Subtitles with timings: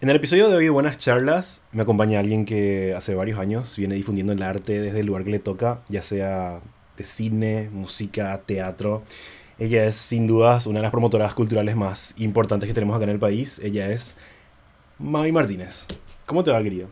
[0.00, 3.76] En el episodio de hoy de Buenas Charlas me acompaña alguien que hace varios años
[3.76, 6.60] viene difundiendo el arte desde el lugar que le toca, ya sea
[6.96, 9.02] de cine, música, teatro.
[9.58, 13.10] Ella es sin dudas una de las promotoras culturales más importantes que tenemos acá en
[13.10, 13.58] el país.
[13.58, 14.14] Ella es
[15.00, 15.84] Mavi Martínez.
[16.26, 16.86] ¿Cómo te va, querido?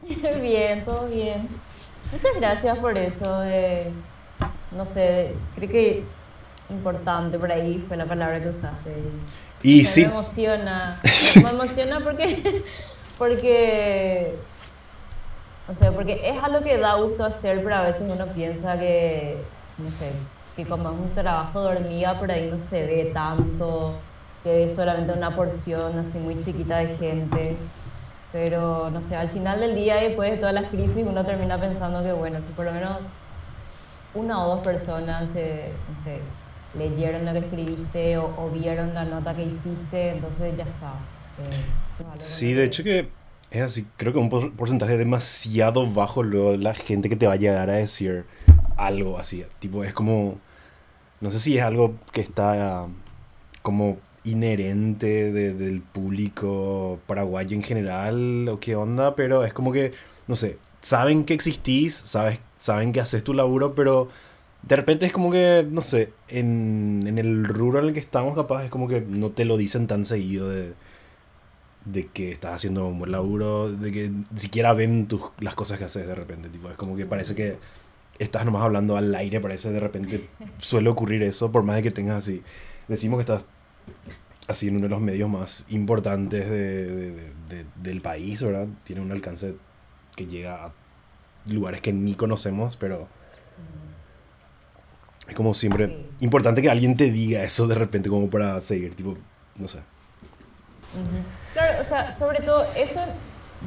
[0.40, 1.46] Bien, todo bien.
[2.10, 3.44] Muchas gracias por eso
[4.72, 6.04] no sé, creo que
[6.70, 8.94] importante por ahí fue la palabra que usaste.
[9.62, 10.02] Sí.
[10.02, 11.00] Me emociona.
[11.42, 12.62] Me emociona porque,
[13.18, 14.34] porque,
[15.68, 19.36] o sea, porque es algo que da gusto hacer, pero a veces uno piensa que,
[19.78, 20.12] no sé,
[20.56, 23.94] que como es un trabajo de hormiga, por ahí no se ve tanto,
[24.42, 27.56] que es solamente una porción así muy chiquita de gente.
[28.32, 32.02] Pero, no sé, al final del día, después de todas las crisis, uno termina pensando
[32.02, 32.98] que, bueno, si por lo menos
[34.14, 36.20] una o dos personas se, no sé,
[36.74, 40.94] leyeron lo que escribiste o, vieron la nota que hiciste, entonces ya está.
[41.38, 43.08] Eh, sí, de hecho que
[43.50, 47.36] es así, creo que un porcentaje demasiado bajo luego la gente que te va a
[47.36, 48.24] llegar a decir
[48.76, 50.38] algo así, tipo es como,
[51.20, 52.86] no sé si es algo que está
[53.62, 59.92] como inherente del público paraguayo en general o qué onda, pero es como que,
[60.28, 64.08] no sé, saben que existís, sabes, saben que haces tu laburo, pero
[64.62, 68.70] de repente es como que, no sé, en, en el el que estamos capaz es
[68.70, 70.74] como que no te lo dicen tan seguido de,
[71.84, 75.78] de que estás haciendo un buen laburo, de que ni siquiera ven tus, las cosas
[75.78, 76.48] que haces de repente.
[76.48, 77.56] Tipo, es como que parece que
[78.18, 81.90] estás nomás hablando al aire, parece de repente suele ocurrir eso, por más de que
[81.90, 82.42] tengas así.
[82.88, 83.46] Decimos que estás
[84.46, 87.12] así en uno de los medios más importantes de,
[87.48, 88.66] de, del país, ¿verdad?
[88.84, 89.54] Tiene un alcance
[90.16, 90.72] que llega a
[91.50, 93.08] lugares que ni conocemos, pero
[95.30, 99.16] es como siempre importante que alguien te diga eso de repente como para seguir, tipo,
[99.56, 99.78] no sé.
[101.52, 103.00] Claro, o sea, sobre todo eso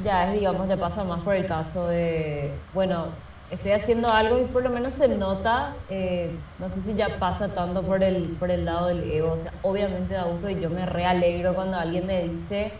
[0.04, 3.06] ya es, digamos, ya pasa más por el caso de, bueno,
[3.50, 7.48] estoy haciendo algo y por lo menos se nota, eh, no sé si ya pasa
[7.48, 10.68] tanto por el, por el lado del ego, o sea, obviamente da gusto y yo
[10.68, 12.72] me realegro cuando alguien me dice,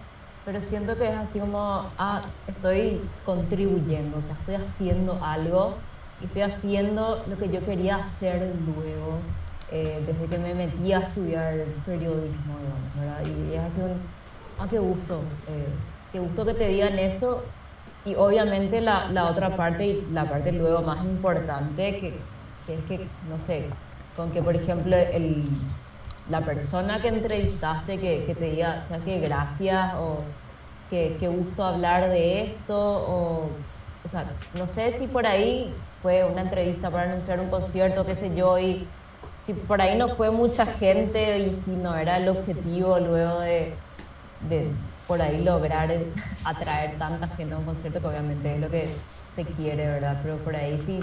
[0.44, 5.78] pero siento que es así como, ah, estoy contribuyendo, o sea, estoy haciendo algo
[6.24, 9.18] estoy haciendo lo que yo quería hacer luego,
[9.70, 11.54] eh, desde que me metí a estudiar
[11.86, 12.56] periodismo,
[12.98, 13.22] ¿verdad?
[13.24, 14.00] Y es así un,
[14.58, 15.66] ah, qué gusto, eh,
[16.12, 17.42] qué gusto que te digan eso.
[18.04, 22.14] Y obviamente la, la, otra parte, y la parte luego más importante, que,
[22.66, 22.98] que, es que,
[23.30, 23.64] no sé,
[24.14, 25.42] con que por ejemplo el,
[26.30, 30.18] la persona que entrevistaste que, que te diga, sea, que gracias o
[30.90, 33.48] que, qué gusto hablar de esto o
[34.04, 34.26] o sea,
[34.58, 35.72] no sé si por ahí
[36.04, 38.86] fue una entrevista para anunciar un concierto, qué sé yo, y
[39.42, 43.72] si por ahí no fue mucha gente y si no era el objetivo luego de,
[45.08, 45.90] por ahí lograr
[46.44, 48.90] atraer tanta gente a un concierto, que obviamente es lo que
[49.34, 50.20] se quiere, ¿verdad?
[50.22, 51.00] Pero por ahí si,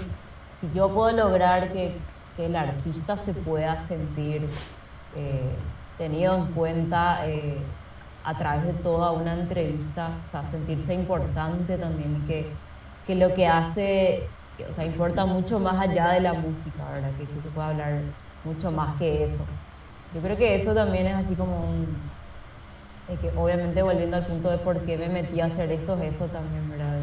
[0.60, 1.96] si yo puedo lograr que,
[2.36, 4.46] que el artista se pueda sentir
[5.16, 5.50] eh,
[5.98, 7.58] tenido en cuenta eh,
[8.22, 12.46] a través de toda una entrevista, o sea, sentirse importante también, que,
[13.04, 14.28] que lo que hace
[14.70, 17.10] o sea, importa mucho más allá de la música, ¿verdad?
[17.18, 18.00] Que, se puede hablar
[18.44, 19.44] mucho más que eso.
[20.14, 21.86] Yo creo que eso también es así como un...
[23.20, 26.68] que obviamente volviendo al punto de por qué me metí a hacer esto, eso también,
[26.70, 26.98] ¿verdad?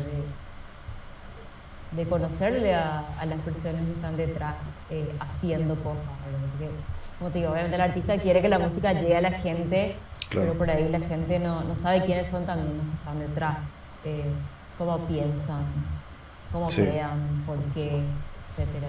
[1.92, 4.56] De, conocerle a, las personas que están detrás
[4.92, 6.48] eh, haciendo cosas, ¿verdad?
[6.52, 6.70] Porque,
[7.18, 9.96] como te digo, obviamente el artista quiere que la música llegue a la gente,
[10.30, 13.58] pero por ahí la gente no, no, sabe quiénes son también los que están detrás,
[14.06, 14.26] eh,
[14.78, 15.66] cómo piensan
[16.52, 18.02] cómo crean, por qué,
[18.52, 18.88] etcétera,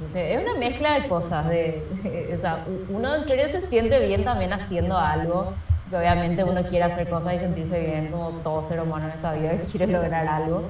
[0.00, 0.30] etcétera.
[0.30, 1.48] es una mezcla de cosas.
[1.48, 5.52] De, o sea, uno en serio se siente bien también haciendo algo.
[5.90, 9.34] Que obviamente uno quiere hacer cosas y sentirse bien como todo ser humano en esta
[9.34, 10.64] vida quiere lograr algo.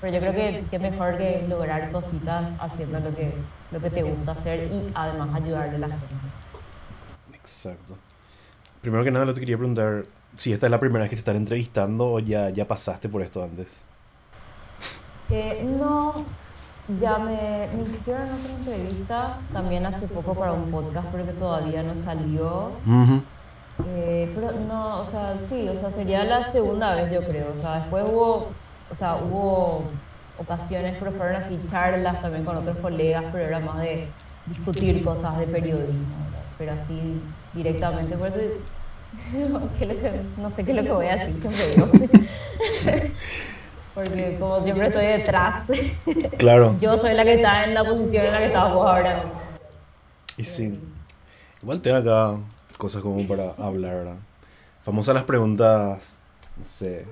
[0.00, 3.32] Pero yo creo que, que mejor que lograr cositas haciendo lo que,
[3.72, 6.06] lo que te gusta hacer y además ayudarle a la gente.
[7.32, 7.96] Exacto.
[8.82, 10.04] Primero que nada, te quería preguntar
[10.36, 13.22] si esta es la primera vez que te están entrevistando o ya, ya pasaste por
[13.22, 13.84] esto antes.
[15.30, 16.14] Eh, no,
[17.00, 21.82] ya me, me, hicieron otra entrevista también hace poco para un podcast, pero que todavía
[21.82, 22.70] no salió.
[23.88, 27.52] Eh, pero no, o sea, sí, o sea, sería la segunda vez yo creo.
[27.52, 28.46] O sea, después hubo,
[28.90, 29.82] o sea, hubo
[30.38, 34.08] ocasiones, pero fueron así charlas también con otros colegas, pero era más de
[34.46, 36.04] discutir cosas de periodismo,
[36.56, 37.20] pero así
[37.52, 38.38] directamente, por eso
[40.38, 41.88] no sé qué es lo que voy a decir, siempre digo.
[43.96, 45.64] Porque como siempre estoy detrás.
[46.38, 46.76] Claro.
[46.80, 49.24] Yo soy la que está en la posición en la que estamos ahora.
[50.36, 50.72] Y sí.
[51.62, 52.38] Igual tengo acá
[52.78, 54.16] cosas como para hablar, ¿verdad?
[54.84, 56.20] famosas las preguntas,
[56.56, 57.04] no sé.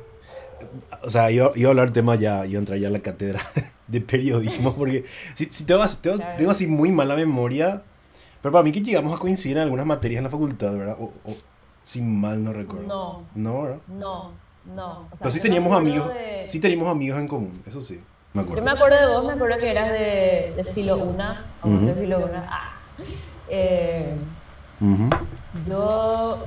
[1.02, 3.40] O sea, iba, iba a hablar tema ya, iba a entrar ya a la cátedra
[3.88, 5.04] de periodismo, porque
[5.34, 6.36] si, si tengo, tengo, Claro.
[6.36, 7.82] tengo así muy mala memoria,
[8.40, 10.96] pero para mí que llegamos a coincidir en algunas materias en la facultad, ¿verdad?
[11.00, 11.34] O, o
[11.82, 12.86] si mal no recuerdo.
[12.86, 13.24] No.
[13.34, 13.78] No, ¿verdad?
[13.88, 14.30] No,
[14.66, 14.90] no.
[14.90, 18.00] O sea, Pero sí teníamos amigos, de- sí teníamos amigos en común, eso sí,
[18.32, 21.34] me Yo me acuerdo de vos, me acuerdo que eras de, de Filo 1.
[21.62, 21.86] Ujú.
[21.86, 22.28] de Filo 1.
[22.48, 22.72] Ah.
[23.48, 24.16] Eh,
[25.68, 26.46] yo,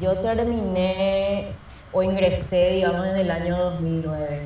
[0.00, 1.48] yo terminé
[1.92, 4.42] o ingresé, digamos, en el año 2009.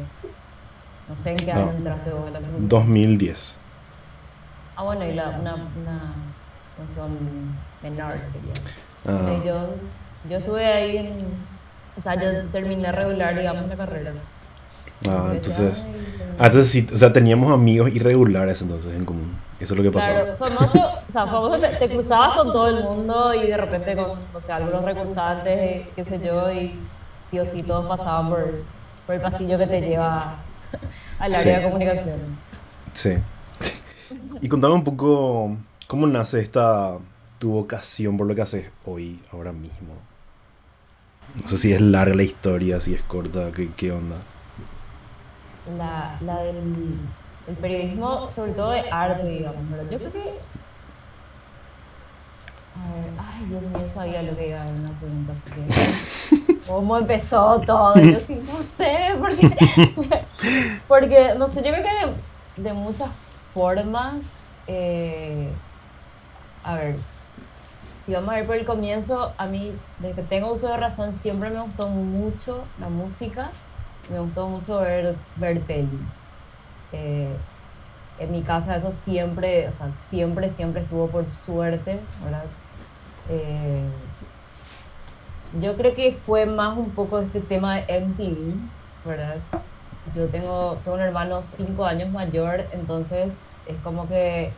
[1.09, 2.69] No sé en qué año entraste vos a la facultad.
[2.69, 3.59] 2010.
[4.75, 6.15] Ah, bueno, y la, una, una
[6.77, 7.17] función
[7.83, 8.53] menor sería.
[9.07, 9.41] Ah.
[9.45, 9.69] Yo,
[10.29, 11.56] yo estuve ahí en.
[11.99, 14.13] O sea, yo terminé regular, digamos, la carrera.
[15.09, 15.87] Ah, entonces.
[16.39, 19.37] Ah, entonces sí, o sea, teníamos amigos irregulares entonces en común.
[19.61, 20.15] Eso es lo que pasaba.
[20.23, 20.79] Claro, famoso,
[21.09, 24.41] o sea, famoso te, te cruzabas con todo el mundo y de repente con, o
[24.45, 26.79] sea, algunos recursantes, y qué sé yo, y
[27.31, 28.63] sí o sí todos pasaban por,
[29.07, 30.37] por el pasillo que te lleva
[31.19, 31.49] al área Sí.
[31.51, 32.19] de comunicación.
[32.93, 33.11] Sí.
[34.41, 35.57] Y contame un poco
[35.89, 36.93] cómo nace esta
[37.39, 39.95] tu vocación por lo que haces hoy, ahora mismo.
[41.43, 44.17] No sé si es larga la historia, si es corta, qué, qué onda.
[45.77, 46.95] La, la del
[47.49, 49.91] el periodismo, sobre todo de arte, digamos, ¿verdad?
[49.91, 50.19] Yo creo que...
[52.79, 55.33] A ver, ay, Dios mío, sabía lo que iba a haber una pregunta.
[55.33, 55.51] así
[56.47, 57.95] que- ¿Cómo empezó todo?
[58.01, 60.27] Yo sí, no sé, porque,
[60.89, 62.07] porque no sé, yo creo que
[62.61, 63.11] de, de muchas
[63.55, 64.17] formas,
[64.67, 65.49] eh,
[66.65, 66.97] a ver,
[68.07, 71.13] si vamos a ver por el comienzo, a mí, desde que tengo uso de razón,
[71.13, 73.51] siempre me gustó mucho la música,
[74.09, 75.67] me gustó mucho ver, ver.
[76.93, 77.37] Eh,
[78.19, 82.47] en mi casa eso siempre, o sea, siempre, siempre estuvo por suerte, ¿verdad?
[83.29, 83.91] Eh,
[85.61, 88.55] yo creo que fue más un poco este tema de MTV,
[89.03, 89.43] ¿verdad?
[90.15, 94.55] Yo tengo, tengo un hermano cinco años mayor, entonces es como que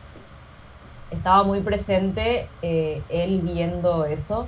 [1.11, 4.47] estaba muy presente eh, él viendo eso,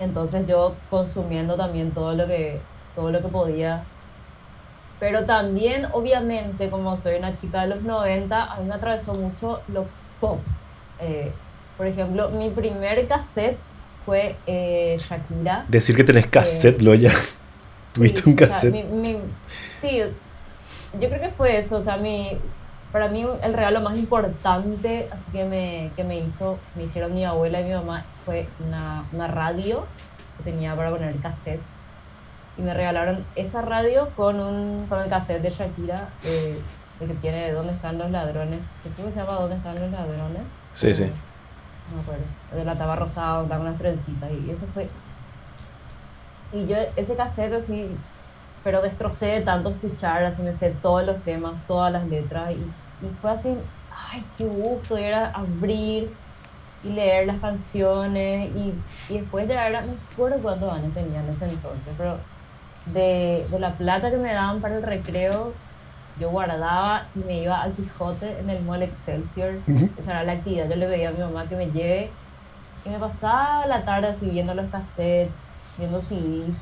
[0.00, 2.60] entonces yo consumiendo también todo lo que,
[2.96, 3.84] todo lo que podía.
[4.98, 9.60] Pero también, obviamente, como soy una chica de los 90, a mí me atravesó mucho
[9.72, 9.84] lo
[10.20, 10.38] pop.
[11.00, 11.32] Eh,
[11.76, 13.58] por ejemplo, mi primer cassette
[14.06, 15.64] fue eh, Shakira.
[15.68, 17.10] Decir que tenés cassette, lo ya.
[17.92, 18.72] Tuviste Sí, un o sea, cassette.
[18.72, 19.18] mi- mi-
[19.80, 19.98] sí,
[21.00, 21.76] yo creo que fue eso.
[21.78, 22.38] O sea, mi,
[22.92, 27.24] para mí el regalo más importante así que me, que me hizo, me hicieron mi
[27.24, 29.84] abuela y mi mamá fue una, una radio
[30.36, 31.60] que tenía para poner cassette.
[32.58, 36.60] Y me regalaron esa radio con, un, con el cassette de Shakira, eh,
[37.00, 38.60] el que tiene ¿Dónde están los ladrones?
[38.82, 40.42] ¿Qué creo que se llama ¿Dónde están los ladrones?
[40.74, 41.04] Sí, sí.
[41.90, 42.24] No me acuerdo.
[42.54, 44.30] De la taba rosada, con unas trencitas.
[44.30, 44.86] Y eso fue
[46.52, 47.88] y yo ese cassette así,
[48.62, 52.70] pero destrocé de tanto escuchar, así me sé todos los temas, todas las letras, y,
[53.02, 53.48] y fue así,
[54.12, 56.10] ay, qué gusto, era abrir
[56.82, 58.72] y leer las canciones, y,
[59.12, 62.16] y después ya era, no recuerdo cuántos años tenía en ese entonces, pero
[62.86, 65.54] de, de la plata que me daban para el recreo,
[66.18, 69.88] yo guardaba y me iba al Quijote en el Mall Excelsior, Ujú.
[69.96, 72.10] esa era la actividad, yo le pedía a mi mamá que me lleve
[72.84, 75.42] y me pasaba la tarde así viendo los cassettes,
[75.78, 76.56] viendo CDs.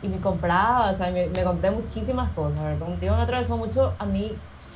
[0.00, 2.60] Y me compraba, o sea, me, me compré muchísimas cosas.
[2.64, 2.78] ¿verdad?
[2.78, 4.30] Como te digo, me atravesó mucho a mí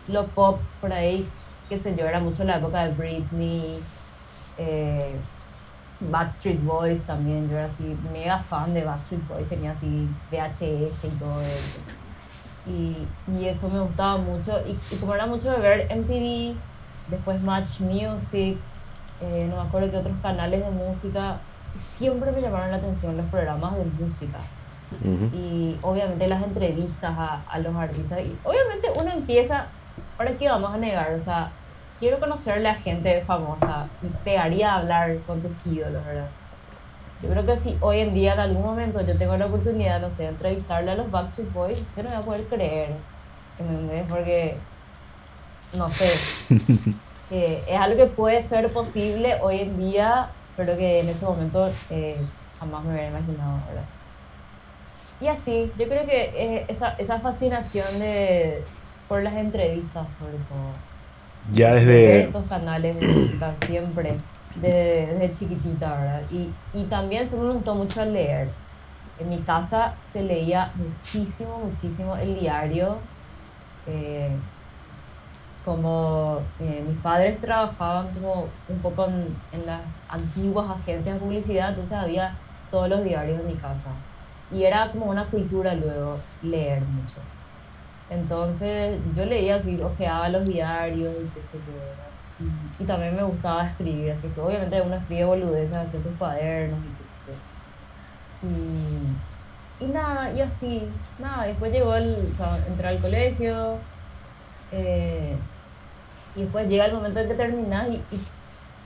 [0.08, 1.28] lo pop por ahí,
[1.68, 3.78] qué sé yo, era mucho la época de Britney,
[4.58, 5.14] eh,
[6.00, 7.48] Backstreet Boys también.
[7.48, 11.80] Yo era así mega fan de Backstreet Boys, tenía así VHS y todo eso.
[12.66, 14.52] Y, y eso me gustaba mucho.
[14.66, 16.56] Y, y como era mucho de ver MTV,
[17.10, 18.56] después Match Music,
[19.20, 21.36] eh, no me acuerdo qué otros canales de música,
[21.96, 24.38] siempre me llamaron la atención los programas de música
[25.32, 28.20] y obviamente las entrevistas a, a los artistas.
[28.20, 29.66] Y obviamente uno empieza,
[30.18, 31.52] ahora qué vamos a negar, o sea,
[31.98, 36.28] quiero conocerle a gente famosa y pegaría a hablar con tus ídolos, ¿verdad?
[37.22, 40.10] Yo creo que si hoy en día en algún momento yo tengo la oportunidad, no
[40.10, 42.88] sé, de entrevistarle a los Backstreet Boys, yo no voy a poder creer,
[43.56, 44.04] ¿entendés?
[44.08, 44.56] Porque,
[45.72, 46.10] no sé,
[47.28, 51.68] que es algo que puede ser posible hoy en día, pero que en ese momento
[51.90, 52.16] eh,
[52.58, 53.84] jamás me hubiera imaginado, ¿verdad?
[55.20, 58.64] Y así, yo creo que eh, esa, esa fascinación de,
[59.12, 60.72] por las entrevistas, sobre todo.
[61.52, 62.20] Ya de desde.
[62.20, 66.22] estos canales de música siempre, desde, desde chiquitita, ¿verdad?
[66.30, 68.56] Y, y también se me gustó mucho leer.
[69.18, 73.02] En mi casa se leía muchísimo, muchísimo el diario.
[73.86, 74.42] eh,
[75.64, 81.70] como eh, mis padres trabajaban como un poco en, en las antiguas agencias de publicidad,
[81.70, 82.40] entonces había
[82.70, 84.02] todos los diarios de mi casa.
[84.50, 87.20] Y era como una cultura luego leer mucho.
[88.14, 92.44] Entonces yo leía ojeaba los diarios y qué sé yo.
[92.44, 96.78] Y, y también me gustaba escribir, así que obviamente uno escribe boludeces, hace sus cuadernos
[96.80, 97.38] y qué sé
[98.42, 98.48] yo.
[98.48, 100.88] Y, y nada, y así,
[101.18, 103.76] nada, después llegó el, o sea, entré al colegio,
[104.72, 105.36] eh,
[106.34, 108.20] y después llega el momento en que terminas y, y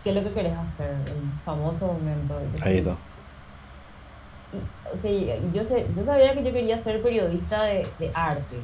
[0.04, 2.38] qué es lo que querés hacer, el famoso momento.
[2.38, 2.96] de Ahí está.
[4.52, 8.10] y, o sea, y yo, sé, yo sabía que yo quería ser periodista de, de
[8.14, 8.56] arte,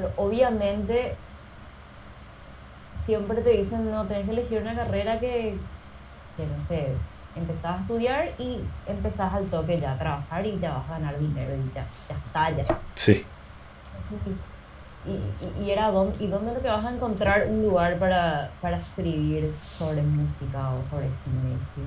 [0.00, 1.14] pero obviamente
[3.04, 5.56] siempre te dicen, no, tenés que elegir una carrera que,
[6.36, 6.92] que no sé,
[7.36, 11.18] empezás a estudiar y empezás al toque ya a trabajar y ya vas a ganar
[11.18, 12.78] dinero y ya, ya está, ya.
[12.94, 13.26] Sí.
[15.06, 17.98] Y, y, y era dónde, y dónde es lo que vas a encontrar un lugar
[17.98, 21.58] para, para escribir sobre música o sobre cine.
[21.74, 21.82] ¿sí?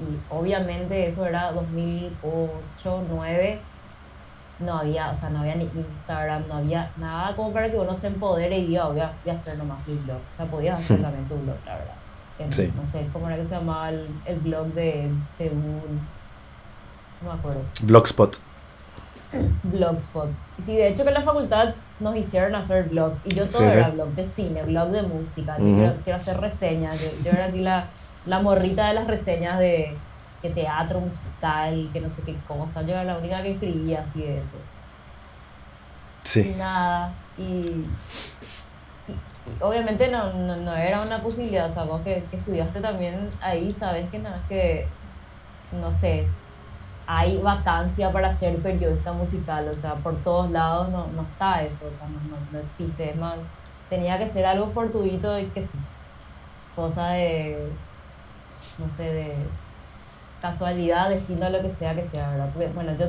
[0.00, 2.50] Y, y obviamente eso era 2008,
[2.84, 3.60] 2009.
[4.60, 7.96] No había, o sea, no había ni Instagram, no había nada como para que uno
[7.96, 10.18] se empodere y diga, voy a, voy a hacer nomás mi blog.
[10.18, 11.94] O sea, podías hacer también tu blog, la verdad.
[12.50, 12.72] Sí.
[12.74, 15.08] No sé, ¿cómo era que se llamaba el, el blog de,
[15.38, 16.00] de un...
[17.22, 17.60] No me acuerdo.
[17.82, 18.36] Blogspot.
[19.64, 20.28] Blogspot.
[20.58, 23.18] Y sí, de hecho que en la facultad nos hicieron hacer blogs.
[23.24, 23.78] Y yo todo Sí, sí.
[23.78, 25.56] era blog de cine, blog de música.
[25.56, 27.00] quiero, quiero hacer reseñas.
[27.00, 27.84] Yo, yo era así la,
[28.26, 29.96] la morrita de las reseñas de,
[30.48, 32.82] de teatro musical, que no sé qué cosa.
[32.82, 34.58] Yo era la única que escribía así de eso.
[36.22, 36.54] Y Sí.
[36.58, 37.12] nada.
[37.38, 37.42] Y,
[39.08, 39.12] y-
[39.46, 41.70] y obviamente no, no, no era una posibilidad.
[41.70, 44.86] O sea, vos que, que estudiaste también ahí, sabes que no es que,
[45.72, 46.26] no sé,
[47.06, 51.84] hay vacancia para ser periodista musical, o sea, por todos lados no, no está eso,
[51.86, 53.36] o sea, no, no, no existe, es más,
[53.90, 55.68] tenía que ser algo fortuito y que sí,
[56.74, 57.68] cosa de,
[58.78, 59.36] no sé, de
[60.44, 62.50] casualidad, destino, lo que sea que sea, ¿verdad?
[62.52, 63.06] Porque, bueno, yo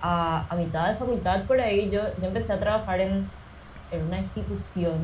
[0.00, 3.28] a, a mitad de facultad por ahí, yo, yo empecé a trabajar en,
[3.90, 4.96] en una institución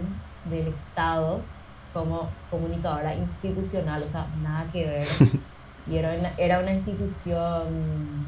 [0.49, 1.41] del Estado
[1.93, 5.07] como comunicadora institucional, o sea, nada que ver.
[5.87, 8.25] Y era una, era una institución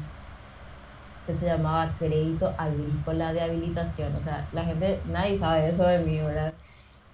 [1.25, 4.15] que se llamaba Crédito Agrícola de Habilitación.
[4.15, 6.53] O sea, la gente, nadie sabe eso de mí, ¿verdad?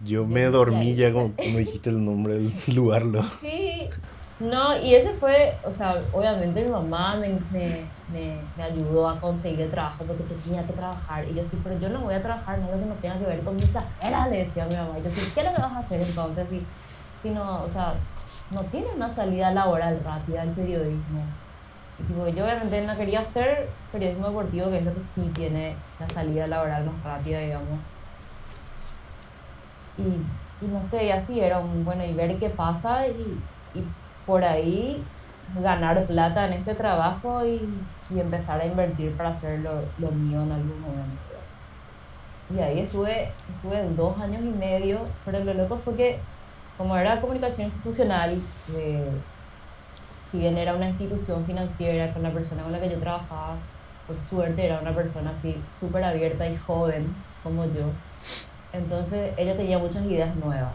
[0.03, 3.05] Yo me dormí ya cuando dijiste el nombre del lugar.
[3.05, 3.23] Lo.
[3.23, 3.89] Sí,
[4.39, 9.61] no, y ese fue, o sea, obviamente mi mamá me, me, me, ayudó a conseguir
[9.61, 11.27] el trabajo porque tenía que trabajar.
[11.29, 13.41] Y yo sí, pero yo no voy a trabajar nada que no tenga que ver
[13.41, 14.97] con mi carrera, le decía a mi mamá.
[15.03, 16.47] Yo sí, ¿qué es lo que vas a hacer entonces?
[16.49, 16.65] Si,
[17.21, 17.93] si no, o sea,
[18.51, 21.23] no tiene una salida laboral rápida el periodismo.
[21.99, 25.75] Y tipo, yo obviamente no quería hacer periodismo deportivo, que es lo que sí tiene
[25.99, 27.79] la salida laboral más rápida, digamos.
[29.99, 33.39] Y, y no sé, y así era un, bueno, y ver qué pasa y,
[33.75, 33.83] y
[34.25, 35.03] por ahí
[35.61, 37.61] ganar plata en este trabajo y,
[38.09, 41.21] y empezar a invertir para hacer lo, mío en algún momento.
[42.55, 46.19] Y ahí estuve, estuve dos años y medio, pero lo loco fue que
[46.77, 48.41] como era comunicación institucional,
[48.75, 49.09] eh,
[50.31, 53.55] si bien era una institución financiera con la persona con la que yo trabajaba,
[54.07, 57.91] por suerte era una persona así súper abierta y joven como yo.
[58.73, 60.73] Entonces ella tenía muchas ideas nuevas.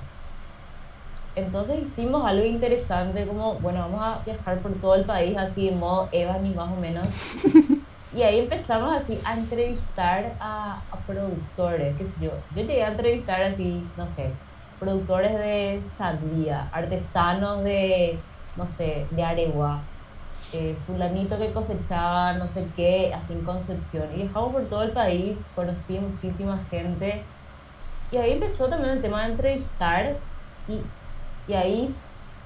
[1.38, 5.78] Entonces hicimos algo interesante como, bueno, vamos a viajar por todo el país así en
[5.78, 7.08] modo Eva ni más o menos.
[8.10, 12.30] Y ahí empezamos así a entrevistar a, a productores, qué sé yo.
[12.56, 14.30] Yo llegué a entrevistar así, no sé,
[14.80, 18.18] productores de sandía, artesanos de,
[18.56, 19.82] no sé, de aregua,
[20.54, 24.08] eh, fulanito que cosechaba no sé qué, así en Concepción.
[24.14, 27.22] Y viajamos por todo el país, conocí muchísima gente.
[28.10, 30.16] Y ahí empezó también el tema de entrevistar
[30.66, 30.80] y,
[31.48, 31.94] y ahí,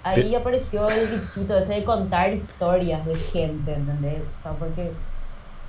[0.05, 4.23] ahí apareció el bichito ese de contar historias de gente, ¿entendés?
[4.39, 4.93] O sea, porque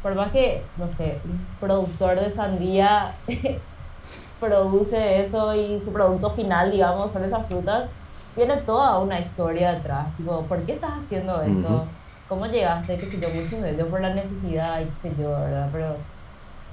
[0.01, 3.15] por más que, no sé, un productor de sandía
[4.39, 7.89] produce eso y su producto final, digamos, son esas frutas,
[8.35, 10.15] tiene toda una historia detrás.
[10.17, 11.85] Tipo, ¿por qué estás haciendo esto?
[12.27, 12.97] ¿Cómo llegaste?
[12.97, 15.69] Que sé yo, mucho me dio por la necesidad y qué sé yo, ¿verdad?
[15.71, 15.95] Pero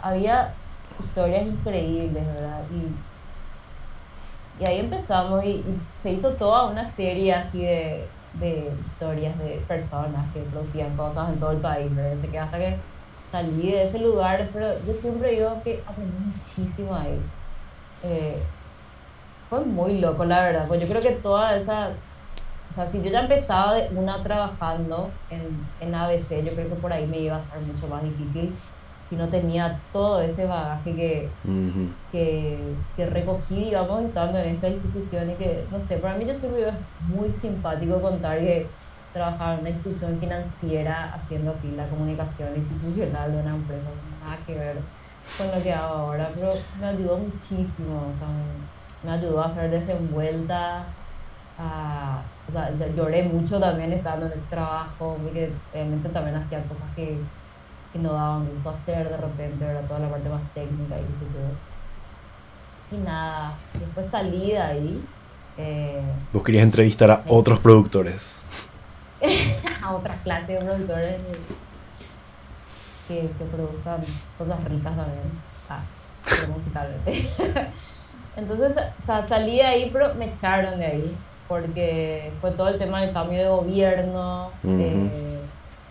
[0.03, 0.55] había
[0.99, 2.63] historias increíbles, ¿verdad?
[2.73, 3.10] Y,
[4.61, 10.33] y ahí empezamos y, se hizo toda una serie así de, de historias de personas
[10.35, 12.15] que producían cosas en todo el país, ¿verdad?
[12.19, 12.87] Así que hasta que
[13.27, 17.33] salí de ese lugar, pero yo siempre digo que aprendí muchísimo ahí.
[18.03, 18.55] Eh,
[19.49, 22.03] fue muy loco, la verdad, pues yo creo que toda esa,
[22.71, 26.77] o sea, si yo ya empezaba de una trabajando en, en ABC, yo creo que
[26.77, 28.63] por ahí me iba a ser mucho más difícil
[29.11, 31.89] si no tenía todo ese bagaje que, Ujú.
[32.13, 32.59] que,
[32.97, 36.69] que recogí, digamos, estando en esta institución y que, no sé, para mí yo siempre
[36.69, 36.75] es
[37.09, 38.69] muy simpático contar que
[39.13, 43.89] trabajaba en una institución financiera haciendo así la comunicación institucional de una empresa,
[44.23, 44.77] nada que ver
[45.37, 46.51] con lo que hago ahora, pero
[46.81, 48.29] me ayudó muchísimo, o sea,
[49.03, 50.85] me, ayudó a ser desenvuelta,
[51.59, 56.87] a, o sea, lloré mucho también estando en ese trabajo, porque realmente también hacía cosas
[56.95, 57.19] que,
[57.93, 61.71] que no daban gusto hacer de repente, era toda la parte más técnica y todo.
[62.93, 65.05] Y nada, después salí de ahí.
[65.59, 68.47] Eh, Vos querías entrevistar a otros productores.
[69.83, 71.23] a otras clases de productores
[73.07, 74.01] que, que produzcan
[74.39, 75.31] cosas ricas también,
[75.69, 75.81] ah,
[76.25, 77.31] pero musicalmente.
[78.37, 81.17] Entonces salí de ahí, pero me echaron de ahí,
[81.49, 85.40] porque fue todo el tema del cambio de gobierno, eh,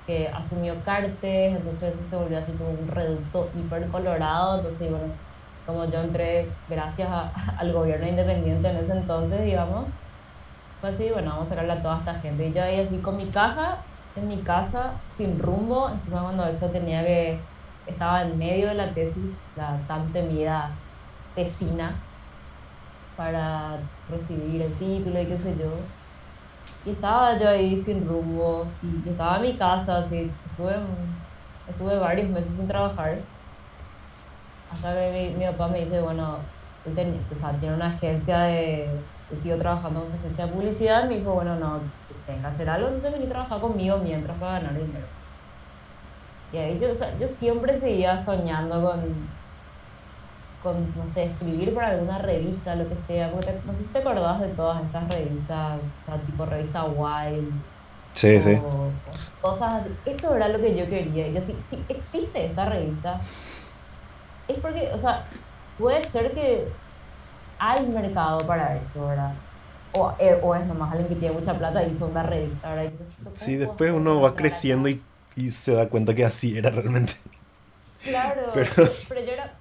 [0.09, 5.19] que asumió Cartes, entonces se volvió así como un reducto hiper colorado, entonces bueno,
[5.65, 7.09] como yo entré gracias
[7.57, 9.95] al gobierno independiente en ese entonces, digamos,
[10.79, 12.47] pues sí, bueno, vamos a sacarle a toda esta gente.
[12.47, 13.85] Y yo ahí así con mi caja
[14.15, 17.49] en mi casa, sin rumbo, encima cuando eso tenía que,
[17.85, 20.83] estaba en medio de la tesis, la tan temida
[21.33, 22.09] tesina,
[23.15, 25.93] para recibir el título y qué sé yo.
[26.83, 30.75] Y estaba yo ahí sin rumbo, y estaba en mi casa, así, estuve,
[31.65, 33.29] estuve varios meses sin trabajar,
[34.69, 39.09] hasta que mi, mi papá me dice, bueno, él tiene una agencia de
[39.41, 41.93] sigo trabajando en esa agencia de publicidad, me dijo, bueno, no,
[42.25, 45.09] tengo que hacer algo, entonces vení a trabajar conmigo mientras para ganar dinero.
[46.51, 49.38] Y ahí yo, o sea, yo siempre seguía soñando con,
[50.63, 53.99] con, no sé, escribir para alguna revista, lo que sea, porque no sé si te
[53.99, 57.51] acordás de todas estas revistas, o sea, tipo revista Wild.
[58.13, 58.59] Sí, sí.
[59.39, 59.89] cosas así.
[60.05, 61.29] Eso era lo que yo quería.
[61.29, 63.21] Yo, si, si existe esta revista,
[64.47, 65.25] es porque, o sea,
[65.77, 66.67] puede ser que
[67.59, 69.33] hay mercado para esto, ¿verdad?
[69.93, 72.91] O, eh, o es nomás alguien que tiene mucha plata y son una revista, ¿verdad?
[73.33, 75.01] Sí, después uno va creciendo y,
[75.35, 77.13] y, se da cuenta que así era realmente.
[78.03, 79.53] Claro, pero, pero yo era,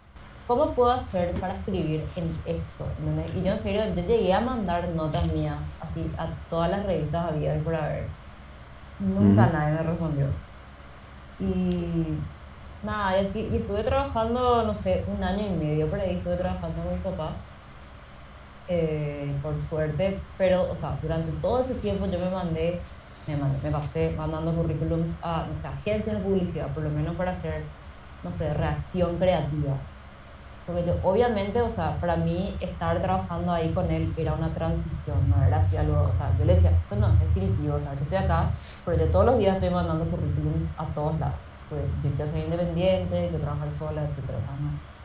[0.48, 2.96] ¿cómo puedo hacer para escribir en esto?
[3.34, 7.26] Y yo en serio, yo llegué a mandar notas mías, así, a todas las revistas
[7.32, 8.16] había y por haber.
[8.98, 10.42] Nunca nadie me respondió.
[11.38, 12.28] Y
[12.82, 16.36] nada, y, así, y estuve trabajando, no sé, un año y medio por ahí, estuve
[16.38, 17.46] trabajando con mi papá
[18.66, 22.90] eh, por suerte, pero, o sea, durante todo ese tiempo yo me mandé,
[23.26, 27.16] me, mandé, me pasé mandando currículums a, no sé, agencias de publicidad, por lo menos
[27.16, 27.74] para hacer,
[28.22, 29.88] no sé, reacción creativa.
[30.68, 35.16] Porque yo, obviamente, o sea, para mí estar trabajando ahí con él era una transición,
[35.30, 37.94] no era así algo, o sea, yo le decía, esto no es definitivo, o sea,
[37.94, 38.50] yo estoy acá,
[38.84, 41.36] pero yo todos los días estoy mandando currículums a todos lados.
[41.70, 44.30] Pues yo quiero ser independiente, quiero trabajar sola, etc.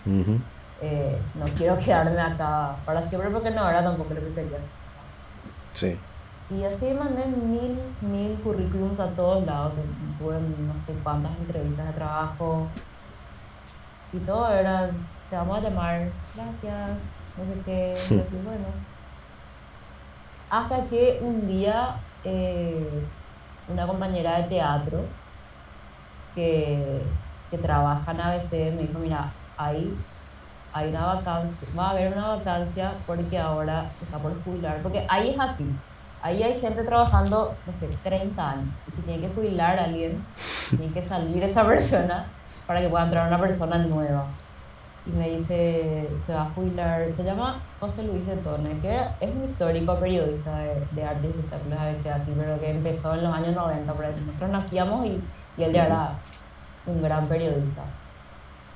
[0.05, 0.41] O ¿no?
[0.81, 4.57] Eh, no quiero quedarme acá para siempre porque no, ahora tampoco lo que quería
[5.71, 5.97] Sí.
[6.49, 9.71] Y así mandé mil, mil currículums a todos lados,
[10.19, 12.67] tuve no sé cuántas entrevistas de trabajo
[14.11, 14.91] y todo era,
[15.33, 16.99] te vamos a llamar, gracias,
[17.35, 17.95] no sé qué,
[18.43, 18.67] bueno.
[20.47, 23.03] Hasta que un día eh,
[23.67, 24.99] una compañera de teatro
[26.35, 27.01] que,
[27.49, 29.97] que trabaja en ABC me dijo, mira, ahí
[30.71, 35.31] hay una vacancia, va a haber una vacancia porque ahora está por jubilar, porque ahí
[35.31, 35.65] es así,
[36.21, 40.23] ahí hay gente trabajando, no sé, 30 años, y si tiene que jubilar a alguien,
[40.69, 42.27] tiene que salir esa persona
[42.67, 44.27] para que pueda entrar una persona nueva.
[45.05, 49.35] Y me dice, se va a jubilar, se llama José Luis de Tone, que es
[49.35, 53.23] un histórico periodista de, de arte y espectáculos a veces así, pero que empezó en
[53.23, 55.21] los años 90, por eso nosotros nacíamos y,
[55.57, 56.11] y él ya era
[56.85, 57.83] un gran periodista.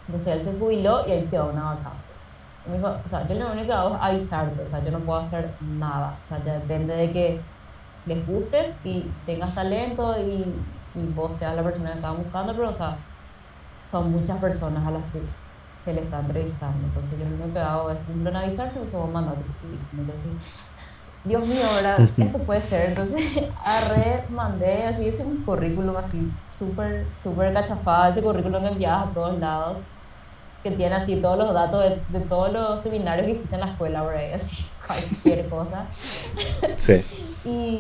[0.08, 2.08] Entonces él se jubiló y ahí quedó una vacante.
[2.70, 5.00] Me dijo, o sea, yo lo único que hago es avisarte, o sea, yo no
[5.00, 6.18] puedo hacer nada.
[6.26, 7.42] O sea, depende de que
[8.06, 10.46] les gustes y tengas talento y,
[10.96, 12.98] y vos seas la persona que estaban buscando, pero o sea,
[13.90, 15.22] son muchas personas a las que
[15.88, 16.86] se le está entrevistando.
[16.86, 19.36] Entonces yo lo único que hago es cumplir avisarte y se vos mandar
[19.94, 20.32] Entonces,
[21.24, 22.00] Dios mío, ¿verdad?
[22.18, 22.90] Esto puede ser.
[22.90, 29.10] Entonces, arre, mandé así, ese un currículum así, súper, súper cachafada, ese currículum que enviabas
[29.10, 29.78] a todos lados
[30.62, 34.04] que tiene así todos los datos de, todos los seminarios que existen en la escuela,
[34.04, 35.86] por ahí, así, cualquier cosa.
[36.76, 37.06] Sí.
[37.46, 37.80] y,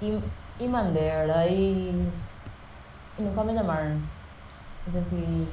[0.00, 0.18] y,
[0.64, 1.46] y, mandé, ¿verdad?
[1.50, 1.90] Y,
[3.18, 4.08] y nunca me llamaron.
[4.86, 5.48] Entonces,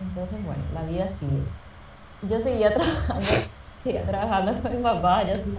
[0.00, 1.42] entonces, bueno, la vida sigue.
[2.22, 3.26] Y yo seguía trabajando,
[3.82, 5.56] seguía trabajando con mi papá, yo así,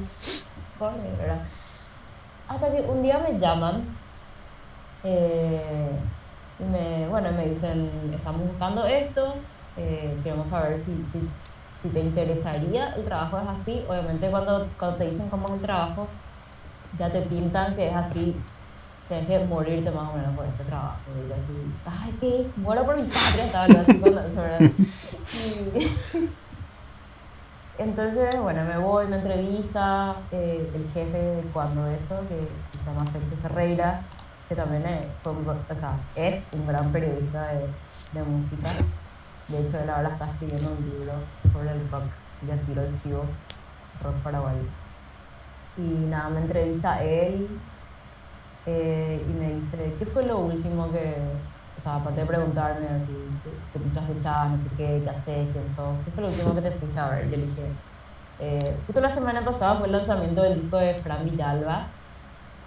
[0.77, 1.43] joder, ¿verdad?
[2.47, 3.83] Hasta que un día me llaman.
[5.03, 5.89] Eh,
[6.69, 9.35] me, bueno, me dicen, estamos buscando esto,
[9.77, 11.27] eh, queremos saber si, si,
[11.81, 15.61] si, te interesaría, el trabajo es así, obviamente cuando, cuando te dicen cómo es el
[15.61, 16.07] trabajo,
[16.99, 18.35] ya te pintan que es así,
[19.11, 20.99] tienes que morirte más o menos por este trabajo.
[21.15, 24.71] Y así, ay, sí, muero por mi patria, así con ¿verdad?
[27.77, 32.47] entonces, bueno, me voy, me entrevista eh, el jefe de cuando eso, que
[32.79, 34.01] se llama Sergio Ferreira,
[34.47, 35.05] que también es,
[36.15, 37.47] es un gran periodista
[38.13, 38.69] de, música.
[39.49, 41.13] De hecho, él ahora está escribiendo un libro
[41.51, 42.03] sobre el rock,
[42.47, 43.25] ya tiro el chivo,
[44.03, 44.63] rock paraguayo.
[45.77, 47.47] Y nada, me entrevista él
[48.65, 51.15] eh, y me dice, ¿qué fue lo último que,
[51.79, 55.75] o sea, aparte de preguntarme así, ¿qué, qué escuchabas, no sé qué, qué haces, quién
[55.75, 55.95] sos?
[56.05, 57.29] ¿Qué fue lo último que te fuiste a ver?
[57.31, 57.63] Yo le dije,
[58.39, 61.87] eh, justo la semana pasada fue el lanzamiento del disco de Fran Villalba,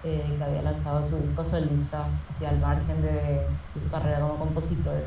[0.03, 3.47] eh, que había lanzado su disco solista, hacia el margen de,
[3.81, 5.03] su carrera como compositor.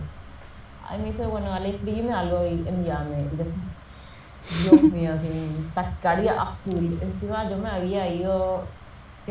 [0.88, 3.28] Ahí me dice, bueno, dale, escríbeme algo y envíame.
[3.34, 6.93] Y yo así, Dios mío, así, tacaria a full.
[7.02, 8.63] Encima yo me había ido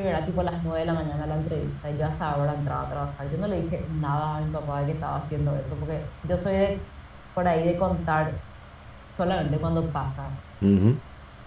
[0.03, 2.37] que era tipo a las 9 de la mañana la entrevista y yo a esa
[2.37, 3.31] hora entraba a trabajar.
[3.33, 6.37] Yo no le dije nada a mi papá de que estaba haciendo eso, porque yo
[6.37, 6.81] soy de,
[7.35, 8.31] por ahí de contar
[9.17, 10.25] solamente cuando pasa.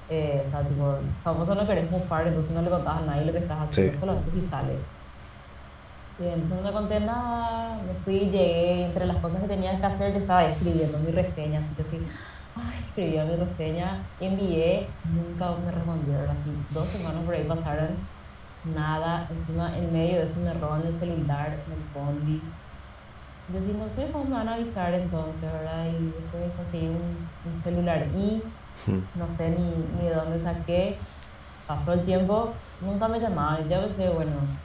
[0.09, 3.31] eh, o sea, tipo, famoso no querés mufar, entonces no le contabas a nadie lo
[3.33, 4.75] que estás haciendo, solamente si sale.
[6.19, 9.85] Y entonces no le conté nada, me fui, llegué, entre las cosas que tenía que
[9.85, 11.99] hacer, yo estaba escribiendo mi reseña, así que fui,
[12.55, 18.18] ay, escribí mi reseña, envié, nunca me respondieron, así, dos semanas por ahí pasaron
[18.63, 22.59] nada, encima en medio de eso me roban el celular, el bondi.
[23.47, 25.87] No sé cómo me van a avisar entonces, ¿verdad?
[25.93, 28.59] Y después conseguí un, un celular y
[29.13, 31.09] no sé ni, ni de dónde saqué.
[31.65, 33.69] Pasó el tiempo, nunca me llamaban.
[33.69, 34.59] Ya pensé, bueno,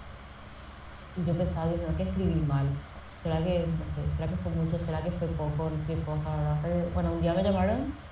[1.14, 2.85] y yo pensaba, que ¿será que escribí mal?
[3.22, 4.78] ¿Será que, no sé, será que fue mucho?
[4.78, 5.70] ¿Será que fue poco?
[5.70, 6.61] No sé qué cosa, ¿verdad?
[6.62, 8.04] Pero, bueno, un día me llamaron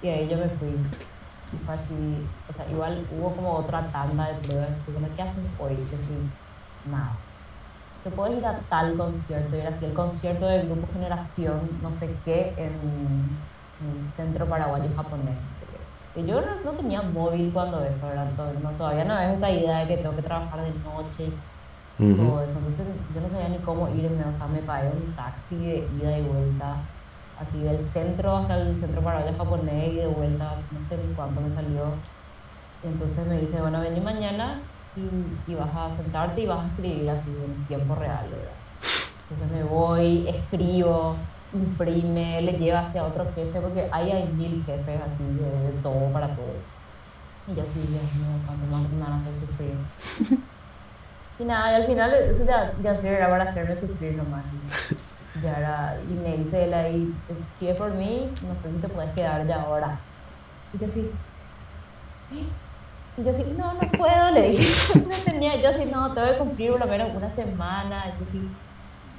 [0.00, 0.94] y ahí yo me fui
[1.66, 4.84] así, o sea, igual hubo como otra tanda de pruebas,
[5.16, 5.76] ¿qué haces hoy?
[5.90, 6.32] Yo sí,
[6.84, 7.26] nada.
[8.02, 12.20] Te puedes ir a tal concierto, ir así, el concierto del grupo Generación, no sé
[12.24, 13.50] qué, en,
[14.08, 15.44] Centro Paraguayo Japonés.
[16.14, 18.32] Yo no, tenía móvil cuando eso, ¿verdad?
[18.60, 21.42] No, todavía no había esta idea de que tengo que trabajar de noche
[21.98, 22.58] y todo eso.
[22.58, 26.18] Entonces yo no sabía ni cómo irme, o sea, me pagué un taxi de ida
[26.18, 26.93] y vuelta
[27.40, 31.52] así del centro hasta el centro paraguayo japonés y de vuelta, no sé cuánto me
[31.54, 31.94] salió.
[32.82, 34.60] entonces me dice, bueno, vení mañana
[34.96, 38.52] y, vas a sentarte y vas a escribir así en tiempo real, ¿verdad?
[39.30, 41.16] Entonces me voy, escribo,
[41.52, 46.28] imprime, le lleva hacia otro jefe, porque ahí hay mil jefes así de, todo para
[46.28, 46.54] todo.
[47.48, 50.38] Y yo así, Dios mío, cuando más me van a hacer sufrir.
[51.38, 54.44] y nada, y al final eso ya, ya era para hacerme sufrir nomás.
[55.42, 57.14] Y, ahora, y me dice él ahí,
[57.58, 59.98] si es por mí, no sé si te puedes quedar ya ahora.
[60.72, 61.10] Y yo así,
[63.16, 64.98] y yo así, no, no puedo, le dije.
[65.08, 68.06] no tenía, yo así, no, tengo que cumplir por lo menos una semana.
[68.06, 68.48] Y, así,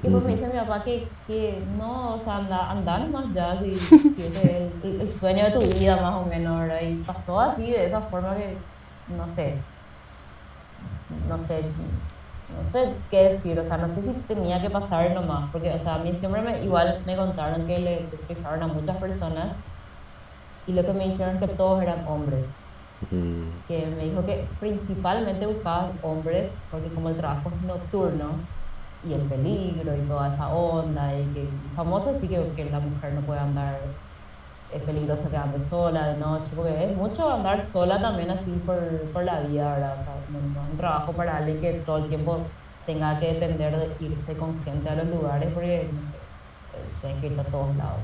[0.04, 3.54] y pues me dice mi papá que, que no, o sea, anda, anda nomás ya,
[3.54, 3.72] así,
[4.16, 6.82] que es el, el, sueño de tu vida más o menos, ¿verdad?
[6.82, 8.58] Y pasó así, de esa forma que,
[9.18, 9.56] no sé,
[11.30, 11.62] no sé,
[12.48, 15.80] no sé qué decir, o sea, no sé si tenía que pasar nomás, porque, o
[15.80, 19.66] sea, a mí siempre me, igual me contaron que le explicaron a muchas personas
[20.66, 22.60] y lo que me dijeron que todos eran hombres.
[23.68, 28.48] Que me dijo que principalmente buscaban hombres porque como el trabajo es nocturno
[29.02, 33.14] y el peligro y toda esa onda y que famoso sí que, que la mujer
[33.14, 33.96] no puede andar
[34.76, 38.78] es peligroso que ande sola de noche, porque es mucho andar sola también así por,
[39.14, 39.98] por la vida, ¿verdad?
[40.00, 40.14] O sea,
[40.72, 42.40] un trabajo para alguien que todo el tiempo
[42.86, 47.28] tenga que depender de irse con gente a los lugares, porque, no sé, tiene que
[47.28, 48.02] ir a todos lados.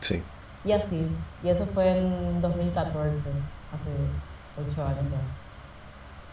[0.00, 0.22] Sí.
[0.64, 1.06] Y así,
[1.42, 5.18] y eso fue en 2014, hace ocho años ya.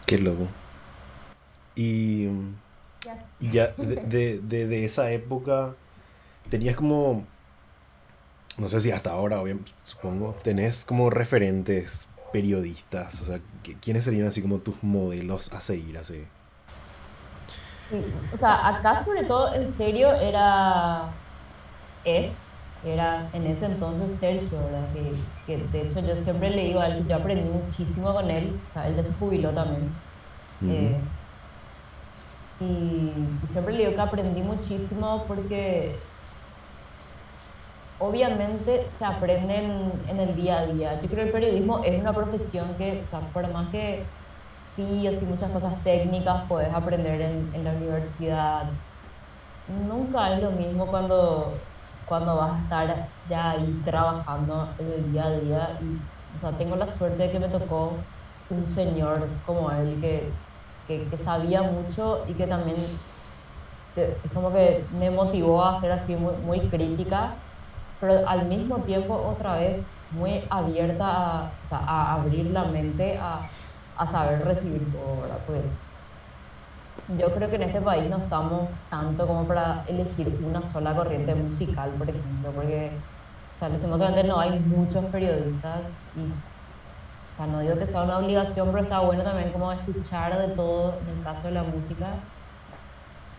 [0.06, 0.46] Qué loco.
[1.74, 2.28] Y
[3.40, 5.70] ya, de, de, de, de esa época
[6.50, 7.24] tenías como
[8.58, 9.42] no sé si hasta ahora,
[9.84, 13.40] supongo, tenés como referentes periodistas, o sea,
[13.80, 16.24] ¿quiénes serían así como tus modelos a seguir así?
[17.90, 21.20] Sí, o sea, acá sobre todo en serio era,
[22.04, 22.30] es,
[22.84, 24.92] era en ese entonces Sergio, ¿verdad?
[24.92, 28.64] Que, que de hecho yo siempre le digo a él, yo aprendí muchísimo con él,
[28.70, 30.02] o sea, él ya se jubiló también.
[30.68, 31.12] Eh,
[32.60, 36.11] y siempre le digo que aprendí muchísimo porque
[38.02, 39.58] obviamente se aprende
[40.08, 41.00] en, el día a día.
[41.00, 44.02] Yo creo que el periodismo es una profesión que, por más que
[44.74, 48.64] sí, así muchas cosas técnicas puedes aprender en, la universidad,
[49.86, 51.54] nunca es lo mismo cuando,
[52.06, 55.78] cuando vas a estar ya ahí trabajando en el día a día.
[55.80, 55.98] Y,
[56.58, 57.92] tengo la suerte de que me tocó
[58.50, 60.28] un señor como él que,
[60.88, 62.78] que, sabía mucho y que también
[63.94, 67.34] es como que me motivó a ser así muy crítica,
[68.02, 73.18] pero al mismo tiempo otra vez muy abierta a, o sea, a abrir la mente
[73.18, 73.50] a,
[73.96, 75.44] a saber recibir todo, ¿verdad?
[75.46, 75.66] Pues,
[77.06, 81.34] yo creo que en este país no estamos tanto como para elegir una sola corriente
[81.34, 83.06] musical, por ejemplo, porque
[83.56, 86.44] o sea, lastimosamente no hay muchos periodistas y
[87.30, 90.54] o sea, no digo que sea una obligación, pero está bueno también como escuchar de
[90.56, 92.30] todo en el caso de la música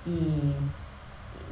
[0.04, 0.74] y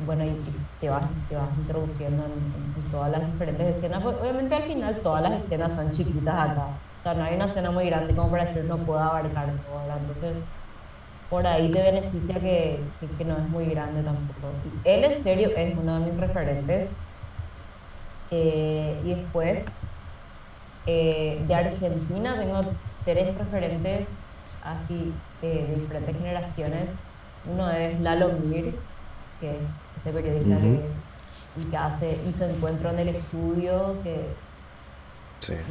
[0.06, 4.04] bueno, y, te, vas, te vas introduciendo en, todas las diferentes escenas.
[4.04, 6.68] Pues, obviamente al final todas las escenas son chiquitas acá.
[6.68, 9.98] O sea, no hay una escena muy grande como para decir no puedo abarcar todo.
[9.98, 10.44] Entonces,
[11.30, 14.62] por ahí te beneficia que, que, no es muy grande tampoco.
[14.84, 16.98] Él en serio es uno de mis referentes.
[18.30, 19.98] Eh, y después,
[20.86, 22.62] eh, de Argentina tengo
[23.04, 24.10] tres referentes
[24.62, 27.04] así eh, de diferentes generaciones
[27.44, 28.84] uno es Lalo Mir,
[29.40, 29.70] que es
[30.04, 30.58] este periodista
[31.70, 34.28] que, hace, hizo encuentro en el estudio, que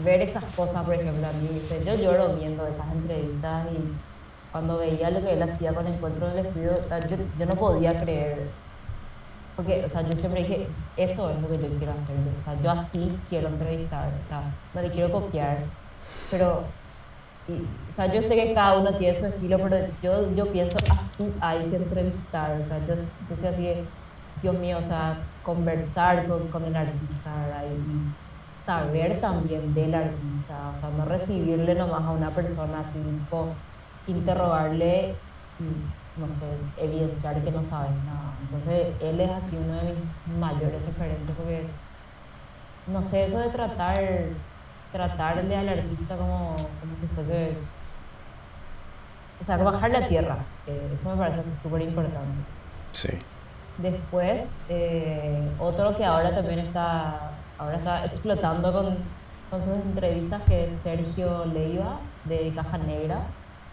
[0.04, 1.48] ver esas cosas, por ejemplo, a mí,
[1.84, 3.92] yo lloro viendo esas entrevistas y
[4.52, 6.72] cuando veía lo que él hacía con encuentro en el estudio,
[7.08, 8.48] yo, yo no podía creer
[9.56, 10.66] porque, o sea, yo siempre dije,
[10.96, 12.16] eso es lo que yo quiero hacer.
[12.40, 14.08] O sea, yo así quiero entrevistar.
[14.24, 15.58] O sea, no le quiero copiar.
[16.30, 16.64] Pero
[17.48, 21.32] o sea, yo sé que cada uno tiene su estilo, pero yo, yo pienso así
[21.40, 23.84] hay que entrevistar, o sea, yo, yo sé así,
[24.42, 27.30] Dios mío, o sea, conversar con, con el artista,
[27.64, 33.48] y saber también del artista, o sea, no recibirle nomás a una persona así, tipo,
[34.06, 35.14] interrogarle
[35.58, 38.34] y, no sé, evidenciar que no sabes nada.
[38.42, 41.66] Entonces, él es así uno de mis mayores referentes porque,
[42.86, 43.98] no sé, eso de tratar
[44.92, 47.56] tratarle al artista como, como si fuese.
[49.40, 50.38] O sea, bajar la tierra.
[50.66, 52.44] eso me parece súper importante.
[52.92, 53.08] Sí.
[53.82, 58.96] Después, eh, otro que ahora también está, ahora está explotando con,
[59.48, 63.22] con sus entrevistas, que es Sergio Leiva, de Caja Negra.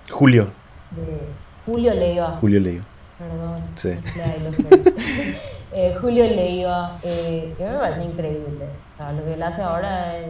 [0.09, 0.47] Julio.
[0.91, 1.19] De
[1.65, 2.27] Julio Leiva.
[2.39, 2.85] Julio Leiva.
[3.17, 3.63] Perdón.
[3.75, 3.89] Sí.
[5.73, 8.65] eh, Julio Leiva, eh, que me parece increíble.
[8.93, 10.27] O sea, lo que él hace ahora es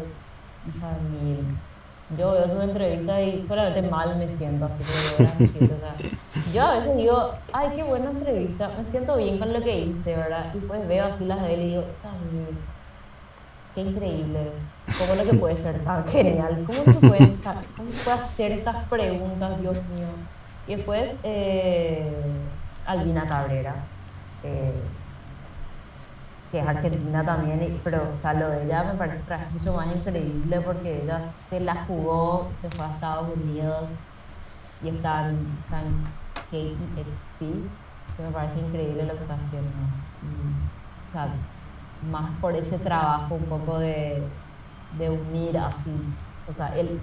[0.68, 0.90] hija
[2.16, 5.70] yo veo su entrevista y solamente mal me siento, así que
[6.54, 10.16] yo a veces digo, ay, qué buena entrevista, me siento bien con lo que hice,
[10.16, 10.54] ¿verdad?
[10.54, 12.58] Y pues veo así las de él y digo, también,
[13.76, 14.52] qué increíble,
[14.98, 17.36] cómo lo que puede ser tan genial, cómo se puede,
[17.76, 20.08] cómo puede hacer estas preguntas, Dios mío.
[20.68, 22.10] Y después, eh,
[22.86, 23.76] Albina Cabrera.
[24.44, 24.72] Eh,
[26.52, 30.62] que es argentina también, pero o sea, lo de ella me parece mucho más increíble
[30.62, 33.92] porque ella se la jugó, se fue a Estados Unidos
[34.84, 35.38] y está en,
[36.50, 39.70] KTXP, que me parece increíble lo que está haciendo.
[41.10, 41.28] o sea,
[42.10, 44.24] más por ese trabajo un poco de,
[44.98, 45.92] de unir así.
[46.50, 47.02] O sea, él,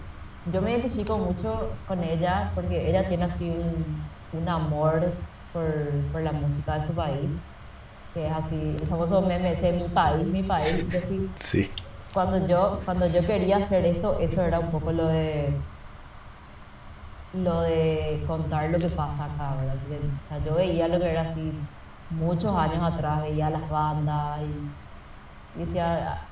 [0.51, 5.13] yo me identifico mucho con ella porque ella tiene así un, un amor
[5.53, 5.67] por,
[6.11, 7.43] por la música de su país
[8.15, 11.71] que es así, el famoso meme ese, mi país, mi país, decir, sí.
[12.13, 15.53] cuando yo, cuando yo quería hacer esto, eso era un poco lo de
[17.35, 19.77] lo de contar lo que pasa acá, ¿verdad?
[20.25, 21.53] o sea, yo veía lo que era así
[22.11, 26.23] muchos años atrás, veía las bandas y, decía,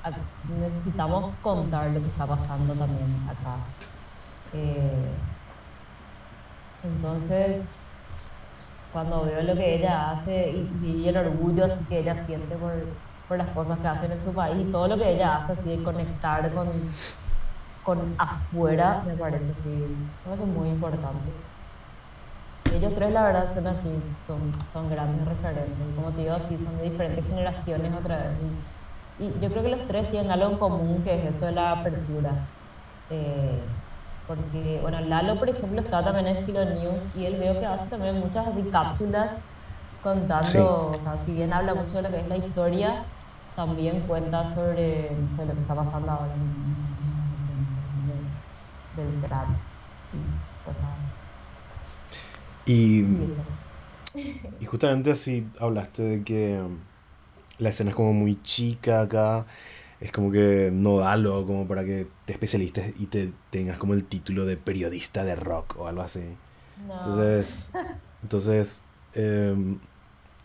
[0.59, 3.57] necesitamos contar lo que está pasando también acá.
[4.53, 5.11] Eh,
[6.83, 7.65] entonces,
[8.93, 10.51] cuando veo lo que ella hace
[10.83, 12.71] y, el orgullo que ella siente por,
[13.27, 15.77] por, las cosas que hacen en su país y todo lo que ella hace así
[15.77, 16.69] de conectar con,
[17.83, 19.97] con afuera, me parece así,
[20.31, 21.31] es muy importante.
[22.73, 26.57] Ellos tres la verdad son así, son, son grandes referentes, y como te digo así,
[26.57, 28.27] son de diferentes generaciones otra vez.
[29.19, 31.71] Y, yo creo que los tres tienen algo en común que es eso de la
[31.71, 32.31] apertura.
[33.09, 33.59] Eh,
[34.27, 37.87] porque, bueno, Lalo, por ejemplo, está también en Estilo News y él veo que hace
[37.87, 39.33] también muchas así cápsulas
[40.01, 43.03] contando, o sea, si bien habla mucho de lo que es la historia,
[43.55, 46.33] también cuenta sobre, lo que está pasando ahora
[48.95, 49.47] del trap.
[52.65, 53.05] Y,
[54.59, 56.61] y justamente así hablaste de que
[57.59, 59.45] la escena es como muy chica acá
[60.03, 63.93] es como que no da lo como para que te especialistes y te tengas como
[63.93, 66.23] el título de periodista de rock o algo así.
[66.81, 67.71] Entonces,
[68.21, 69.79] entonces em,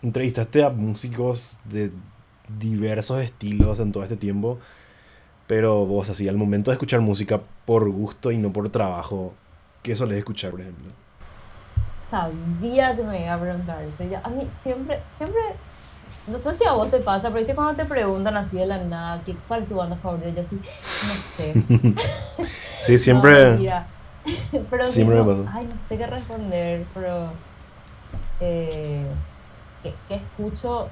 [0.00, 1.90] entrevistaste a músicos de
[2.60, 4.60] diversos estilos en todo este tiempo,
[5.48, 9.34] pero vos así, al momento de escuchar música por gusto y no por trabajo,
[9.82, 10.90] ¿Qué sueles escuchar, por ejemplo?
[12.10, 13.78] Sabía que me iba a preguntar
[14.22, 15.40] a mí siempre, siempre,
[16.30, 18.78] no sé si a vos te pasa, pero viste cuando te preguntan así de la
[18.78, 20.30] nada, ¿cuál es tu banda favorita?
[20.30, 21.94] Yo así, no sé.
[22.80, 23.58] sí, siempre.
[24.70, 25.52] pero siempre me pasa.
[25.54, 27.28] Ay, no sé qué responder, pero.
[28.40, 29.04] Eh,
[29.82, 30.88] ¿qué, ¿Qué escucho?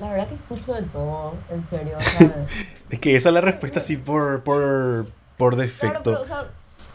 [0.00, 1.96] La verdad que escucho de todo, en serio.
[2.90, 5.06] es que esa es la respuesta así por, por,
[5.38, 6.20] por defecto.
[6.20, 6.46] o sea,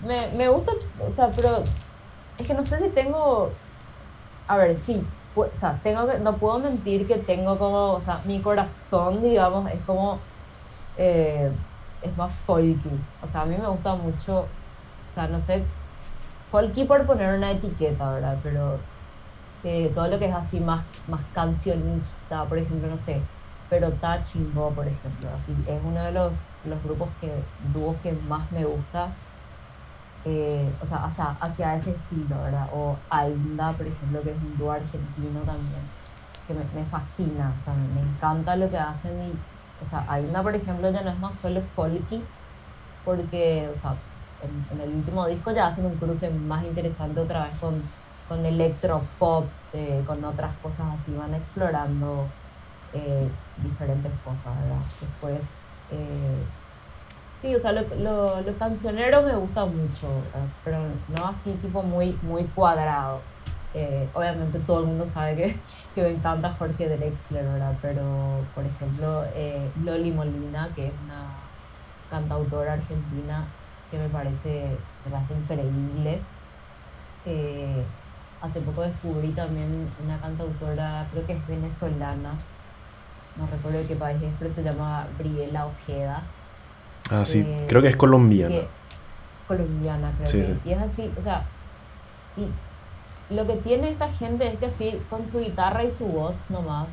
[0.05, 1.63] me, me gusta, o sea, pero
[2.37, 3.51] es que no sé si tengo,
[4.47, 8.41] a ver, sí, o sea, tengo no puedo mentir que tengo como, o sea, mi
[8.41, 10.29] corazón, digamos, es como,
[10.95, 11.51] eh,
[12.01, 13.07] es más folky.
[13.21, 14.57] O sea, a mí me gusta mucho, o
[15.13, 15.75] sea, no sé,
[16.49, 18.39] folky por poner una etiqueta, ¿verdad?
[18.43, 18.89] Pero
[19.63, 23.31] eh, todo lo que es así más, más cancionista, por ejemplo, no sé,
[23.67, 28.51] pero Tachimbo, por ejemplo, así es uno de los, los grupos que, dúos que más
[28.51, 29.17] me gusta,
[30.23, 31.05] eh, o sea,
[31.41, 32.67] hacia, ese estilo, ¿verdad?
[32.71, 35.93] O Ainda, por ejemplo, que es un dúo argentino también,
[36.45, 39.45] que me, fascina, o sea, me, encanta lo que hacen y,
[39.77, 42.33] o sea, Ainda, por ejemplo, ya no es más solo folky,
[43.03, 44.03] porque, o sea,
[44.39, 48.45] en, en el último disco ya hacen un cruce más interesante otra vez con con
[48.45, 52.37] electropop, eh, con otras cosas así, van explorando
[52.93, 54.85] eh, diferentes cosas, ¿verdad?
[54.99, 56.49] Después, eh,
[57.41, 57.81] sí, o sea, lo,
[58.41, 60.07] lo, cancionero me gusta mucho,
[60.63, 60.79] pero
[61.17, 63.19] no así tipo muy, muy cuadrado.
[64.13, 65.55] obviamente todo el mundo sabe que,
[65.95, 67.73] que me encanta Jorge Drexler, ¿verdad?
[67.81, 69.23] Pero, por ejemplo,
[69.83, 71.25] Loli Molina, que es una
[72.09, 73.45] cantautora argentina
[73.89, 76.19] que me parece, me increíble.
[78.41, 82.33] Hace poco descubrí también una cantautora, creo que es venezolana,
[83.37, 86.23] no recuerdo de qué país es, pero se llama Briela Ojeda.
[87.09, 88.61] Ah, sí, eh, creo que es colombiana.
[89.47, 90.69] colombiana, creo que.
[90.69, 91.43] Y es así, o sea,
[92.37, 96.37] y lo que tiene esta gente es que así, con su guitarra y su voz
[96.49, 96.87] nomás,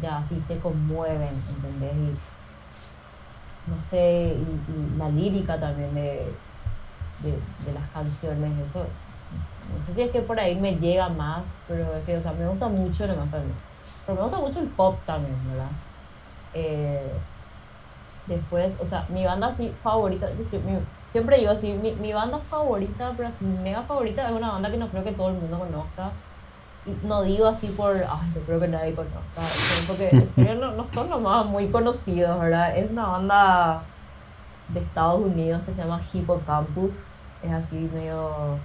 [0.00, 1.94] ya así te conmueven, ¿entendés?
[1.94, 4.34] Y, no sé,
[4.96, 6.22] la lírica también de,
[7.22, 8.86] de las canciones, eso
[9.68, 12.32] no sé si es que por ahí me llega más, pero es que, o sea,
[12.32, 13.54] me gusta mucho nomás también.
[14.06, 15.70] Pero me gusta mucho el pop también, ¿verdad?
[16.54, 17.12] Eh,
[18.28, 20.28] después, o sea, mi banda así favorita,
[21.10, 24.76] siempre digo así, mi, mi, banda favorita, pero así mega favorita es una banda que
[24.76, 26.10] no creo que todo el mundo conozca.
[26.86, 29.42] Y no digo así por, ay, no creo que nadie conozca,
[29.86, 32.76] porque en serio no, no son nomás muy conocidos, ¿verdad?
[32.76, 33.82] Es una banda
[34.68, 38.58] de Estados Unidos que se llama Hippocampus, es así medio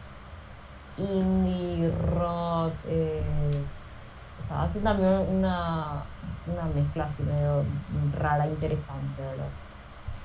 [0.97, 3.23] indie, rock, eh,
[4.43, 6.03] o sea, hace también una,
[6.47, 7.63] una mezcla así medio
[8.17, 9.49] rara, interesante, ¿verdad?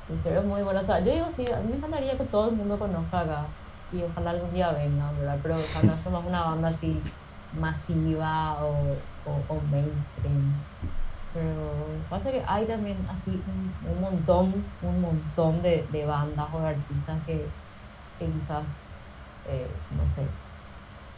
[0.09, 2.25] En serio es muy bueno, o sea, yo digo, sí, a mí me encantaría que
[2.25, 3.45] todo el mundo conozca acá
[3.93, 5.39] y ojalá algún día venga, ¿verdad?
[5.43, 7.01] Pero o sea, no somos una banda así
[7.59, 10.55] masiva o, o, mainstream.
[11.35, 11.55] Pero
[12.09, 13.43] pasa que hay también así
[13.87, 17.47] un, montón, un montón de, de, bandas o de artistas que,
[18.19, 18.65] que quizás,
[19.47, 20.27] eh, no sé,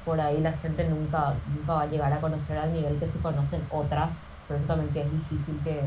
[0.05, 3.19] por ahí la gente nunca, nunca va a llegar a conocer al nivel que se
[3.21, 4.27] conocen otras,
[4.93, 5.83] que es difícil que,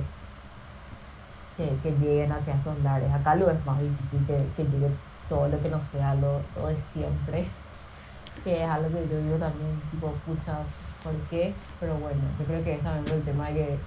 [1.58, 3.12] que, lleguen hacia estos lares.
[3.12, 4.90] Acá lo es más difícil que, que llegue
[5.30, 7.48] todo lo que no sea lo, de siempre,
[8.44, 10.60] que es algo que yo digo también, tipo, pucha,
[11.04, 11.54] ¿por qué?
[11.80, 13.80] Pero bueno, yo creo que es también el tema de que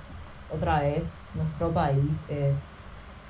[0.54, 2.54] otra vez nuestro país es,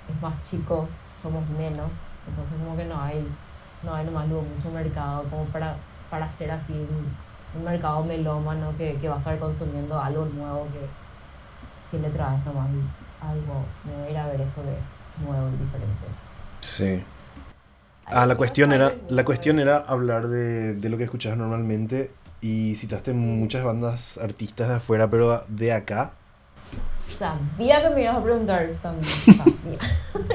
[0.09, 0.89] es más chico,
[1.23, 1.91] somos menos,
[2.29, 3.27] entonces como que no hay,
[3.83, 5.77] no hay nomás mucho mercado como para
[6.11, 7.27] para ser así un,
[7.65, 10.87] mercado melómano que, que, va a estar consumiendo algo nuevo que,
[11.97, 12.69] que le trae nomás
[13.21, 16.07] algo, me voy a ir a ver esto que es nuevo y diferente.
[16.61, 17.03] Sí.
[18.07, 22.77] Ah, la cuestión era, la cuestión era hablar de, de lo que escuchas normalmente y
[22.77, 26.13] citaste muchas bandas artistas de afuera, pero de acá.
[27.19, 29.05] Sabía que me ibas a preguntar esto también.
[29.37, 29.79] Sabía.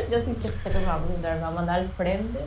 [0.12, 2.40] Yo sí que sé que me va a preguntar, me va a mandar al frente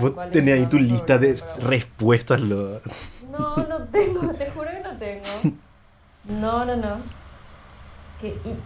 [0.00, 2.40] Vos tenés ahí tu lista de respuestas.
[2.40, 2.80] Lo...
[3.30, 5.24] No, no tengo, te juro que no tengo.
[6.26, 6.96] No, no, no.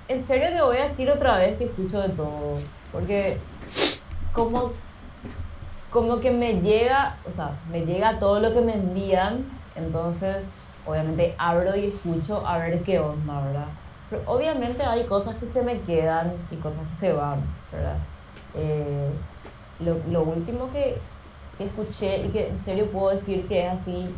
[0.09, 2.55] En serio te voy a decir otra vez que escucho de todo.
[2.93, 3.39] Porque
[4.33, 4.73] como,
[5.91, 9.45] como que me llega, o sea, me llega todo lo que me envían.
[9.75, 10.45] Entonces,
[10.87, 13.67] obviamente abro y escucho a ver qué onda, ¿verdad?
[14.11, 17.97] Pero obviamente hay cosas que se me quedan y cosas que se van, ¿verdad?
[18.55, 19.09] Eh,
[19.81, 20.97] lo, lo último que,
[21.59, 24.15] que, escuché y que en serio puedo decir que es así,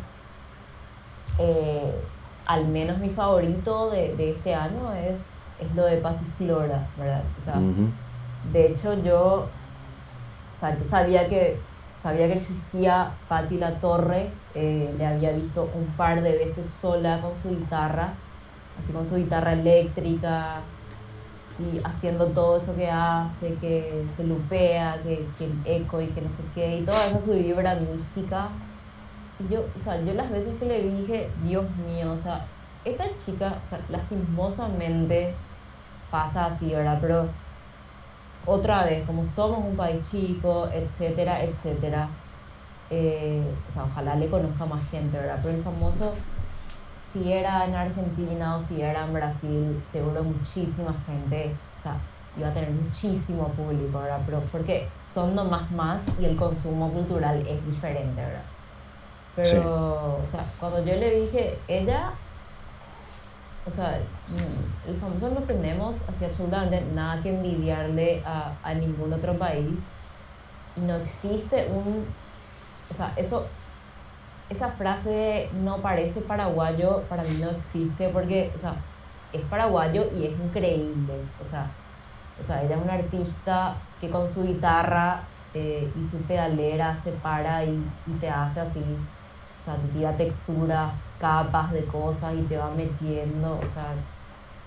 [1.39, 2.01] eh,
[2.51, 5.21] al menos mi favorito de, de este año es,
[5.61, 7.23] es, lo de Pasiflora, ¿verdad?
[7.39, 7.55] O sea,
[8.51, 9.47] de hecho yo,
[10.57, 11.57] o sea, yo sabía que,
[12.03, 17.21] sabía que existía Patti La Torre, eh, le había visto un par de veces sola
[17.21, 18.15] con su guitarra,
[18.83, 20.59] así con su guitarra eléctrica
[21.57, 26.21] y haciendo todo eso que hace, que, que lupea, que, que el eco y que
[26.21, 28.49] no sé qué, y toda esa su vibra mística.
[29.49, 32.47] Yo, o sea, yo las veces que le dije, Dios mío, o sea,
[32.83, 35.35] esta chica, o sea, lastimosamente
[36.09, 36.99] pasa así, ¿verdad?
[37.01, 37.29] Pero
[38.45, 42.09] otra vez, como somos un país chico, etcétera, etcétera,
[42.89, 45.39] eh, o sea, ojalá le conozca más gente, ¿verdad?
[45.43, 46.11] Pero el famoso,
[47.11, 52.01] si era en Argentina o si era en Brasil, seguro muchísima gente, o sea,
[52.37, 54.21] iba a tener muchísimo público, ¿verdad?
[54.25, 58.60] Pero porque son nomás más y el consumo cultural es diferente, ¿verdad?
[59.35, 62.13] Pero, o sea, cuando yo le dije, ella
[63.65, 69.13] o sea, mm, el famoso no tenemos así absolutamente nada que envidiarle a, a ningún
[69.13, 69.79] otro país.
[70.75, 72.05] No existe un,
[72.89, 73.47] o sea, eso,
[74.49, 78.75] esa frase no parece paraguayo, para mí no existe porque, o sea,
[79.31, 81.13] es paraguayo y es increíble.
[81.45, 81.77] O sea,
[82.41, 87.11] o sea ella es una artista que con su guitarra eh, y su pedalera se
[87.11, 89.11] para y, y te hace así
[89.63, 93.95] te tira texturas, capas de cosas y te va metiendo, o sea,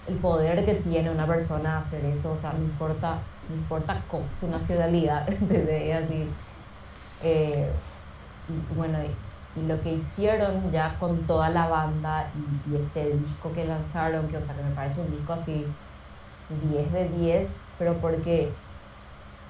[0.07, 4.49] el poder que tiene una persona hacer eso, o sea, no importa, no importa su
[4.49, 6.41] nacionalidad, desde así.
[7.21, 7.73] Eh,
[8.47, 13.65] y, bueno, y, lo que hicieron ya con toda la banda y, este disco que
[13.65, 15.81] lanzaron, que o sea, que me parece un disco así
[16.49, 18.65] 10 de 10, pero porque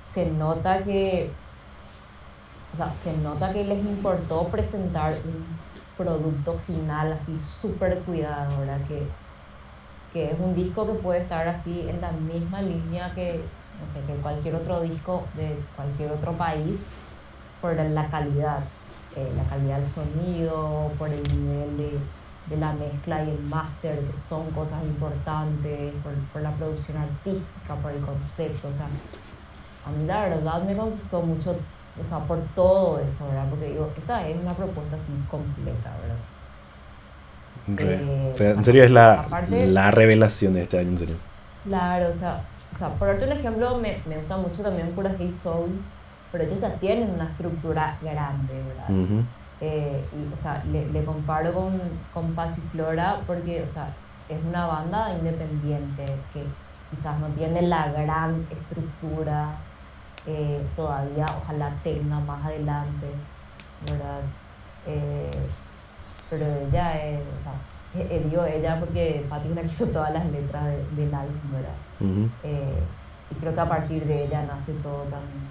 [0.01, 1.44] se nota que
[2.75, 5.47] o sea, se nota que les importó presentar un
[5.97, 8.81] producto final así súper cuidado, ¿verdad?
[8.89, 9.07] Que,
[10.12, 13.41] que es un disco que puede estar así en la misma línea que,
[13.81, 16.85] no sé, que cualquier otro disco de cualquier otro país
[17.61, 18.59] por la calidad,
[19.14, 21.99] eh, la calidad del sonido, por el nivel de,
[22.51, 27.77] de la mezcla y el máster, que son cosas importantes, por, por, la producción artística,
[27.81, 28.66] por el concepto.
[28.66, 28.89] O sea,
[29.87, 31.57] a mí la verdad me gustó mucho
[31.97, 33.49] o sea, por todo eso, ¿verdad?
[33.51, 36.27] Porque digo, esta es una propuesta así completa, ¿verdad?
[37.77, 41.25] Eh, en serio es la, la revelación de este año, en serio.
[41.63, 45.15] Claro, o sea, o sea por darte un ejemplo, me, me gusta mucho también Pura
[45.19, 45.91] Hey Soul,
[46.31, 49.01] pero ellos ya tienen una estructura grande, ¿verdad?
[49.61, 52.35] eh, y, o sea, le, le comparo con, con
[52.71, 56.59] Flora porque, o sea, es una banda independiente que
[56.91, 59.64] quizás no tiene la gran estructura
[60.27, 63.09] eh, todavía ojalá tenga más adelante,
[63.87, 64.20] ¿verdad?
[64.87, 65.31] Eh,
[66.31, 67.53] pero ella es, o sea,
[68.03, 70.64] eh, digo ella porque Patti es la que hizo todas las letras
[70.97, 71.75] del álbum, ¿verdad?
[73.31, 75.49] y creo que a partir de ella nace todo también.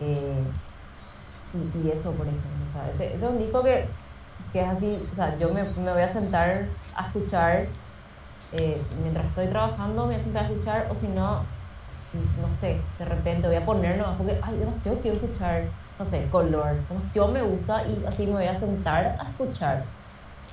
[0.00, 3.86] Y, y, eso, por ejemplo, o sea, ese, ese, es un disco que,
[4.52, 7.66] que es así, o sea, yo me, me voy a sentar a escuchar
[9.02, 11.42] mientras estoy trabajando, me voy a sentar a escuchar, o si no,
[12.12, 16.86] no sé, de repente voy a ponerlo porque, ay, demasiado quiero escuchar, no sé, color,
[16.88, 19.94] demasiado me gusta y así me voy a sentar a escuchar.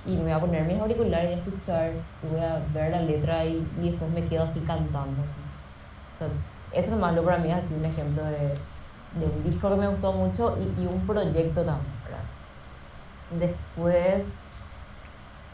[0.06, 1.91] Y me voy a poner mis auriculares y a escuchar,
[2.22, 5.24] y voy a ver la letra y, después me quedo así cantando.
[5.24, 6.26] Así.
[6.72, 8.66] eso nomás lo para mí es así un ejemplo de,
[9.12, 11.95] de, un disco que me gustó mucho y, y un proyecto también.
[13.30, 14.68] Después,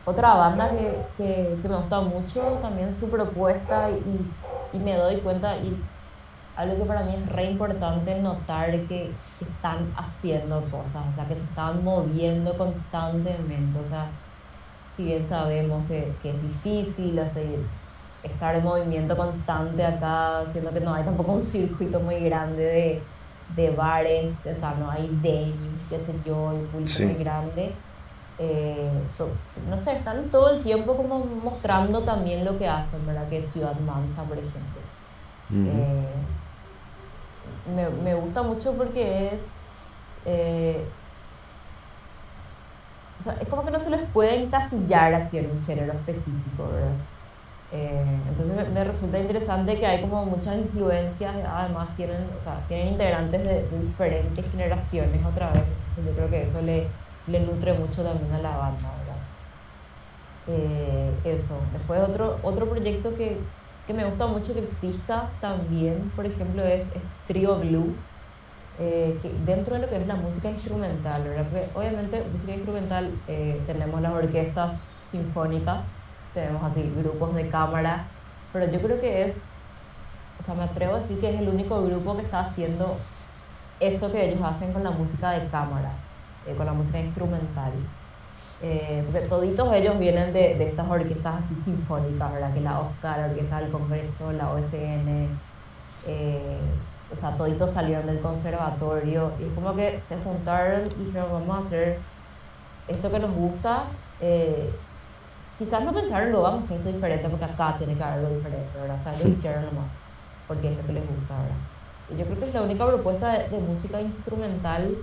[0.06, 4.38] otra banda que, que, que me gusta mucho, también su propuesta y,
[4.72, 5.91] y me doy cuenta y
[6.56, 11.36] algo que para mí es re importante notar que están haciendo cosas, o sea, que
[11.36, 14.08] se están moviendo constantemente, o sea,
[14.96, 17.60] si bien sabemos que, que es difícil hacer,
[18.24, 23.04] estar en movimiento constante acá, siendo que no hay tampoco un circuito muy grande de,
[23.56, 27.72] de bares, o sea, no hay venues, qué sé yo, un público muy grande.
[28.38, 28.90] Eh,
[29.70, 33.30] no sé, están todo el tiempo como mostrando también lo que hacen, ¿verdad?
[33.30, 34.82] Que es Ciudad Mansa, por ejemplo.
[35.54, 36.08] Eh,
[37.66, 40.22] me, me, gusta mucho porque es...
[40.26, 40.98] Eh,
[43.20, 46.70] o sea, es como que no se les puede encasillar así en un género específico,
[46.70, 47.08] ¿verdad?
[47.72, 53.44] entonces me, resulta interesante que hay como muchas influencias, además tienen, o sea, tienen integrantes
[53.46, 55.80] de, de diferentes generaciones otra vez.
[55.96, 59.30] Yo creo que eso le, le nutre mucho también a la banda, ¿verdad?
[60.46, 61.70] Eh, eso.
[61.72, 63.52] Después otro, otro proyecto que,
[63.88, 66.88] que, me gusta mucho que exista también, por ejemplo, es,
[67.28, 67.96] Trio Blue,
[68.80, 71.22] eh, que dentro de lo que es la música instrumental.
[71.24, 75.86] Porque obviamente música instrumental eh, tenemos las orquestas sinfónicas,
[76.34, 78.08] tenemos así grupos de cámara,
[78.54, 79.36] pero yo creo que es,
[80.40, 82.98] o sea, me atrevo a decir que es el único grupo que está haciendo
[83.80, 85.92] eso que ellos hacen con la música de cámara,
[86.46, 88.01] eh, con la música instrumental.
[88.64, 92.54] Eh, porque toditos ellos vienen de, de, estas orquestas así sinfónicas, ¿verdad?
[92.54, 95.30] Que la Oscar, la Orquesta del Congreso, la OSN,
[96.06, 96.60] eh,
[97.12, 101.56] o sea, toditos salieron del conservatorio y es como que se juntaron y dijeron, vamos
[101.58, 102.00] a hacer
[102.88, 103.86] esto que nos gusta.
[104.20, 104.72] Eh,
[105.58, 108.80] quizás no pensaron, lo vamos a hacer diferente porque acá tiene que haber algo diferente,
[108.80, 108.98] ¿verdad?
[109.00, 109.88] O sea, lo hicieron nomás
[110.48, 111.56] porque es lo que les gusta, ¿verdad?
[112.10, 114.96] Y yo creo que es la única propuesta de, música instrumental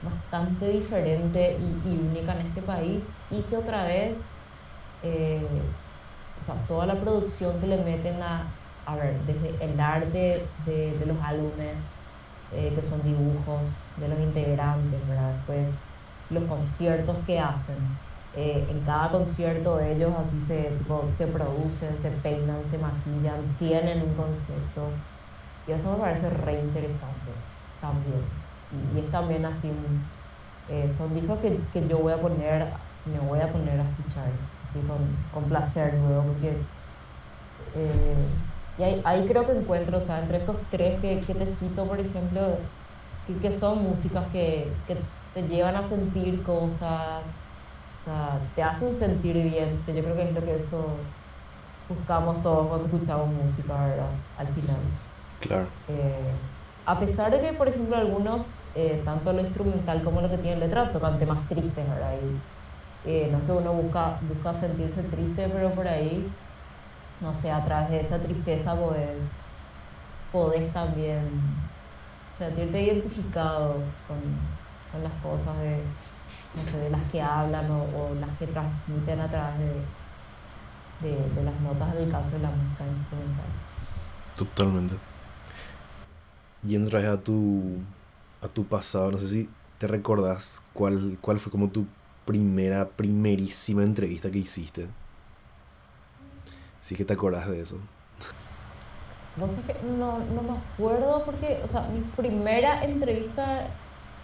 [0.00, 4.36] bastante diferente y, única en este país y que otra vez,
[5.02, 5.76] eh,
[6.34, 10.98] o sea, toda la producción que le meten a, a ver, desde el arte de,
[10.98, 12.02] de los álbumes,
[12.50, 15.42] eh, que son dibujos de los integrantes, ¿verdad?
[15.46, 15.88] Pues
[16.28, 18.00] los conciertos que hacen.
[18.32, 20.78] Eh, en cada concierto ellos así se,
[21.10, 25.06] se producen, se peinan, se maquillan, tienen un concepto.
[25.66, 27.44] Y eso me parece re interesante
[27.80, 28.47] también
[28.94, 29.70] y, es también así,
[30.68, 32.66] eh, son discos que, que, yo voy a poner,
[33.06, 34.28] me voy a poner a escuchar,
[34.68, 34.98] así con,
[35.32, 36.56] con placer luego, porque
[37.74, 38.14] eh,
[38.78, 41.84] y ahí, ahí, creo que encuentro, o sea, entre estos tres que, que te cito,
[41.84, 42.58] por ejemplo,
[43.26, 44.96] que, que son músicas que, que,
[45.34, 50.34] te llevan a sentir cosas, o sea, te hacen sentir bien, yo creo que es
[50.34, 50.86] lo que eso
[51.88, 54.10] buscamos todos cuando escuchamos música, ¿verdad?
[54.38, 54.76] Al final.
[55.40, 55.66] Claro.
[55.88, 56.26] Eh,
[56.86, 58.40] a pesar de que, por ejemplo, algunos,
[58.74, 62.14] eh, tanto lo instrumental como lo que tiene letra, tocan temas tristes, ¿verdad?
[62.22, 66.28] Y, eh, no es que uno busca, busca sentirse triste, pero por ahí,
[67.20, 69.16] no sé, a través de esa tristeza pues
[70.32, 71.28] podés también
[72.38, 73.74] sentirte identificado
[74.06, 74.18] con,
[74.92, 79.58] con las cosas de, las que hablan o, las que transmiten a través
[81.00, 83.46] de, de, las notas del caso de la música instrumental.
[84.36, 84.94] Totalmente
[86.62, 87.78] yendo a tu,
[88.42, 91.86] a tu pasado, no sé si te recordás cuál, cuál fue como tu
[92.24, 94.86] primera, primerísima entrevista que hiciste.
[96.82, 97.76] Sí que te acordás de eso.
[99.36, 99.60] No sé
[99.98, 103.68] no, no me acuerdo porque, o sea, mi primera entrevista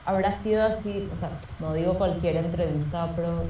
[0.04, 3.44] habrá sido así, o sea, no digo cualquier entrevista, pero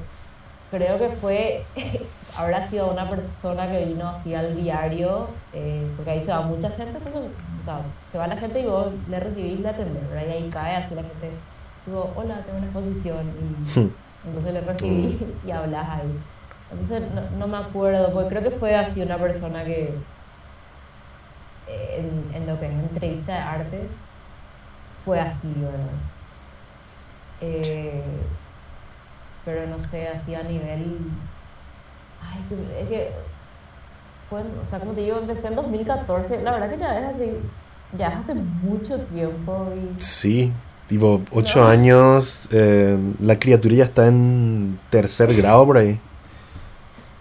[0.71, 1.63] creo que fue,
[2.37, 6.69] habrá sido una persona que vino así al diario, eh, porque ahí se va mucha
[6.71, 6.99] gente,
[7.65, 10.27] o sea, se va la gente y vos le recibís la atendés, ¿verdad?
[10.27, 11.31] Y ahí cae así la gente,
[11.87, 13.91] digo, hola, tengo una exposición y hmm.
[14.27, 16.19] entonces le recibís y hablas ahí.
[16.71, 19.95] Entonces no, no, me acuerdo, porque creo que fue así una persona que
[21.67, 23.87] en, en lo que es entrevista de arte
[25.03, 25.79] fue así, ¿verdad?
[27.41, 28.03] Eh,
[29.43, 30.99] pero no sé, así a nivel...
[32.21, 32.43] Ay,
[32.79, 33.11] es que
[34.31, 37.31] o sea, como te digo, empecé en 2014, la verdad que ya es así,
[37.97, 39.67] ya es hace mucho tiempo.
[39.75, 40.01] Y...
[40.01, 40.51] Sí,
[40.87, 45.99] tipo, ocho años, eh, la criatura ya está en tercer grado por ahí.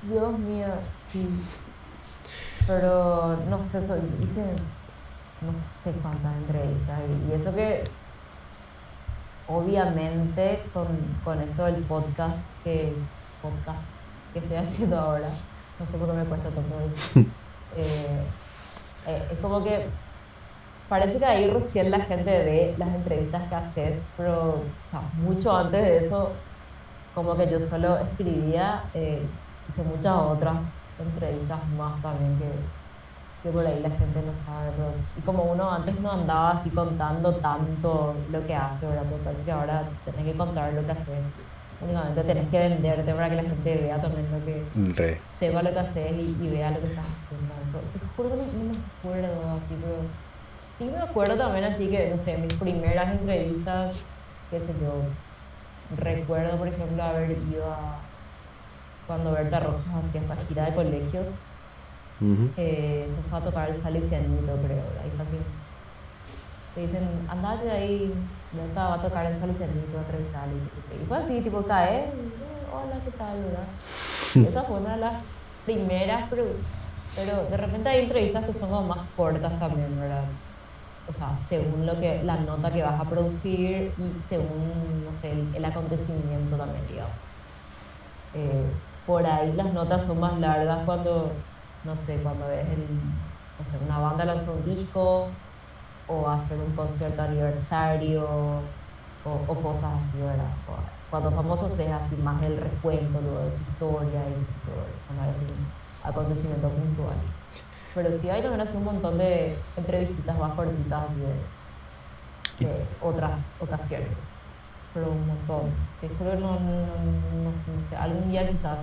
[0.02, 0.68] Dios mío,
[1.08, 1.28] sí.
[2.66, 4.42] Pero no sé, soy, hice
[5.42, 7.84] no sé cuántas entrevistas y, y eso que
[9.46, 10.86] obviamente con,
[11.22, 12.94] con esto del podcast que
[13.42, 13.78] podcast
[14.32, 15.28] que estoy haciendo ahora
[15.78, 17.20] no sé por qué me cuesta tanto eso.
[17.76, 18.22] Eh,
[19.08, 19.86] eh, es como que
[20.88, 25.56] parece que ahí recién la gente ve las entrevistas que haces, pero o sea, mucho
[25.56, 26.30] antes de eso,
[27.16, 29.26] como que yo solo escribía, eh,
[29.68, 30.58] hice muchas otras
[31.00, 32.50] entrevistas más también que,
[33.42, 34.70] que por ahí la gente no sabe.
[35.18, 39.02] y como uno antes no andaba así contando tanto lo que hace, ¿verdad?
[39.10, 41.24] Porque parece que ahora tenés que contar lo que haces
[42.26, 46.12] tenés que venderte para que la gente vea también lo que sepa lo que haces
[46.18, 47.54] y, vea lo que estás haciendo.
[47.92, 49.96] Te juro que no, me acuerdo así, pero
[50.78, 53.96] sí me acuerdo también así que, no sé, mis primeras entrevistas,
[54.50, 55.02] qué sé yo,
[55.96, 58.00] recuerdo por ejemplo haber ido a
[59.06, 61.26] cuando Berta Rojas hacía esta gira de colegios,
[62.56, 65.36] eh, se fue a tocar el Salesianito creo, ahí casi
[66.74, 68.14] te dicen, andate de ahí,
[68.74, 70.48] ya va a tocar en Salicianito, a entrevistar.
[70.48, 72.10] Y fue así, tipo, cae,
[72.72, 73.42] hola, ¿qué tal?
[73.42, 73.66] ¿verdad?
[74.48, 75.22] esa fue una de las
[75.64, 76.44] primeras, pero,
[77.16, 80.24] pero de repente hay entrevistas que son como más cortas también, ¿verdad?
[81.08, 85.32] O sea, según lo que, la nota que vas a producir y según, no sé,
[85.54, 87.12] el, acontecimiento también, digamos.
[88.34, 88.64] Eh,
[89.06, 91.30] por ahí las notas son más largas cuando,
[91.84, 92.78] no sé, cuando es el,
[93.58, 95.28] no sé, una banda lanzó un disco
[96.06, 98.26] o hacer un concierto aniversario
[99.24, 100.50] o, cosas así, ¿verdad?
[101.10, 104.44] Cuando famosos es así más el recuento luego de su historia y
[105.06, 105.66] cuando hay un
[106.02, 107.16] acontecimiento puntual.
[107.94, 111.04] Pero sí hay también un montón de entrevistas más cortitas
[112.58, 114.18] de otras ocasiones.
[114.92, 115.70] Pero un montón.
[116.00, 118.78] Te no, no, no, no sé, algún día quizás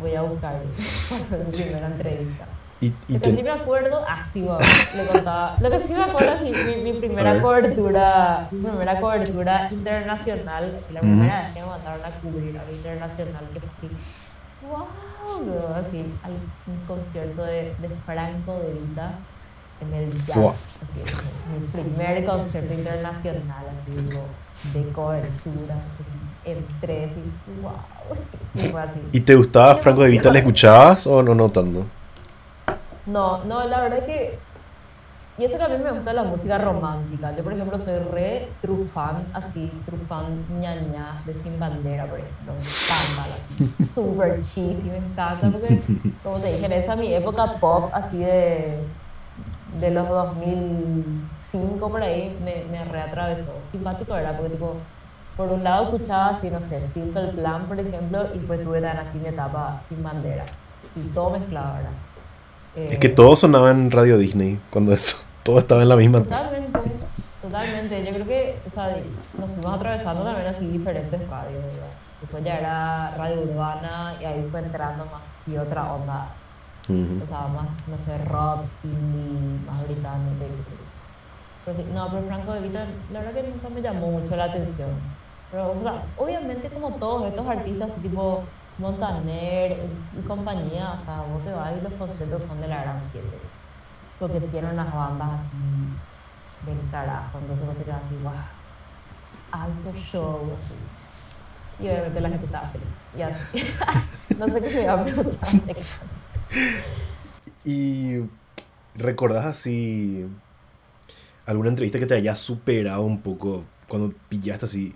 [0.00, 0.60] voy a buscar
[1.30, 2.46] mi primera entrevista.
[2.82, 4.58] Y, y Lo que sí me acuerdo, ah, sí, bueno,
[4.96, 5.56] le contaba.
[5.60, 10.76] Lo que sí me acuerdo es mi, mi, mi primera cobertura, mi primera cobertura internacional,
[10.82, 13.88] así, la primera vez que me mandaron a cubrir algo internacional, que fue así,
[14.66, 19.12] wow, así, al un concierto de, de Franco de Vita
[19.82, 21.16] en el jazz, así,
[21.52, 24.22] mi primer concierto internacional, así, digo,
[24.72, 27.22] de cobertura, así, entré así,
[27.60, 27.72] wow,
[28.54, 29.00] y fue así.
[29.12, 30.30] ¿Y te gustaba Franco de Vita?
[30.30, 31.84] ¿Le escuchabas o no, no tanto?
[33.10, 34.46] No, no, la verdad es que.
[35.36, 37.34] Y eso que a mí me gusta la música romántica.
[37.36, 42.20] Yo, por ejemplo, soy re true fan, así, true fan ñaña de Sin Bandera, por
[42.20, 42.54] ejemplo.
[42.54, 45.88] Me encanta, así, super cheesy, me encanta, porque,
[46.22, 48.94] como te dije, en esa mi época pop, así de,
[49.66, 53.68] de los 2005 por ahí, me, me reatravesó.
[53.70, 54.92] Simpático era, porque, tipo,
[55.34, 58.98] por un lado escuchaba así, no sé, Simple Plan, por ejemplo, y después tuve tan
[58.98, 60.60] así mi etapa Sin Bandera.
[60.94, 62.09] Y todo mezclado, ¿verdad?
[62.76, 65.16] Es que todo sonaba en Radio Disney cuando eso.
[65.42, 66.22] Todo estaba en la misma.
[66.22, 66.78] Totalmente,
[67.40, 68.04] totalmente.
[68.04, 68.96] Yo creo que, o sea,
[69.38, 71.88] nos fuimos atravesando también así diferentes radios, ¿verdad?
[72.20, 76.28] Después ya era radio urbana y ahí fue entrando más y otra onda,
[76.88, 80.44] o sea, más, no sé, rock, indie, más británico.
[81.64, 84.90] Pero no, pero Franco de Vita, la verdad que nunca me llamó mucho la atención.
[85.50, 88.42] Pero, o sea, obviamente como todos estos artistas, tipo
[88.80, 89.76] Montaner
[90.18, 93.28] y compañía, o sea, vos te vas y los conciertos son de la gran 7
[94.20, 95.56] porque tienen unas bandas así
[96.66, 98.32] del carajo, entonces vos te quedas así, wow,
[99.50, 100.74] alto show, así.
[101.82, 102.86] Y obviamente la gente estaba feliz.
[103.16, 103.64] Y así.
[104.38, 105.48] no sé qué se iba a preguntar.
[107.64, 108.18] ¿Y
[108.94, 110.26] recordás así
[111.46, 114.94] alguna entrevista que te haya superado un poco cuando pillaste así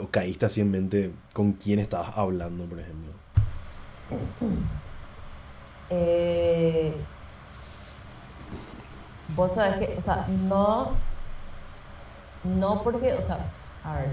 [0.00, 3.12] o, caíste así en mente con quién estabas hablando, por ejemplo?
[5.90, 6.94] Eh,
[9.36, 10.92] vos sabés que, o sea, no,
[12.44, 13.38] no porque, o sea,
[13.84, 14.08] a ver,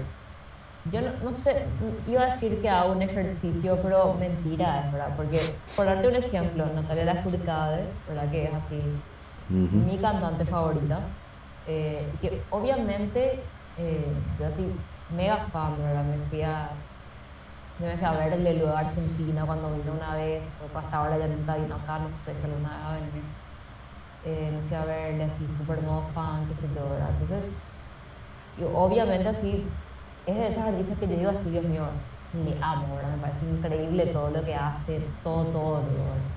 [0.90, 1.64] yo no, no sé,
[2.06, 5.40] iba a decir que hago un ejercicio, pero mentira, es verdad, porque,
[5.76, 8.30] por darte un ejemplo, Natalia Lafourcade, ¿verdad?
[8.30, 8.80] Que es así,
[9.48, 11.00] mi cantante favorita,
[11.66, 13.38] eh, que obviamente,
[13.78, 14.06] eh,
[14.40, 14.66] yo así,
[15.12, 16.04] mega fan, ¿verdad?
[16.06, 16.84] Me fui a,
[17.78, 21.18] yo me fui a verle luego a Argentina cuando vino una vez, o hasta ahora
[21.18, 23.36] ya nunca vino acá, no sé, pero una vez va a venir.
[24.22, 27.10] Eh, me fui a verle así, súper modo fan, qué sé yo, ¿verdad?
[27.12, 27.56] Entonces,
[28.54, 29.78] y obviamente así,
[30.24, 33.12] es de esas artistas que yo digo así, Dios mío, le amo, ¿verdad?
[33.16, 36.32] Me parece increíble todo lo que hace, todo, todo, ¿verdad?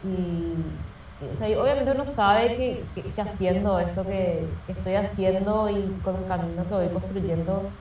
[0.00, 5.68] Y, o sea, obviamente uno sabe que, que- que haciendo esto que, que estoy haciendo
[5.70, 7.80] y con el camino que voy construyendo,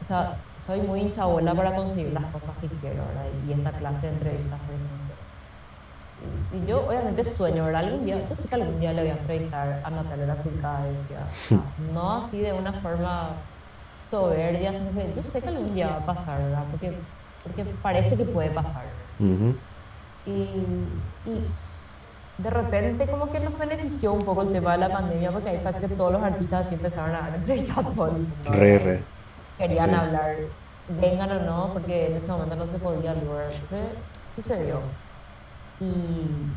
[0.00, 3.32] o sea, soy muy hinchabola para conseguir las cosas que quiero, ¿verdad?
[3.44, 4.60] Y esta clase de entrevistas.
[6.50, 7.84] Y, yo obviamente sueño, ¿verdad?
[7.84, 11.26] Algún día, yo sé que algún día le voy a entrevistar a Natalia Lafourcade, decía,
[11.76, 13.50] no así de una forma
[14.10, 14.72] soberbia,
[15.14, 16.68] yo sé que algún día va a pasar, ¿verdad?
[16.70, 17.06] Porque,
[17.42, 18.86] porque parece que puede pasar.
[19.18, 19.58] Ujú.
[20.24, 20.66] Y,
[21.24, 21.61] y
[22.42, 25.60] de repente como que nos benefició un poco el tema de la pandemia porque ahí
[25.62, 28.26] parece que todos los artistas así empezaron a dar entrevistas mundo.
[28.44, 28.96] Re, re.
[29.58, 29.94] Querían Sí.
[29.94, 30.36] hablar,
[30.86, 33.52] vengan o no, porque en ese momento no se podía lugar.
[33.54, 35.00] Entonces sucedió.
[35.78, 36.56] Y,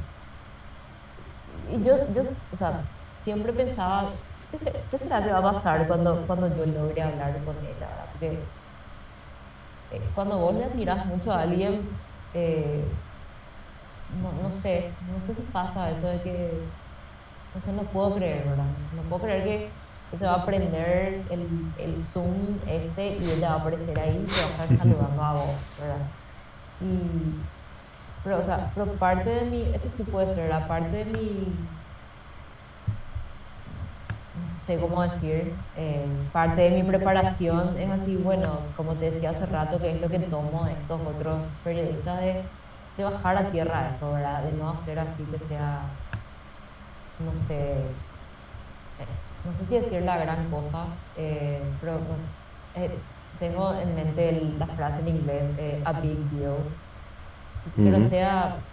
[1.47, 2.89] y yo, yo, o sea,
[3.23, 4.19] siempre pensaba,
[4.51, 7.61] ¿qué, se- qué será que va a pasar cuando, cuando yo logre hablar con?
[7.61, 8.09] ¿verdad?
[8.11, 8.53] Porque
[9.89, 12.97] eh, cuando vos le admiras mucho a alguien, eh,
[14.21, 16.51] no, no sé, no sé si pasa eso de que,
[17.53, 18.65] no sé, no puedo creer, ¿verdad?
[18.95, 19.69] No puedo creer que,
[20.11, 21.47] que se va a prender el,
[21.77, 25.23] el Zoom este y ella va a aparecer ahí y te va a estar saludando
[25.23, 26.07] a vos, ¿verdad?
[26.81, 27.39] Y,
[28.23, 31.47] pero, o sea, pero parte de mi, eso sí puede ser, la parte de mi,
[34.35, 39.31] no sé cómo decir, eh, parte de mi preparación es así, bueno, como te decía
[39.31, 42.43] hace rato, que es lo que tomo de estos otros periodistas de,
[42.97, 44.43] de bajar a tierra eso, ¿verdad?
[44.43, 45.99] De no hacer así que sea,
[47.17, 48.01] no sé,
[48.97, 52.33] eh, no sé si decir la gran cosa, eh, pero
[52.73, 53.07] eh,
[53.39, 56.81] tengo en mente el- la frase en inglés, eh, a big deal,
[57.83, 58.09] pero Ujú.
[58.09, 58.67] sea,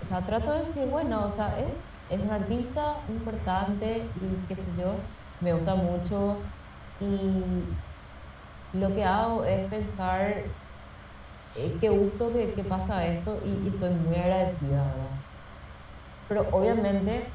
[0.00, 4.56] o sea, trato de decir, bueno, o sea, es, es un artista importante y qué
[4.56, 5.10] sé yo,
[5.40, 6.52] me gusta mucho
[6.98, 7.78] y
[8.72, 10.56] lo que hago es pensar
[11.56, 15.18] eh, qué gusto que, que pasa esto y, y estoy muy agradecida, ¿verdad?
[16.28, 17.26] Pero obviamente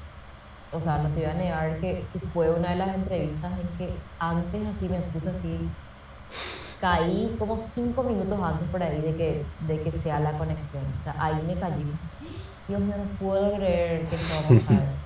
[0.74, 2.04] o sea, no te voy a negar que,
[2.34, 5.60] fue una de las entrevistas en que antes así me puse así,
[6.82, 10.84] caí como cinco minutos antes por ahí de que, de que sea la conexión.
[11.00, 11.86] O sea, ahí me caí.
[12.68, 15.04] Dios mío, no puedo creer que esto vamos a ver.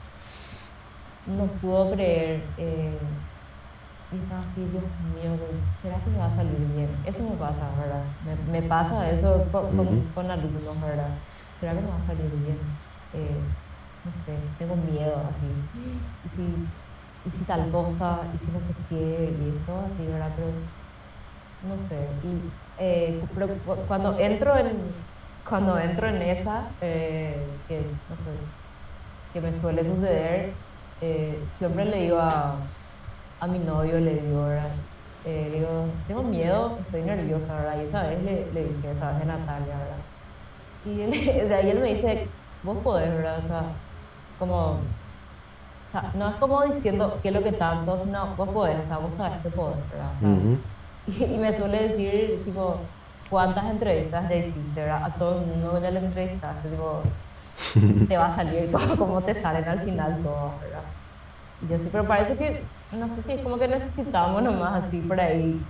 [1.28, 2.43] No puedo creer.
[2.58, 2.97] Eh,
[4.10, 5.38] y estaba así, Dios mío,
[5.78, 7.01] ¿será que me va a salir bien?
[7.05, 8.16] Eso me pasa, ¿verdad?
[8.22, 11.24] Me, me pasa eso con, con, con, alumnos, ¿verdad?
[11.53, 12.82] ¿Será que me va a salir bien?
[13.12, 13.53] Eh,
[14.03, 15.70] no sé, tengo miedo así.
[16.24, 16.74] Y si,
[17.24, 20.34] y si tal cosa, y si no sé qué, y todo así, ¿verdad?
[20.38, 20.70] Pero
[21.62, 22.20] no sé.
[22.24, 25.10] Y, eh, pero cuando entro en,
[25.43, 28.39] cuando entro en esa, eh, que no sé,
[29.34, 30.66] que me suele suceder,
[30.99, 32.72] eh, siempre le digo a,
[33.40, 34.72] a mi novio, le digo, ¿verdad?
[35.26, 37.78] Eh, digo, tengo miedo, estoy nerviosa, ¿verdad?
[37.82, 39.98] Y esa vez le, le dije, esa vez de Natalia, ¿verdad?
[40.86, 41.12] Y él,
[41.50, 42.28] de ahí él me dice,
[42.64, 43.40] vos podés, ¿verdad?
[43.44, 43.64] O sea,
[44.40, 48.80] como, o sea, no es como diciendo qué es lo que tanto, sino vos podés,
[48.84, 50.58] o sea, vos sabes que podés, ¿verdad?
[51.36, 52.78] y, me suele decir, tipo,
[53.30, 55.04] ¿cuántas entrevistas le hiciste, verdad?
[55.04, 57.02] A todo el mundo que le entrevistaste, tipo,
[58.08, 60.84] te va a salir como, te salen al final todo, ¿verdad?
[61.62, 65.02] Y yo sí, pero parece que, no sé si es como que necesitamos nomás así
[65.02, 65.62] por ahí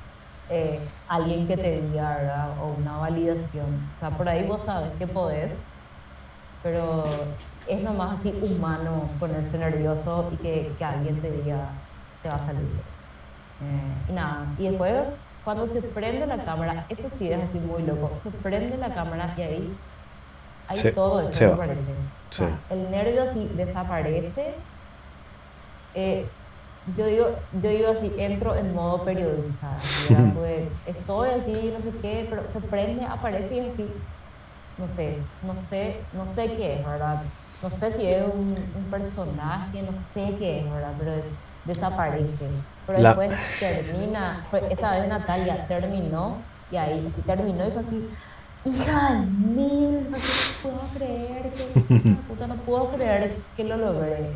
[0.49, 2.49] eh, alguien que te diga, ¿verdad?
[2.61, 3.65] O una validación.
[3.95, 5.51] O sea, por ahí vos sabes que podés,
[6.63, 7.03] pero
[7.67, 11.69] es nomás así humano ponerse nervioso y que, que alguien te diga,
[12.23, 12.61] te va a salir.
[13.61, 14.93] Eh, y nada, y después
[15.43, 19.33] cuando se prende la cámara, eso sí es así muy loco, se prende la cámara
[19.37, 19.77] y ahí,
[20.67, 21.81] ahí todo eso desaparece.
[22.69, 24.53] el nervio así desaparece.
[25.95, 26.27] Eh,
[26.95, 27.25] yo digo,
[27.61, 29.77] yo digo así, entro en modo periodista,
[30.35, 33.89] pues, estoy así, no sé qué, pero se prende, aparece y así,
[34.77, 37.23] no sé, no sé, no sé qué es, ¿verdad?
[37.61, 38.55] no sé si es un,
[38.91, 40.93] personaje, no sé qué es, ¿verdad?
[40.99, 41.11] Pero
[41.65, 42.47] desaparece.
[42.85, 46.37] Pero después termina, esa vez Natalia terminó
[46.71, 48.09] y ahí sí terminó y fue así,
[48.65, 50.17] hija de mil, no
[50.61, 54.29] puedo creer que, puta, no puedo creer que lo logré.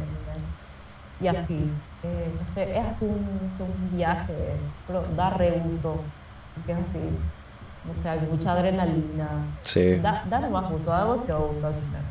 [1.22, 1.72] Y así,
[2.04, 4.56] eh, no sé, es así un, un viaje,
[4.88, 6.02] pero da re gusto,
[6.56, 7.00] porque es así,
[7.86, 9.28] no sé, hay mucha adrenalina.
[9.62, 9.96] Sí.
[9.96, 12.04] Da, da más gusto, da demasiado gusto al final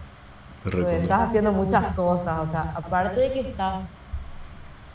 [0.66, 3.84] estás haciendo muchas cosas, o sea, aparte de que estás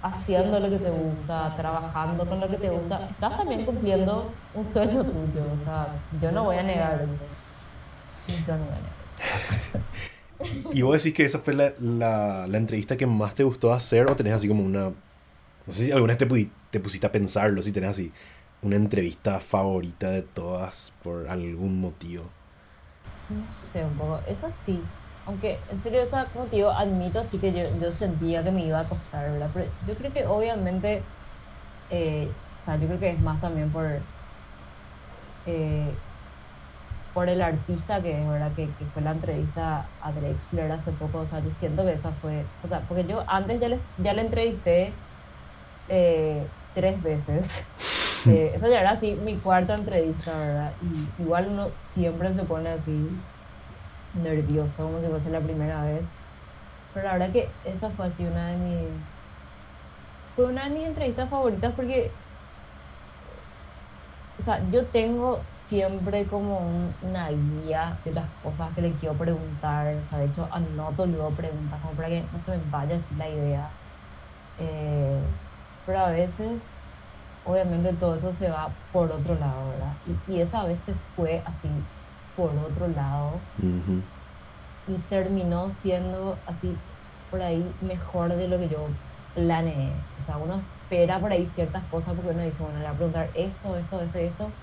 [0.03, 4.71] haciendo lo que te gusta, trabajando con lo que te gusta, estás también cumpliendo un
[4.71, 5.87] sueño tuyo, o sea,
[6.21, 8.43] yo no voy a negar eso.
[8.45, 9.79] Yo no voy a negar eso.
[10.71, 14.15] ¿Y vos decís que esa fue la, la, entrevista que más te gustó hacer o
[14.15, 14.91] tenés así como una...
[15.67, 18.11] No sé si alguna vez te, te pusiste a pensarlo, si tenés así
[18.61, 22.23] una entrevista favorita de todas por algún motivo.
[23.29, 24.19] No sé, un poco.
[24.27, 24.79] Esa sí.
[25.25, 28.65] Aunque, en serio, esa, como te digo, admito así que yo, yo sentía que me
[28.65, 29.49] iba a costar, ¿verdad?
[29.53, 31.01] Pero yo creo que obviamente,
[31.89, 32.27] eh,
[32.61, 33.85] o sea, yo creo que es más también por,
[35.47, 35.89] eh,
[37.15, 38.51] por el artista que es, ¿verdad?
[38.55, 42.11] Que, que, fue la entrevista a Drexler hace poco, o sea, yo siento que esa
[42.11, 44.91] fue, o sea, porque yo antes ya le, ya le entrevisté
[45.87, 47.47] eh, tres veces.
[48.29, 50.73] esa ya era así mi cuarta entrevista, ¿verdad?
[50.81, 53.09] Y igual uno siempre se pone así
[54.21, 56.05] nervioso como si fuese la primera vez.
[56.93, 58.89] Pero la verdad que esa fue así una de mis...
[60.35, 62.11] Fue una de mis entrevistas favoritas porque...
[64.37, 69.95] O sea, yo tengo siempre como una guía de las cosas que le quiero preguntar.
[69.97, 73.15] O sea, de hecho, anoto luego preguntas como para que no se me vaya así
[73.15, 73.77] la idea.
[74.57, 75.21] Eh,
[75.85, 76.77] pero a veces,
[77.43, 79.99] obviamente, todo eso se va por otro lado, ¿verdad?
[80.05, 81.89] Y, y esa vez se fue así
[82.35, 83.49] por otro lado
[84.85, 86.85] y terminó siendo así
[87.29, 88.99] por ahí mejor de lo que yo
[89.33, 90.09] planeé.
[90.17, 92.97] O sea, uno espera por ahí ciertas cosas porque uno dice, bueno, le voy a
[92.97, 94.59] preguntar esto, esto, esto, esto.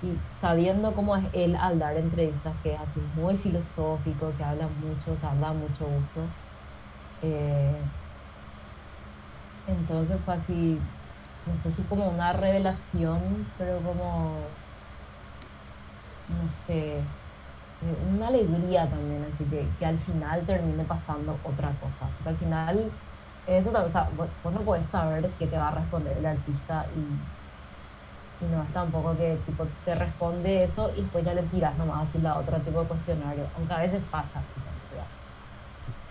[0.00, 4.68] Y sabiendo cómo es él al dar entrevistas, que es así muy filosófico, que habla
[4.68, 6.36] mucho, o sea, da mucho gusto.
[7.20, 7.90] Eh,
[9.66, 10.90] entonces fue así,
[11.44, 14.60] no sé si como una revelación, pero como
[16.26, 17.14] no sé,
[17.80, 22.12] una alegría también, así que, que al final termine pasando otra cosa.
[22.16, 23.00] Porque al final,
[23.46, 26.86] eso también, o sea, vos, no puedes saber qué te va a responder el artista
[26.94, 31.76] y, y no es tampoco que tipo, te responde eso y después ya le tiras
[31.76, 34.42] nomás así la otra tipo de cuestionario, aunque a veces pasa.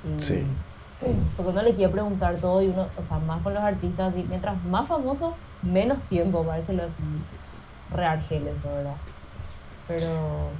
[0.03, 0.45] Y, sí.
[0.99, 4.23] Porque uno le quiere preguntar todo y uno, o sea, más con los artistas, y
[4.23, 6.93] mientras más famoso, menos tiempo, parece los
[7.89, 8.95] reargeles, ¿verdad?
[9.88, 10.51] Pero.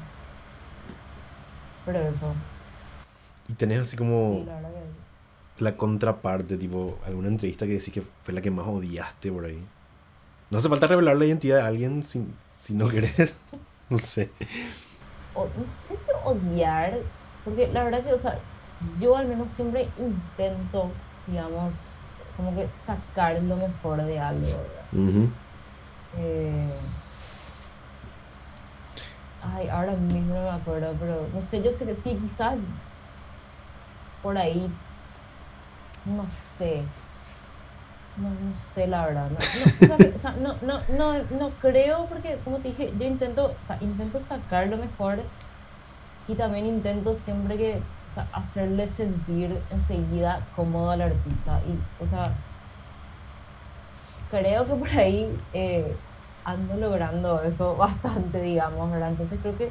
[1.86, 2.34] Pero eso.
[3.48, 4.44] Y tenés así como.
[4.46, 4.60] la
[5.78, 9.60] contraparte, tipo, alguna entrevista que decís que fue la que más odiaste por ahí.
[10.50, 12.26] No hace falta revelar la identidad de alguien si,
[12.60, 13.36] si no querés.
[13.90, 14.30] no sé.
[15.36, 16.98] O, no sé si odiar,
[17.46, 18.38] porque la verdad que, o sea,
[19.00, 20.90] yo al menos siempre intento,
[21.28, 21.74] digamos,
[22.38, 25.30] como que sacar lo mejor de algo, ¿verdad?
[26.20, 26.70] eh,
[29.56, 32.56] ay, ahora mismo no me acuerdo, pero no sé, yo sé que sí, quizás
[34.22, 34.70] por ahí,
[36.06, 36.26] no
[36.58, 36.84] sé.
[38.16, 38.30] No,
[38.74, 39.32] sé la verdad.
[39.82, 43.78] No, no, no, no, no, no creo porque, como te dije, yo intento, o sea,
[43.82, 45.20] intento sacar lo mejor
[46.28, 51.60] y también intento siempre que o sea, hacerle sentir enseguida cómodo al artista.
[51.68, 52.24] Y, o sea,
[54.30, 55.96] creo que por ahí eh,
[56.46, 59.10] ando logrando eso bastante, digamos, ¿verdad?
[59.10, 59.70] Entonces creo que,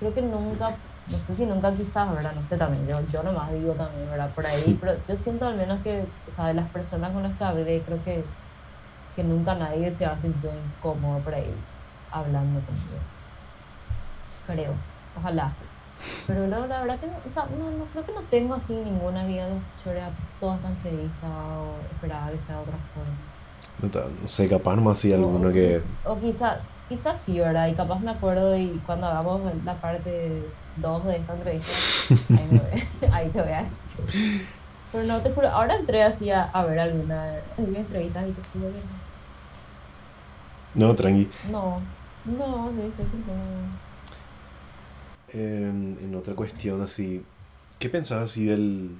[0.00, 0.76] creo que nunca,
[1.10, 2.32] no sé si nunca quizás, ¿verdad?
[2.34, 4.30] No sé también, yo, yo nomás digo también, ¿verdad?
[4.30, 7.36] Por ahí, pero yo siento al menos que, o sea, de las personas con las
[7.36, 8.24] que hablé, creo que,
[9.14, 11.54] que nunca nadie se ha sentido incómodo por ahí
[12.10, 12.98] hablando conmigo.
[14.46, 14.72] Creo,
[15.18, 15.52] ojalá.
[16.26, 18.72] Pero la, la verdad que no, o sea, no, no, creo que no tengo así
[18.72, 20.00] ninguna guía de sobre
[20.40, 24.10] toda esta entrevista o esperaba que sea de otra forma.
[24.22, 25.82] No, sé, capaz nomás sí alguno que...
[26.04, 27.68] O quizá, quizás sí, ¿verdad?
[27.68, 30.42] Y capaz me acuerdo y cuando hagamos la parte
[30.76, 31.82] 2 de esta entrevista,
[33.12, 33.76] ahí, te voy a decir.
[34.92, 38.42] Pero no, te juro, ahora entré así a, a ver alguna, alguna entrevista y te
[38.52, 38.80] juro que
[40.74, 41.28] No, tranqui.
[41.42, 41.80] no.
[42.24, 43.78] No, sí, sí, no.
[45.28, 47.24] En, en otra cuestión así,
[47.78, 48.90] ¿qué pensás así del,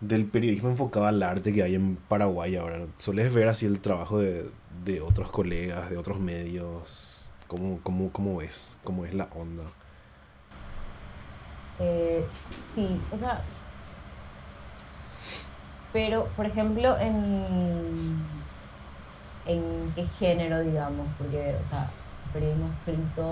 [0.00, 2.86] del periodismo enfocado al arte que hay en Paraguay ahora?
[2.96, 4.50] ¿Sueles ver así el trabajo de,
[4.84, 7.30] de otros colegas, de otros medios?
[7.46, 8.78] ¿Cómo, cómo, cómo es?
[8.84, 9.64] ¿Cómo es la onda?
[11.78, 12.24] Eh,
[12.74, 13.42] sí, o sea,
[15.96, 18.22] pero por ejemplo, en,
[19.46, 21.88] en qué género, digamos, porque, o sea,
[22.34, 23.30] periodismo escrito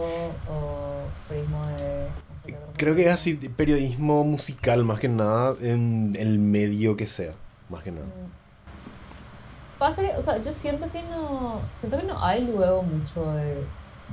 [0.51, 2.09] o periodismo de...
[2.09, 7.07] no sé Creo que es así, periodismo musical más que nada, en el medio que
[7.07, 7.32] sea,
[7.68, 8.07] más que nada.
[8.07, 9.78] Mm.
[9.78, 13.62] Pasa que, o sea, yo siento que no, siento que no hay luego mucho de,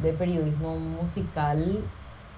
[0.04, 1.80] de periodismo musical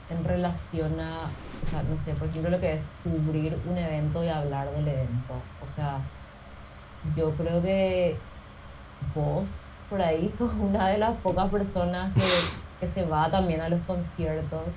[0.10, 1.30] en relación a,
[1.66, 4.88] o sea, no sé, por ejemplo, lo que es cubrir un evento y hablar del
[4.88, 5.34] evento.
[5.62, 6.00] O sea,
[7.16, 8.18] yo creo que
[9.16, 13.70] vos por ahí sos una de las pocas personas que, que se va también a
[13.70, 14.68] los conciertos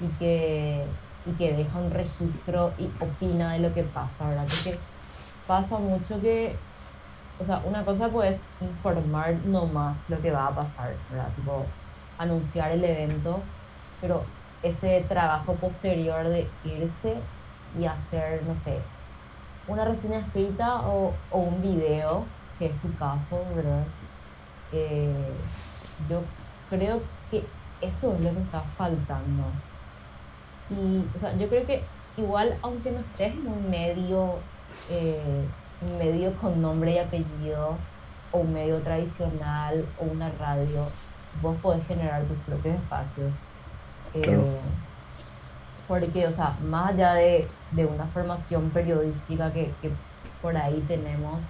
[0.00, 0.84] y que,
[1.26, 4.46] y que deja un registro y opina de lo que pasa, ¿verdad?
[4.48, 4.78] Porque
[5.46, 6.56] pasa mucho que,
[7.40, 11.28] o sea, una cosa pues informar nomás lo que va a pasar, ¿verdad?
[11.36, 11.64] Tipo,
[12.18, 13.40] anunciar el evento,
[14.00, 14.24] pero
[14.62, 17.16] ese trabajo posterior de irse
[17.78, 18.78] y hacer, no sé,
[19.68, 22.24] una reseña escrita o, un video,
[22.58, 23.84] que es tu caso, ¿verdad?
[24.72, 25.32] Eh,
[26.08, 26.22] yo
[26.68, 27.44] creo que
[27.80, 29.44] eso es lo que está faltando.
[30.70, 31.82] Y, o sea, yo creo que
[32.16, 34.34] igual, aunque no estés en un medio,
[34.90, 35.44] eh,
[35.80, 37.76] un medio con nombre y apellido,
[38.32, 40.86] o un medio tradicional, o una radio,
[41.42, 43.32] vos podés generar tus propios espacios.
[44.14, 44.60] Eh.
[45.88, 49.90] Porque, o sea, más allá de, de una formación periodística que, que
[50.40, 51.40] por ahí tenemos,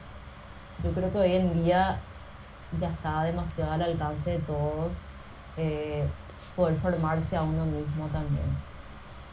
[0.83, 1.99] yo creo que hoy en día
[2.81, 4.93] ya está demasiado al alcance de todos
[5.57, 6.05] eh,
[6.57, 8.65] poder formarse a uno mismo también.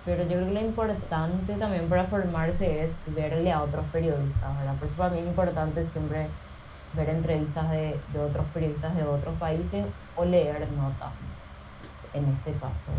[0.06, 4.76] Pero yo creo que lo importante también para formarse es verle a otros periodistas, ¿verdad?
[4.76, 6.28] Por eso para mí es importante siempre
[6.94, 11.14] ver entrevistas de, de otros periodistas de otros países o leer notas,
[12.14, 12.92] en este caso.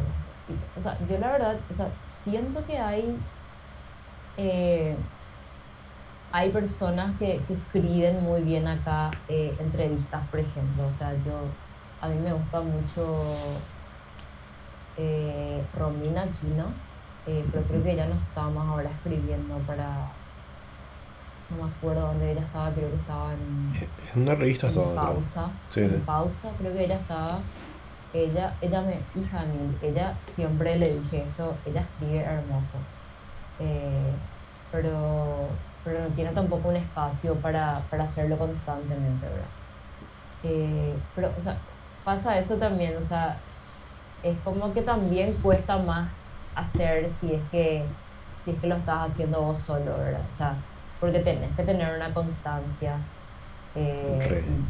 [0.78, 1.88] o sea, yo la verdad, o sea,
[2.24, 3.16] siento que hay,
[4.36, 4.96] eh,
[6.32, 10.86] hay personas que, que escriben muy bien acá eh, entrevistas, por ejemplo.
[10.94, 11.40] O sea, yo,
[12.00, 13.22] a mí me gusta mucho
[14.96, 16.66] eh, Romina Aquino,
[17.26, 20.10] eh, pero creo que ella no está más ahora escribiendo para...
[21.50, 23.72] No me acuerdo dónde ella estaba, creo que estaba en,
[24.14, 24.94] En una revista en estaba.
[24.94, 25.48] pausa.
[25.70, 26.02] Sí, en sí.
[26.04, 27.38] pausa, creo que ella estaba.
[28.12, 32.90] Ella, ella me, hija mí, ella siempre le dije esto, ella escribe hermoso.
[33.58, 34.22] Eh,
[34.70, 39.54] pero, pero no tiene tampoco un espacio para, para hacerlo constantemente, ¿verdad?
[40.42, 41.66] Eh, pero, o sea,
[42.02, 43.44] pasa eso también, o sea,
[44.22, 47.96] es como que también cuesta más hacer si es que,
[48.44, 50.28] si es que lo estás haciendo vos solo, ¿verdad?
[50.30, 50.64] O sea,
[50.98, 53.10] porque tenés que tener una constancia.
[53.74, 54.60] eh.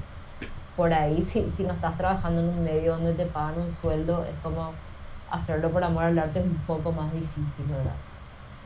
[0.78, 4.24] Por ahí, si, si no estás trabajando en un medio donde te pagan un sueldo,
[4.26, 4.84] es como
[5.26, 8.04] hacerlo por amor al arte es un poco más difícil, ¿verdad?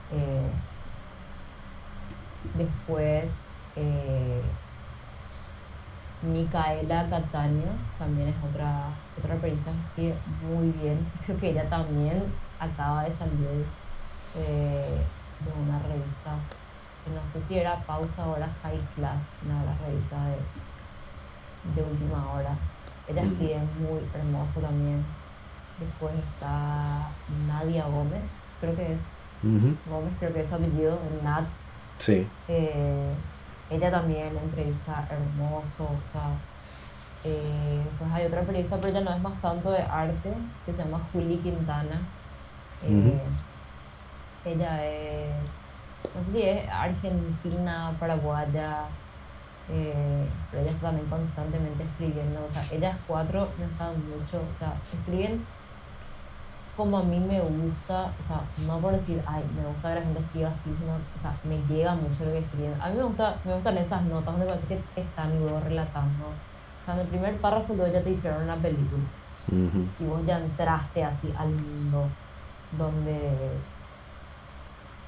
[0.08, 0.62] Eh,
[2.42, 4.60] Después, eh,
[6.20, 11.12] Micaela Cataño también es otra, otra periodista que escribe muy bien.
[11.20, 13.76] Creo que ella también acaba de salir
[14.34, 16.48] eh, de una revista,
[17.02, 20.61] que no sé si era Pausa o era High Class, una de las revistas de,
[21.74, 22.56] de última hora.
[23.08, 25.04] Ella escribe muy hermoso también.
[25.78, 27.08] Después está
[27.48, 28.98] Nadia Gómez, creo que es.
[29.42, 31.44] Gómez, creo que es su apellido, Nat.
[31.96, 32.28] Sí.
[32.48, 33.12] Eh,
[33.70, 36.30] ella también entrevista hermoso, o sea,
[37.24, 40.32] eh, pues hay otra periodista, pero ella no es más tanto de arte,
[40.66, 42.02] que se llama Juli Quintana.
[42.84, 43.20] Eh,
[44.44, 45.30] ella es,
[46.14, 48.86] no sé si es argentina, paraguaya,
[49.70, 54.58] eh, pero ella está también constantemente escribiendo, o sea, ellas cuatro me están mucho, o
[54.58, 55.44] sea, escriben
[56.76, 60.00] como a mí me gusta, o sea, no por decir, ay, me gusta que la
[60.00, 62.80] gente escriba así, sino, o sea, me llega mucho lo que escriben.
[62.80, 66.24] A mí me, gusta, me gustan esas notas donde parece que están y luego relatando.
[66.28, 69.02] O sea, en el primer párrafo luego ya te hicieron una película.
[70.00, 72.06] Y vos ya entraste así al mundo
[72.78, 73.50] donde,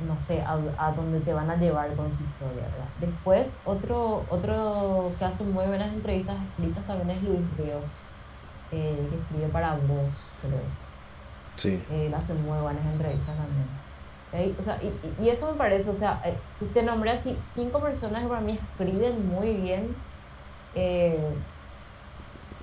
[0.01, 2.89] no sé, a, donde te van a llevar con su historia, ¿verdad?
[3.01, 7.85] Después, otro, otro que hace muy buenas entrevistas escritas también es Luis Ríos,
[8.73, 10.11] eh, que escribe para vos,
[10.43, 10.85] creo.
[11.57, 11.83] Sí.
[11.91, 13.85] Él hace muy buenas entrevistas también.
[14.59, 16.37] O sea, y, y, eso me parece, o sea, eh,
[16.73, 19.95] te nombré así cinco personas que para mí escriben muy bien,
[20.75, 21.33] eh,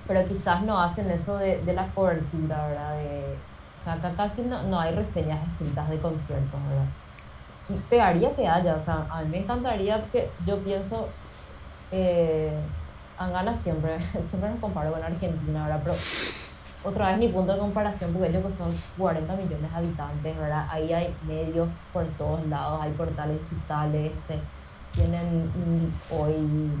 [0.06, 2.96] pero quizás no hacen eso de, de la cobertura, ¿verdad?
[2.98, 3.36] De,
[3.80, 6.84] o sea, acá casi no, no hay reseñas escritas de conciertos, ¿verdad?
[7.88, 11.18] Pegaría que haya, o sea, a mí me encantaría que yo pienso,
[11.90, 12.74] eh,
[13.16, 15.80] Angana siempre, siempre me comparo con Argentina, ¿verdad?
[15.84, 15.94] Pero
[16.82, 20.66] otra vez mi punto de comparación, porque ellos son 40 millones de habitantes, ¿verdad?
[20.70, 24.24] Ahí hay medios por todos lados, hay portales digitales,
[24.92, 26.34] tienen hoy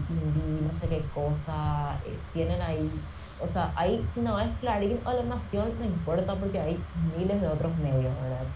[0.08, 3.08] indie, no sé qué cosa, eh, tienen ahí,
[3.38, 7.40] o sea, ahí si no es Clarín o La Nación, no importa porque hay miles
[7.40, 8.54] de otros medios, ¿verdad?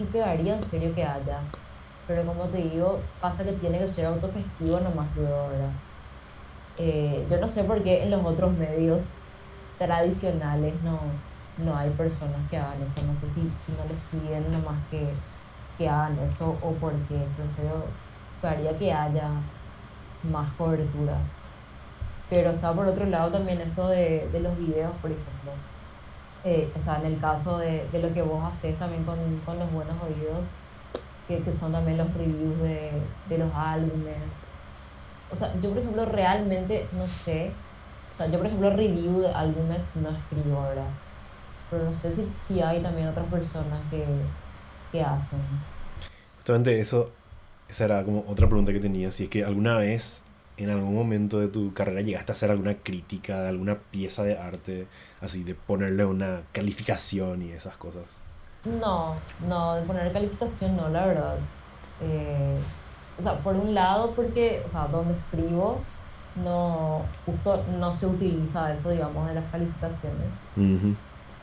[0.00, 1.42] Y pegaría en serio que haya,
[2.06, 5.72] pero como te digo, pasa que tiene que ser autogestivo nomás luego, ¿verdad?
[6.78, 9.02] Eh, yo no sé por qué en los otros medios
[9.76, 10.98] tradicionales no,
[11.58, 13.06] no hay personas que hagan eso.
[13.06, 15.06] No sé si, no les piden nomás que,
[15.76, 17.16] que hagan eso o por qué.
[17.16, 19.28] Entonces yo que haya
[20.22, 21.28] más coberturas.
[22.30, 25.52] Pero está por otro lado también esto de, de los videos, por ejemplo.
[26.44, 29.58] Eh, o sea, en el caso de, de, lo que vos haces también con, con
[29.58, 30.48] los buenos oídos,
[31.28, 32.92] que, que, son también los reviews de,
[33.28, 34.16] de los álbumes.
[35.30, 37.52] O sea, yo por ejemplo realmente no sé
[38.26, 40.84] yo, por ejemplo, review de álbumes no escribo ahora,
[41.70, 44.04] pero no sé si, si hay también otras personas que,
[44.92, 45.38] que hacen.
[46.36, 47.10] Justamente eso,
[47.68, 50.24] esa era como otra pregunta que tenía, si es que alguna vez,
[50.58, 54.38] en algún momento de tu carrera, llegaste a hacer alguna crítica de alguna pieza de
[54.38, 54.86] arte,
[55.20, 58.20] así, de ponerle una calificación y esas cosas.
[58.64, 59.16] No,
[59.46, 61.38] no, de poner calificación no, la verdad.
[62.00, 62.56] Eh,
[63.18, 65.80] o sea, por un lado, porque, o sea, donde escribo,
[66.36, 70.32] no, justo no se utiliza eso, digamos, de las calificaciones.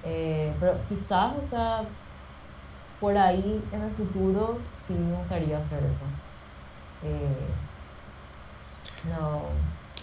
[0.03, 1.83] Eh, pero quizás, o sea,
[2.99, 6.05] por ahí en el futuro sí me gustaría hacer eso.
[7.03, 7.47] Eh,
[9.09, 9.41] no,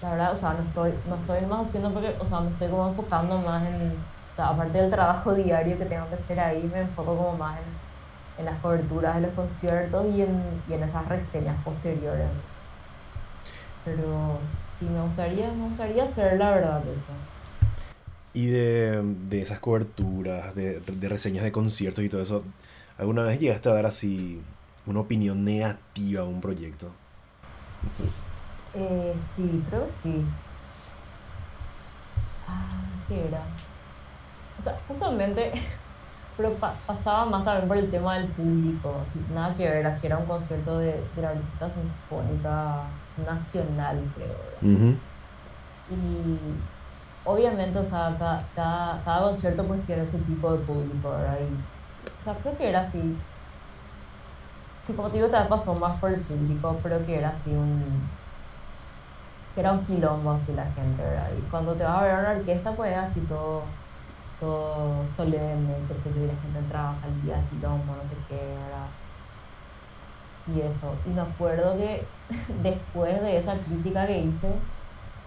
[0.05, 2.68] la verdad, o sea, no estoy, no estoy más haciendo porque, o sea, me estoy
[2.68, 3.94] como enfocando más en,
[4.36, 8.44] aparte del trabajo diario que tengo que hacer ahí, me enfoco como más en, en
[8.44, 12.28] las coberturas de los conciertos y en, y en esas reseñas posteriores.
[13.86, 14.38] Pero
[14.78, 17.12] sí, me gustaría, me gustaría hacer la verdad eso.
[18.34, 22.44] Y de, de esas coberturas, de, de, reseñas de conciertos y todo eso,
[22.98, 24.42] ¿alguna vez llegaste a dar así
[24.84, 26.90] una opinión negativa a un proyecto?
[28.75, 30.35] Eh, sí, creo sí.
[32.47, 33.55] Ah, ¿qué era?
[34.57, 35.53] O sea, justamente,
[36.37, 40.18] pero pasaba más también por el tema del público, así, nada que ver, así era
[40.18, 44.51] un concierto de, de la Orquesta Sinfónica nacional, creo.
[45.87, 46.64] Y
[47.25, 51.49] obviamente, o sea, cada, cada, concierto pues tiene su tipo de público, ¿verdad?
[52.20, 53.22] o sea, creo que era así.
[54.79, 58.24] Sí, como te digo, te pasó más por el público, pero que era así un.
[59.55, 61.28] Que era un quilombo así la gente, ¿verdad?
[61.38, 63.62] Y cuando te vas a ver a una orquesta, pues así todo
[64.40, 68.88] todo solemne, que se la gente entraba, salía, quilombo, no sé qué, ¿verdad?
[70.46, 70.94] y eso.
[71.07, 72.05] Y me acuerdo que
[72.62, 74.50] después de esa crítica que hice,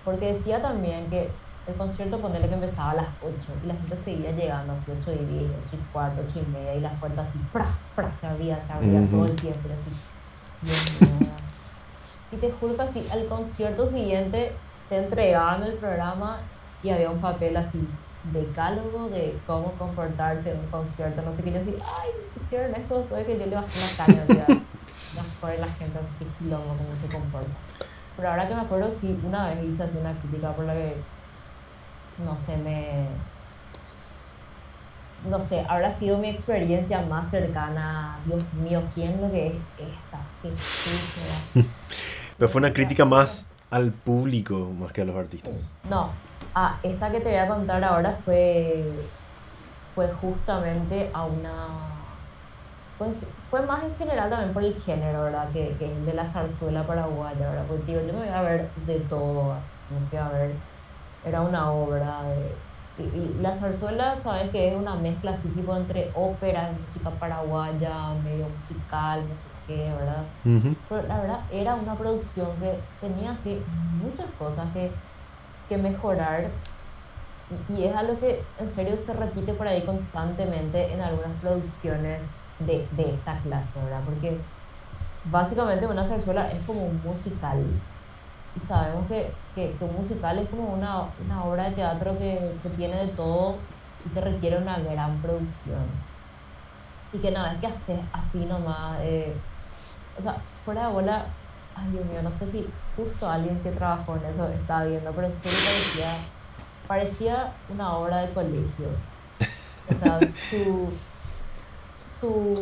[0.06, 1.30] porque decía también que
[1.68, 4.86] el concierto ponerle que empezaba a las 8 y la gente seguía llegando a las
[4.88, 7.68] 8 y 10, 8 y cuarto, 8 y media y las puertas así, ¡pra!
[7.96, 8.10] ¡pra!
[8.20, 9.92] se abrían, se abrían todo el tiempo, así.
[12.32, 14.52] Y te juro que así, al concierto siguiente
[14.90, 16.40] te entregaban el programa
[16.84, 17.88] y había un papel así,
[18.32, 22.10] decálogo de cómo comportarse en un concierto, no sé qué, yo así, ay,
[22.44, 24.48] hicieron esto después de que yo le bajé la caña,
[25.16, 27.50] mejor la gente, qué quilombo, cómo se comporta.
[28.16, 30.96] Pero ahora que me acuerdo, sí, una vez hice así una crítica por la que,
[32.24, 33.08] no sé, me...
[35.30, 40.20] No sé, habrá sido mi experiencia más cercana, Dios mío, ¿quién lo que es esta?
[40.42, 41.66] Qué
[42.38, 45.54] Pero fue una crítica más al público más que a los artistas.
[45.90, 46.12] No,
[46.54, 48.92] ah, esta que te voy a contar ahora fue,
[49.96, 51.68] fue justamente a una...
[52.98, 53.14] Pues
[53.52, 55.50] fue más en general también por el género, ¿verdad?
[55.52, 57.66] Que, que es de la zarzuela paraguaya, ¿verdad?
[57.68, 59.54] Porque digo, yo me voy a ver de todo,
[59.90, 60.52] me voy a ver,
[61.26, 62.56] era una obra de...
[63.04, 64.50] Y, la zarzuela, ¿sabes?
[64.50, 70.24] Que es una mezcla así tipo entre ópera música paraguaya, medio musical, sé qué, ¿verdad?
[70.90, 73.62] Pero la verdad era una producción que tenía así
[74.02, 74.90] muchas cosas que,
[75.70, 76.46] que mejorar
[77.70, 82.24] y, y es algo que en serio se repite por ahí constantemente en algunas producciones
[82.60, 84.02] de, de esta clase, ¿verdad?
[84.06, 84.38] Porque
[85.32, 87.64] básicamente una zarzuela es como un musical.
[88.56, 92.70] Y sabemos que, que, un musical es como una, una obra de teatro que, que,
[92.72, 93.56] tiene de todo
[94.06, 95.86] y que requiere una gran producción.
[97.14, 99.00] Y que nada, es que haces así nomás.
[99.04, 99.34] Eh,
[100.18, 101.26] o sea, fuera de bola,
[101.76, 105.28] ay Dios mío, no sé si justo alguien que trabajó en eso estaba viendo, pero
[105.30, 106.10] sí parecía,
[106.88, 108.90] parecía una obra de colegio.
[109.90, 110.92] O sea, su
[112.20, 112.56] su,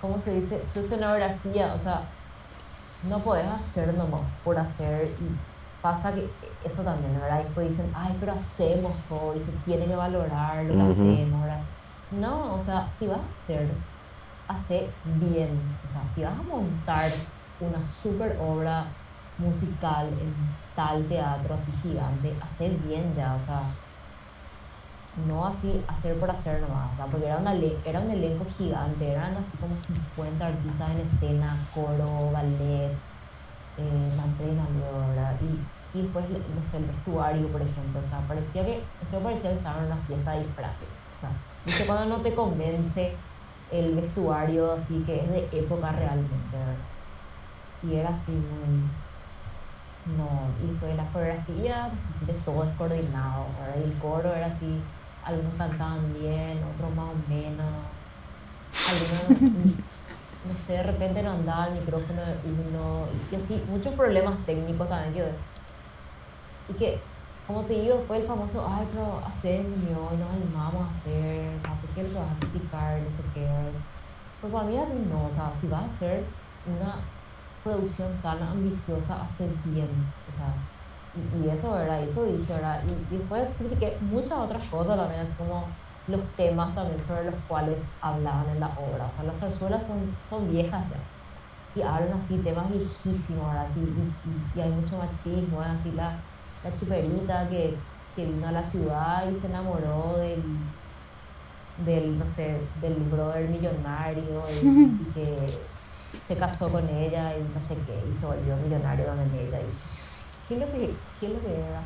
[0.00, 0.62] ¿cómo se dice?
[0.72, 2.02] Su escenografía, o sea,
[3.08, 6.28] no puedes hacer nomás por hacer y pasa que
[6.64, 7.40] eso también, ¿verdad?
[7.40, 11.42] Y después dicen, ay, pero hacemos todo y se tiene que valorar lo que hacemos,
[11.42, 11.60] ¿verdad?
[12.10, 13.68] No, o sea, si vas a hacer,
[14.48, 15.50] hace bien,
[15.86, 17.10] o sea, si vas a montar
[17.60, 18.86] una super obra
[19.36, 20.34] musical en
[20.74, 23.62] tal teatro así gigante, hacer bien ya, o sea,
[25.26, 29.56] no así hacer por hacer nomás, porque era, una, era un elenco gigante, eran así
[29.60, 32.92] como 50 artistas en escena, coro, ballet,
[33.76, 34.12] eh,
[35.08, 35.34] ¿verdad?
[35.42, 36.24] Y, y después,
[36.70, 40.02] sé, el vestuario, por ejemplo, o sea, parecía que, eso parecía que estaban en una
[40.06, 41.30] fiesta de disfraces, o sea,
[41.64, 43.14] ¿viste cuando no te convence
[43.72, 46.74] el vestuario así que es de época realmente, ¿verdad?
[47.82, 48.88] Y era así muy...
[50.16, 51.90] No, y fue la coreografía,
[52.26, 53.76] de todo descoordinado, ¿verdad?
[53.80, 54.80] Y el coro era así
[55.28, 57.74] algunos cantaban bien, otros más o menos,
[58.88, 59.42] algunos,
[60.46, 64.88] no sé, de repente no andaba el micrófono de uno, y así, muchos problemas técnicos
[64.88, 65.32] también que
[66.72, 66.98] y que,
[67.48, 71.60] como te digo, fue el famoso, ay, pero hacer y nos animamos a hacer, o
[71.62, 73.00] sea, ¿por qué vas a criticar?
[73.00, 73.48] No sé qué.
[74.42, 76.24] Pues para mí así no, o sea, si vas a hacer
[76.66, 76.96] una
[77.64, 79.88] producción tan ambiciosa, hacer bien,
[80.28, 80.68] o sea,
[81.14, 82.02] y, eso, ¿verdad?
[82.02, 82.84] Eso dije, ¿verdad?
[82.84, 85.64] Y, y después critiqué muchas otras cosas también, así como
[86.06, 89.06] los temas también sobre los cuales hablaban en la obra.
[89.06, 91.00] O sea, las zarzuelas son, son viejas ya.
[91.74, 93.68] Y hablan así, temas viejísimos, ¿verdad?
[93.74, 96.27] Y, y, hay mucho machismo, así la,
[96.64, 97.74] la chiperita que,
[98.16, 100.42] que vino a la ciudad y se enamoró del,
[101.84, 105.46] del no sé, del brother millonario y, que
[106.26, 109.60] se casó con ella y no sé qué, y se volvió millonario con ella.
[109.60, 111.82] Y, ¿Qué es lo que, qué es lo que era?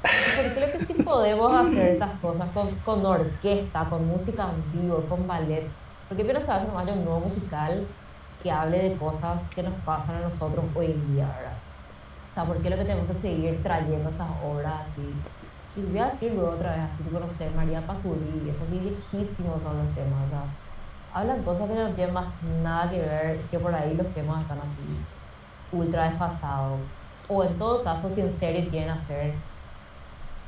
[0.00, 5.00] Porque creo que sí podemos hacer estas cosas con, con orquesta, con música en vivo,
[5.08, 5.66] con ballet.
[6.08, 7.86] Porque quiero saber no haya un nuevo musical
[8.42, 11.56] que hable de cosas que nos pasan a nosotros hoy en día, ¿verdad?
[12.34, 15.30] Sea, porque es lo que tenemos que seguir trayendo estas obras así.
[15.76, 19.78] Y voy a decir luego otra vez, así conocer María Pacuri, esos así viejísimos son
[19.78, 20.58] los temas, o sea,
[21.10, 24.60] hablan cosas que no tienen más nada que ver, que por ahí los temas están
[24.60, 25.08] así
[25.70, 26.92] ultra desfasados
[27.26, 29.50] o en todo caso, si en serio quieren hacer,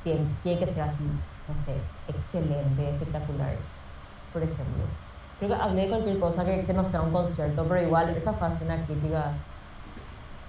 [0.03, 1.05] tiene, tiene que ser así,
[1.47, 3.71] no sé, excelente, espectacular,
[4.33, 5.01] por ejemplo.
[5.39, 8.35] Creo que hablé de cualquier cosa que, que no sea un concierto, pero igual esa
[8.35, 9.49] fue una crítica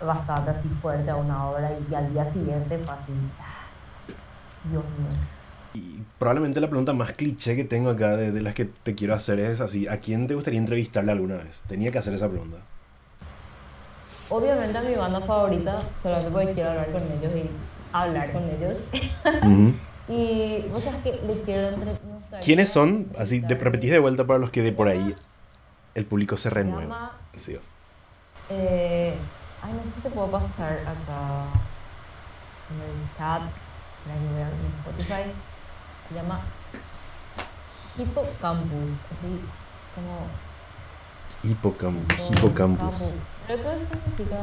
[0.05, 3.13] bastante así fuerte a una obra y, al día siguiente fue así,
[4.69, 5.19] Dios mío.
[5.73, 9.13] Y probablemente la pregunta más cliché que tengo acá de, de, las que te quiero
[9.13, 11.63] hacer es así, ¿a quién te gustaría entrevistarle alguna vez?
[11.67, 12.57] Tenía que hacer esa pregunta
[14.29, 17.49] obviamente a mi banda favorita, solamente porque quiero hablar con ellos y
[17.93, 18.77] hablar con ellos.
[20.09, 21.91] y vos sabes que les quiero entre...
[22.43, 23.07] ¿Quiénes son?
[23.17, 25.15] Así, de, repetís de vuelta para los que de por ahí
[25.95, 27.13] el público se renueva.
[27.35, 27.57] Sí.
[28.49, 29.13] Eh,
[29.61, 31.45] ay, no sé si te puedo pasar acá
[32.69, 33.41] en el chat,
[34.07, 35.31] en Spotify.
[36.09, 36.39] Se llama
[37.97, 39.41] Hippocampus, así
[39.95, 40.27] como
[41.43, 42.29] Hipocampus.
[42.31, 43.13] Hipocampus.
[43.45, 44.37] Creo que significa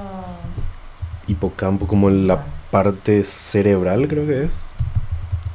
[1.26, 4.66] hipocampo, como en la parte cerebral, creo que es.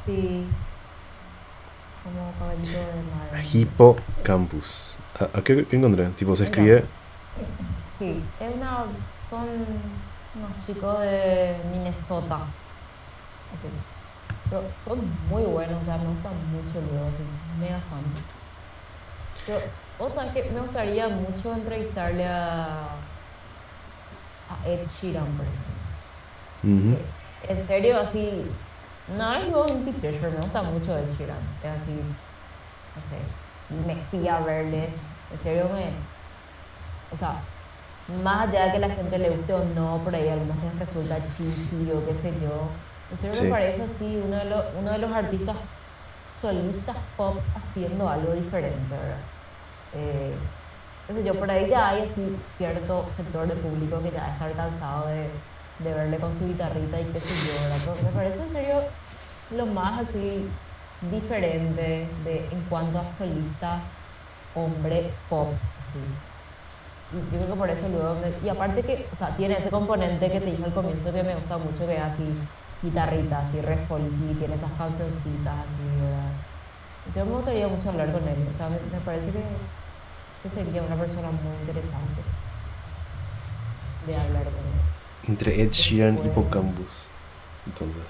[0.06, 0.46] Sí.
[2.02, 3.44] Como caballito de mar.
[3.52, 4.98] Hippocampus.
[5.18, 6.08] ¿A, a qué encontré?
[6.10, 6.84] Tipo, se escribe.
[7.98, 8.84] Sí, es una,
[9.30, 12.56] son unos chicos de Minnesota.
[13.50, 13.68] Así.
[14.48, 17.24] Pero son muy buenos, o sea, me gustan mucho luego, así,
[17.56, 18.30] mega fan.
[19.44, 23.06] Pero, vos sabés que me gustaría mucho entrevistarle a,
[24.48, 25.74] a Ed Sheeran, por ejemplo.
[26.62, 26.90] Ujú.
[26.90, 28.68] Que, En serio, así,
[29.06, 31.58] no es un pleasure, me gusta mucho Ed Sheeran.
[31.60, 32.20] Es así,
[32.94, 36.12] no sé, me fui a verle, en serio me,
[37.08, 37.49] o sea,
[38.22, 41.16] más allá de que la gente le guste o no, por ahí algunos les resulta
[41.28, 42.68] cheesy o qué sé yo.
[43.12, 43.44] En serio Sí.
[43.44, 45.56] me parece así uno de, los, uno de los artistas
[46.32, 49.18] solistas pop haciendo algo diferente, ¿verdad?
[49.94, 50.34] Eh,
[51.24, 55.28] yo, por ahí ya hay así cierto sector de público que ya está cansado de,
[55.80, 57.78] de verle con su guitarrita y qué sé yo, ¿verdad?
[57.96, 58.76] Pero me parece en serio
[59.56, 60.46] lo más así
[61.10, 63.80] diferente de, en cuanto a solista
[64.54, 65.48] hombre pop,
[65.88, 65.98] así.
[67.12, 70.30] Yo creo que por eso luego me- y aparte que o sea tiene ese componente
[70.30, 72.24] que te dije al comienzo que me gusta mucho que es así
[72.82, 76.32] guitarrita así re folky tiene esas cancioncitas así ¿verdad?
[77.16, 79.42] yo me gustaría mucho hablar con él o sea me, me parece que,
[80.42, 82.20] que sería una persona muy interesante
[84.06, 84.80] de hablar con él
[85.28, 87.08] Entre Ed Sheeran y Hippocampus.
[87.66, 88.02] Entonces.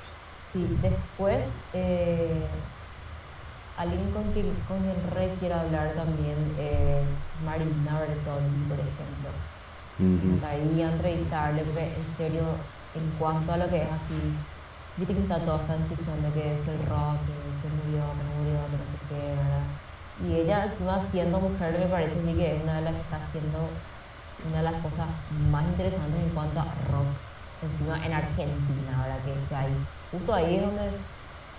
[0.52, 2.46] Sí, después eh,
[3.80, 9.48] alguien con quien, con quien re quiero hablar también es Marina Bertoldi, por ejemplo.
[9.98, 10.30] Ujú.
[10.30, 14.46] gustaría entrevistarle porque en serio, en cuanto a lo que es así,
[14.96, 17.26] viste que está toda esta discusión de que es el rock,
[17.62, 19.80] que, murió, que no murió, que no sé qué, ¿verdad?
[20.16, 23.00] Y ella encima siendo mujer me parece a mí que es una de las que
[23.02, 23.86] está haciendo
[24.38, 27.22] una de las cosas más interesantes en cuanto a rock,
[27.60, 29.24] encima en Argentina, ¿verdad?
[29.24, 31.06] Que, que hay, justo ahí es donde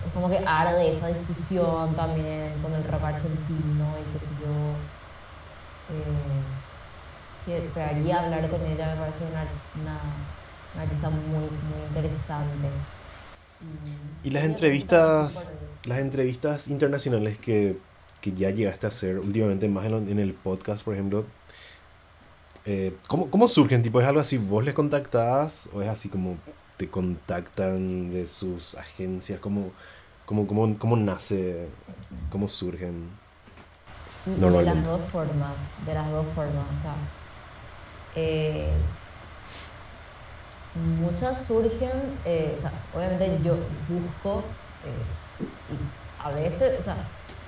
[0.07, 4.75] es como que arde esa discusión también con el rock argentino y qué sé yo.
[5.93, 6.61] Eh,
[7.45, 9.45] que pegaría hablar con ella, me parece una,
[9.81, 9.99] una,
[10.73, 12.69] una artista muy, muy interesante.
[14.23, 15.53] Y las entrevistas,
[15.85, 17.77] las entrevistas internacionales que,
[18.21, 21.25] que ya llegaste a hacer últimamente, más en el podcast, por ejemplo,
[22.65, 23.81] eh, ¿cómo, cómo surgen?
[23.81, 26.37] Tipo, ¿Es algo así, vos les contactás o es así como
[26.81, 29.39] te contactan de sus agencias?
[29.39, 29.69] ¿Cómo,
[30.25, 31.67] cómo, cómo, cómo nace,
[32.31, 33.07] cómo surgen?
[34.25, 35.53] De las dos formas,
[35.85, 36.65] de las dos formas.
[36.65, 36.95] O sea,
[38.15, 38.71] eh,
[40.99, 44.41] muchas surgen, eh, o sea, obviamente yo busco,
[44.83, 46.97] eh, y a veces, o sea,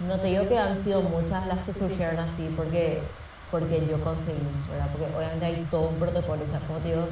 [0.07, 3.01] no te digo que han sido muchas las que surgieron así porque,
[3.49, 4.37] porque yo conseguí,
[4.69, 4.89] ¿verdad?
[4.91, 7.07] Porque obviamente hay todo un protocolo, o sea, como te digo,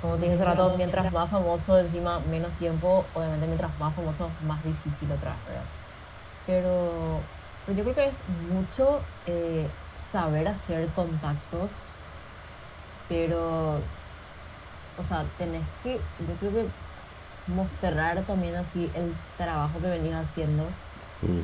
[0.00, 4.38] como te dije hace rato, mientras más famoso, encima menos tiempo, obviamente mientras más famoso,
[4.40, 5.70] más difícil otra vez, ¿verdad?
[6.44, 11.94] Pero, pero yo creo que es mucho eh, saber hacer contactos,
[13.06, 13.92] pero,
[14.96, 16.74] o sea, tenés que, yo creo que
[17.46, 20.82] mostrar también así el trabajo que venís haciendo.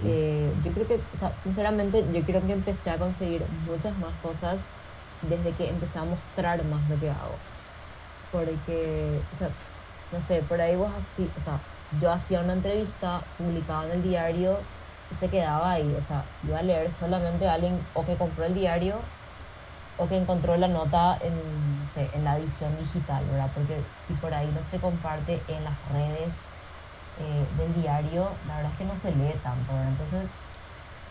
[0.02, 4.18] Eh, yo creo que, o sea, sinceramente, yo creo que empecé a conseguir muchas más
[4.20, 4.76] cosas
[5.20, 7.48] desde que empecé a mostrar más lo que hago.
[8.30, 9.50] Porque, o sea,
[10.10, 14.02] no sé, por ahí vos así, o sea, yo hacía una entrevista publicada en el
[14.02, 14.58] diario
[15.08, 18.44] y se quedaba ahí, o sea, iba a leer solamente a alguien o que compró
[18.44, 19.12] el diario
[19.96, 23.50] o que encontró la nota en, no sé, en la edición digital, ¿verdad?
[23.54, 26.58] Porque si por ahí no se comparte en las redes
[27.16, 29.88] eh, del diario, la verdad es que no se lee tanto, ¿verdad?
[29.92, 30.30] Entonces,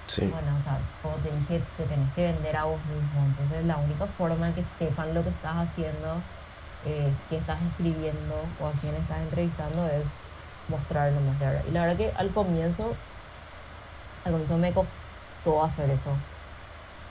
[0.07, 0.29] Sí.
[0.29, 3.25] bueno, o sea, como te dije, te tenés que vender a vos mismo.
[3.25, 6.21] Entonces, la única forma que sepan lo que estás haciendo,
[6.85, 10.03] eh, qué estás escribiendo o a quién estás entrevistando es
[10.67, 11.63] mostrarlo más de verdad.
[11.67, 12.95] Y la verdad que al comienzo,
[14.25, 16.11] al comienzo me costó hacer eso.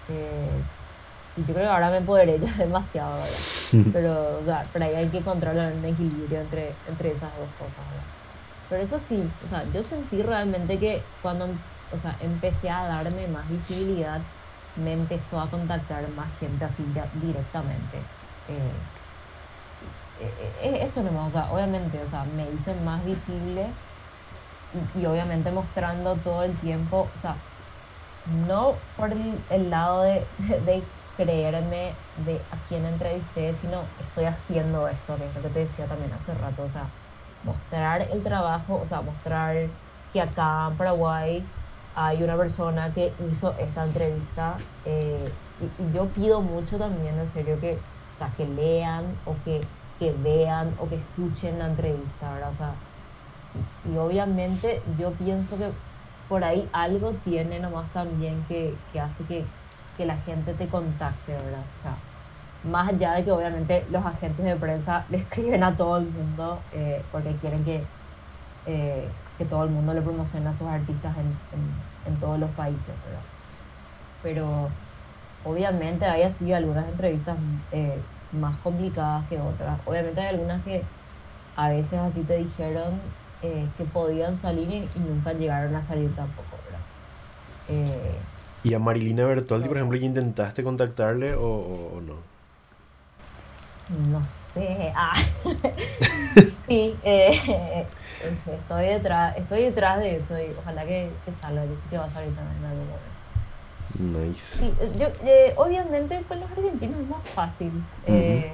[0.09, 0.63] Eh,
[1.37, 3.91] y yo creo que ahora me empoderé ya demasiado, ¿verdad?
[3.93, 7.85] Pero, o sea, por ahí hay que encontrar un equilibrio entre, entre esas dos cosas,
[7.91, 8.07] ¿verdad?
[8.69, 11.49] Pero eso sí, o sea, yo sentí realmente que cuando
[11.95, 14.21] o sea, empecé a darme más visibilidad,
[14.77, 17.99] me empezó a contactar más gente así ya directamente.
[18.49, 18.73] Eh,
[20.17, 23.81] eh, eh, eso nomás, o sea, obviamente, o sea, me hice más visible
[24.95, 27.49] y, obviamente mostrando todo el tiempo, o sea,
[28.25, 35.19] no por el, lado de, de creerme de a quién entrevisté, sino estoy haciendo esto,
[35.19, 36.97] que es lo que te decía también hace rato, o sea,
[37.43, 39.77] mostrar el trabajo, o sea, mostrar
[40.13, 41.57] que acá en Paraguay
[41.93, 47.29] hay una persona que hizo esta entrevista eh, y, y yo pido mucho también, en
[47.29, 49.75] serio, que, o sea, que lean o que
[50.13, 52.51] vean o que escuchen la entrevista, ¿verdad?
[52.51, 52.75] O sea,
[53.93, 55.71] y, obviamente yo pienso que
[56.29, 59.45] por ahí algo tiene nomás también que, que hace que,
[59.97, 61.63] que, la gente te contacte, ¿verdad?
[61.79, 61.97] O sea,
[62.71, 66.61] más allá de que obviamente los agentes de prensa le escriben a todo el mundo
[66.73, 67.83] eh, porque quieren que,
[68.67, 69.09] eh,
[69.39, 73.23] que todo el mundo le promocione a sus artistas en, en, todos los países, ¿verdad?
[74.23, 74.69] Pero
[75.45, 77.37] obviamente hay así algunas entrevistas
[77.73, 78.01] eh,
[78.35, 79.79] más complicadas que otras.
[79.87, 80.83] Obviamente hay algunas que
[81.57, 83.01] a veces así te dijeron
[83.43, 86.81] eh, que podían salir y, nunca llegaron a salir tampoco, ¿verdad?
[87.69, 88.17] Eh,
[88.63, 92.15] ¿Y a Marilina Bertoldi, por ejemplo, intentaste contactarle o, no?
[94.11, 94.91] No sé.
[94.97, 95.13] Ah.
[96.67, 97.87] sí, eh,
[98.47, 102.07] estoy detrás, estoy detrás de eso y ojalá que, que salga, yo sé que va
[102.07, 103.14] a salir también en algún momento.
[103.99, 104.73] Nice.
[104.99, 107.73] yo, eh, obviamente con los argentinos es más fácil.
[108.07, 108.51] Eh,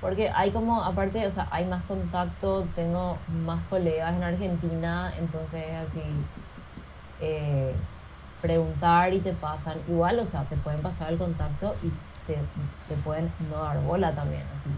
[0.00, 5.64] porque hay como, aparte, o sea, hay más contacto, tengo más colegas en Argentina, entonces
[5.76, 6.02] así,
[7.20, 7.74] eh,
[8.40, 11.90] preguntar y te pasan, igual, o sea, te pueden pasar el contacto y
[12.26, 12.38] te,
[12.88, 14.70] te pueden no dar bola también, así.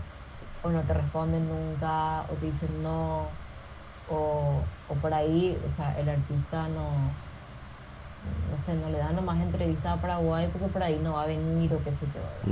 [0.65, 3.27] O no te responden nunca, o te dicen no,
[4.11, 6.83] o, o por ahí, o sea, el artista no
[8.23, 11.27] no sé, no le dan nomás entrevista a Paraguay porque por ahí no va a
[11.27, 12.51] venir o qué sé yo.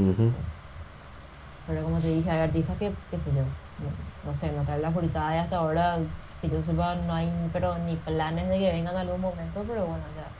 [1.64, 4.92] Pero como te dije, hay artistas que, qué sé yo, no, sé, no traen la
[4.92, 6.08] portada y hasta ahora,
[6.40, 9.86] que yo sepa, no hay pero ni planes de que vengan en algún momento, pero
[9.86, 10.36] bueno, ya,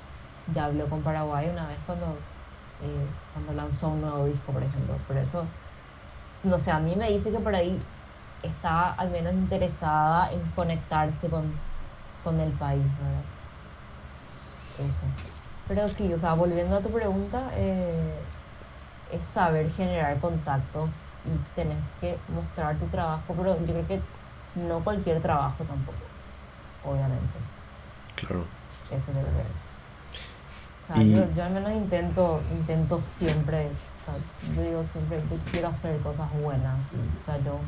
[0.47, 2.29] ya habló con Paraguay una vez cuando,
[2.79, 5.05] eh, cuando lanzó un nuevo disco, por ejemplo.
[5.07, 5.57] Por eso,
[6.43, 7.79] no sé, a mí me dice que por ahí
[8.43, 11.67] está al menos interesada en conectarse con,
[12.23, 13.30] con el país, ¿verdad?
[15.69, 18.13] Pero sí, o sea, volviendo a tu pregunta, eh,
[19.13, 20.91] es saber generar contactos
[21.25, 24.01] y tener que mostrar tu trabajo, pero yo creo que
[24.57, 25.99] no cualquier trabajo tampoco,
[26.85, 27.39] obviamente.
[28.17, 28.45] Claro.
[28.91, 29.47] Eso debe ser.
[30.83, 35.37] O sea, yo, yo, al menos intento, intento siempre, o sea, yo digo siempre, yo
[35.53, 36.75] quiero hacer cosas buenas.
[37.23, 37.61] o sea, yo,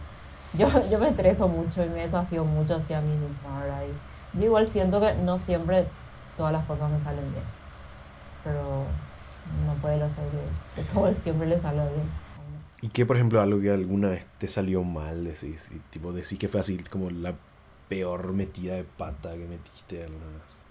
[0.58, 3.82] yo, yo me estreso mucho y me desafío mucho hacia mí misma, ¿verdad?
[3.84, 5.86] Y yo igual siento que no siempre
[6.36, 7.44] todas las cosas me salen bien.
[8.44, 8.84] Pero
[9.66, 10.24] no puede lo ser
[10.74, 12.22] que todo siempre le sale bien.
[12.82, 15.24] ¿Y qué, por ejemplo, algo que alguna vez te salió mal?
[15.24, 17.32] Decís, y, tipo, decís que fue así como la
[17.88, 20.62] peor metida de pata que metiste alguna vez.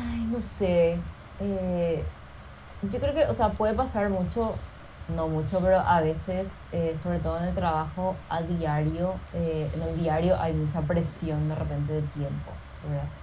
[0.00, 0.96] Ay, no sé.
[1.40, 2.02] Eh,
[2.90, 4.54] yo creo que, o sea, puede pasar mucho,
[5.14, 9.82] no mucho, pero a veces, eh, sobre todo en el trabajo a diario, eh, en
[9.82, 12.54] el diario hay mucha presión de repente de tiempos,
[12.88, 13.19] ¿verdad?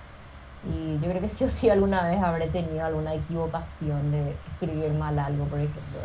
[0.64, 4.92] Y yo creo que sí o sí alguna vez habré tenido alguna equivocación de escribir
[4.94, 6.00] mal algo, por ejemplo.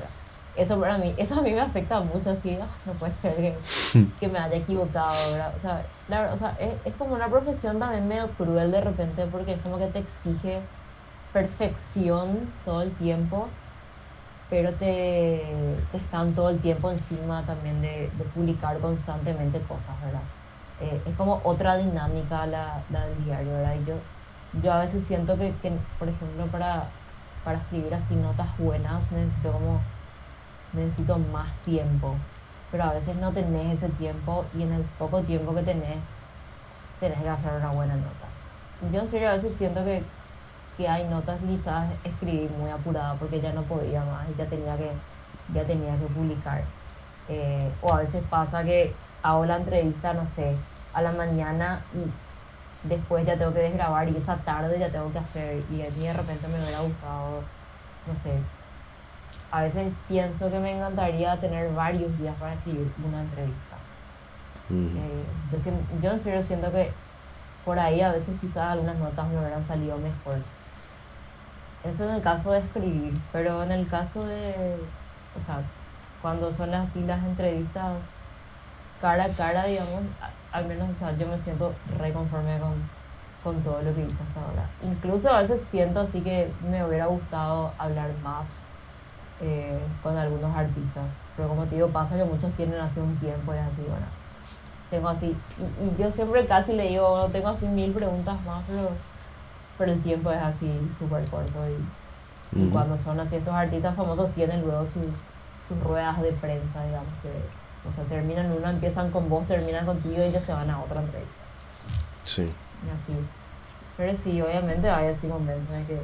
[0.55, 3.57] Eso para mí, eso a mí me afecta mucho, así, ah, no puede ser que,
[4.21, 5.55] que, me haya equivocado, ¿verdad?
[5.57, 9.55] O sea, o sea es, es, como una profesión también medio cruel de repente porque
[9.55, 10.61] es como que te exige
[11.33, 13.49] perfección todo el tiempo,
[14.51, 15.43] pero te,
[15.91, 20.21] te están todo el tiempo encima también de, de publicar constantemente cosas, ¿verdad?
[20.83, 23.77] Eh, es como otra dinámica la, la del diario, ¿verdad?
[23.81, 23.95] Y yo
[24.61, 26.85] yo a veces siento que, que por ejemplo, para,
[27.45, 29.81] para escribir así notas buenas necesito como,
[30.73, 32.15] necesito más tiempo,
[32.71, 35.99] pero a veces no tenés ese tiempo y en el poco tiempo que tenés,
[37.01, 38.29] tenés que hacer una buena nota.
[38.93, 40.03] Yo en serio a veces siento que,
[40.77, 44.47] que hay notas que quizás escribí muy apurada porque ya no podía más y ya
[44.47, 44.91] tenía que,
[45.55, 46.65] ya tenía que publicar.
[47.29, 50.57] Eh, o a veces pasa que hago la entrevista, no sé,
[50.93, 52.11] a la mañana y
[52.85, 56.07] después ya tengo que desgrabar y esa tarde ya tengo que hacer y a mí
[56.07, 57.43] de repente me hubiera gustado,
[58.07, 58.33] no sé,
[59.53, 63.77] a veces pienso que me encantaría tener varios días para escribir una entrevista.
[64.71, 65.25] Eh,
[66.01, 66.91] yo, en serio siento que
[67.65, 70.39] por ahí a veces quizás algunas notas me hubieran salido mejor.
[71.85, 74.77] Eso en el caso de escribir, pero en el caso de,
[75.37, 75.61] o sea,
[76.23, 77.99] cuando son así las entrevistas
[79.03, 80.01] cara a cara, digamos,
[80.53, 82.75] al menos, o sea, yo me siento reconforme con,
[83.43, 84.65] con todo lo que hice hasta ahora.
[84.81, 88.65] Incluso a veces siento así que me hubiera gustado hablar más
[89.41, 91.05] eh, con algunos artistas.
[91.37, 94.07] Pero como te digo, pasa que muchos tienen así un tiempo y es así, bueno.
[94.89, 98.91] Tengo así, y, yo siempre casi le digo, tengo así mil preguntas más, pero,
[99.79, 101.59] pero el tiempo es así súper corto.
[102.55, 105.07] Y, cuando son así estos artistas famosos tienen luego sus,
[105.67, 110.25] sus ruedas de prensa, digamos, que o sea, terminan una, empiezan con vos, terminan contigo
[110.25, 111.33] y ya se van a otra entrevista.
[112.25, 112.43] Sí.
[112.43, 113.19] Y así.
[113.97, 115.99] Pero sí, obviamente hay así momentos en que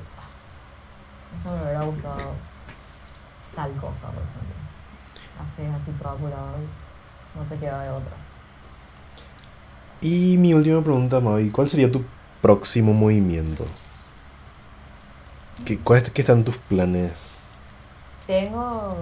[1.44, 2.32] ah, me hubiera gustado
[3.54, 4.58] tal cosa, por ejemplo.
[5.40, 6.56] Hacer así todo apurado.
[7.34, 8.16] no te queda de otra.
[10.00, 12.04] Y mi última pregunta, Mavi, ¿cuál sería tu
[12.40, 13.64] próximo movimiento?
[15.64, 17.48] ¿Qué, cuáles, ¿Qué están tus planes?
[18.26, 18.94] Tengo,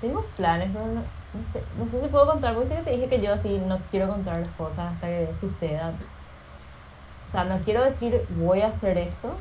[0.00, 1.02] tengo planes, pero no,
[1.34, 4.08] no sé, no sé si puedo contar, porque te dije que yo así no quiero
[4.08, 5.94] contar las cosas hasta que sucedan.
[7.28, 9.32] O sea, no quiero decir voy a hacer esto,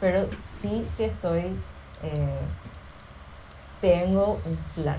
[0.00, 1.42] pero sí que estoy
[2.02, 2.38] eh,
[3.80, 4.98] tengo un plan.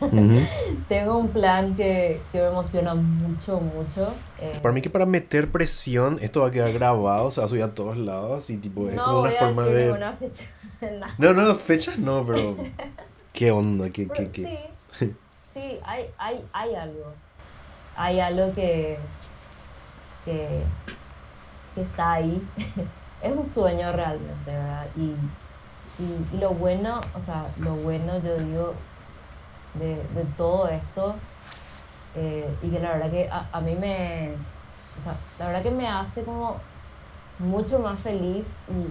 [0.88, 4.12] tengo un plan que, que, me emociona mucho, mucho.
[4.38, 4.58] Eh.
[4.62, 7.48] para mí que para meter presión, esto va a quedar grabado, o sea, va a
[7.48, 9.94] subir a todos lados y tipo, es como una forma de...
[10.18, 10.44] Fecha.
[11.18, 12.56] no, no, fechas no, pero...
[13.32, 13.90] ¿Qué onda?
[13.90, 14.42] ¿Qué, qué, qué?
[14.42, 14.58] Sí,
[15.58, 17.12] sí hay, hay, hay algo.
[17.96, 18.98] Hay algo que,
[20.24, 20.62] que,
[21.74, 22.46] que está ahí.
[23.22, 24.86] es un sueño realmente, ¿verdad?
[24.96, 25.14] Y
[25.98, 28.74] y, lo bueno, o sea, lo bueno yo digo
[29.74, 31.16] de, de todo esto,
[32.14, 34.34] eh, y que la verdad que a, a, mí me,
[35.00, 36.56] o sea, la verdad que me hace como
[37.38, 38.46] mucho más feliz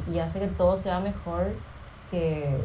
[0.07, 1.53] y, y, hace que todo sea mejor,
[2.11, 2.57] que,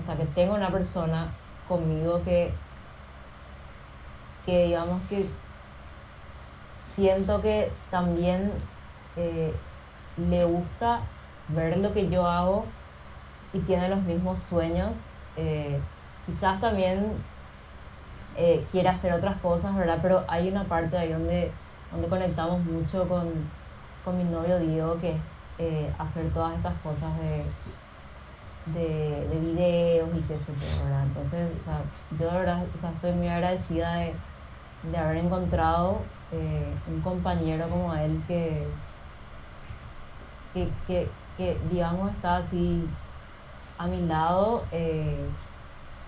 [0.00, 1.32] o sea, que tengo una persona
[1.68, 2.52] conmigo que,
[4.46, 5.26] que digamos que
[6.94, 8.52] siento que también
[9.16, 9.52] eh,
[10.16, 11.00] le gusta
[11.48, 12.64] ver lo que yo hago
[13.52, 14.92] y tiene los mismos sueños.
[15.36, 15.78] Eh,
[16.26, 17.12] quizás también
[18.36, 19.98] eh, quiere hacer otras cosas, ¿verdad?
[20.02, 21.50] Pero hay una parte ahí donde,
[21.90, 23.30] donde conectamos mucho con,
[24.04, 25.20] con mi novio Diego, que es
[25.58, 27.44] eh, hacer todas estas cosas de,
[28.78, 31.04] de, de, videos y qué sé yo, ¿verdad?
[31.04, 31.80] Entonces, o sea,
[32.18, 32.64] yo de verdad
[32.94, 34.14] estoy muy agradecida de,
[34.90, 36.00] de haber encontrado
[36.88, 38.66] un compañero como él que,
[40.86, 42.84] que, que, digamos, está así
[43.78, 45.26] a mi lado, eh,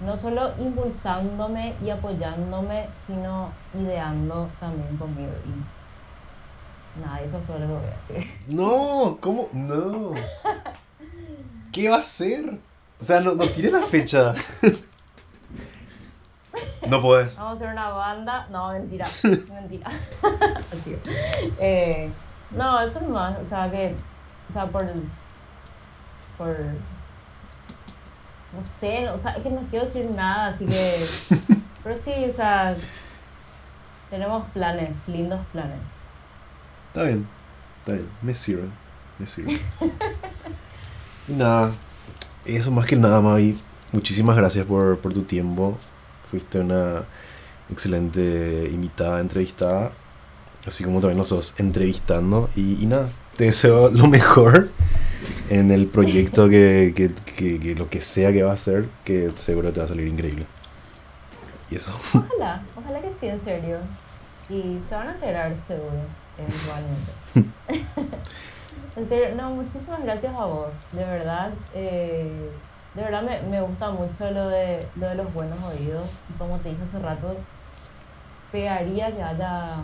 [0.01, 5.33] no solo impulsándome y apoyándome, sino ideando también conmigo.
[5.45, 8.35] Y nada, eso es todo lo que voy a decir.
[8.55, 9.49] No, ¿cómo?
[9.53, 10.15] No.
[11.73, 12.59] ¿Qué va a hacer?
[13.01, 14.35] O sea, no, no tiene la fecha.
[16.89, 17.37] No puedes.
[17.37, 18.47] Vamos a hacer una banda.
[18.51, 19.07] No, mentira.
[19.23, 19.91] mentira.
[21.59, 22.11] eh,
[22.51, 23.39] no, eso no más.
[23.45, 23.95] O sea, que.
[24.51, 24.85] O sea, por.
[26.37, 26.57] Por
[28.53, 31.07] no sé, o sea, es que no quiero decir nada, así que...
[31.85, 32.75] pero sí, o sea,
[34.11, 35.79] tenemos planes, lindos planes.
[36.89, 37.29] Está bien,
[37.81, 38.69] está bien, me sirve,
[39.19, 39.61] me sirve.
[41.29, 41.73] y nada,
[42.47, 43.59] eso más que nada, Mavi.
[43.93, 45.77] Muchísimas gracias por, por tu tiempo.
[46.31, 47.05] Fuiste una
[47.71, 49.93] excelente invitada, entrevistada.
[50.67, 52.51] Así como también nosotros entrevistando.
[52.57, 54.69] Y, y nada, te deseo lo mejor
[55.51, 59.73] en el proyecto que, que, que, lo que sea que va a hacer, que seguro
[59.73, 60.47] te va a salir increíble.
[61.71, 61.95] Y eso.
[62.15, 63.79] Ojalá, ojalá que sí, en serio.
[64.49, 65.93] Y se van a enterar seguro,
[66.39, 67.53] eventualmente.
[68.97, 71.53] en serio, no, muchísimas gracias a vos, de verdad.
[71.75, 72.51] Eh,
[72.99, 76.11] de verdad me, me, gusta mucho lo de, lo de los buenos oídos.
[76.29, 77.37] Y como te dije hace rato,
[78.51, 79.77] pegaría que haya,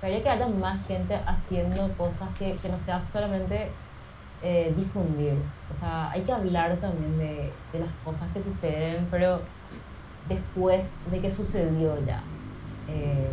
[0.00, 3.70] pegaría que haya más gente haciendo cosas que, que no sea solamente
[4.40, 5.34] eh, difundir.
[5.74, 9.40] O sea, hay que hablar también de, de, las cosas que suceden, pero
[10.28, 12.22] después de que sucedió ya.
[12.88, 13.30] Eh,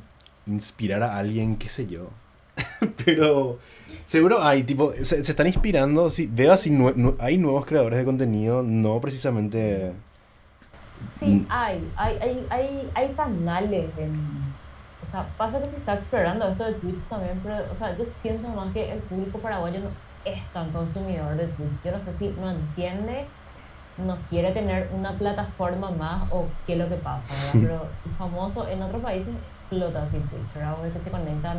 [0.46, 2.10] inspirar a alguien, qué sé yo.
[3.04, 3.58] Pero
[4.06, 6.70] seguro hay, tipo, se, están inspirando, veo así,
[7.18, 9.92] hay nuevos creadores de contenido, no precisamente...
[11.12, 11.46] Sí, mm.
[11.48, 14.58] hay, hay, hay, hay, hay canales en...
[15.02, 18.04] O sea, pasa que se está explorando esto de Twitch también, pero, o sea, yo
[18.04, 19.88] siento más que el público paraguayo no
[20.24, 21.82] es tan consumidor de Twitch.
[21.82, 23.26] Yo no sé si no entiende
[24.00, 27.82] no quiere tener una plataforma más o qué es lo que pasa, Pero
[28.18, 30.92] famoso en otros países explota así Twitch, ¿verdad?
[30.92, 31.58] que se conectan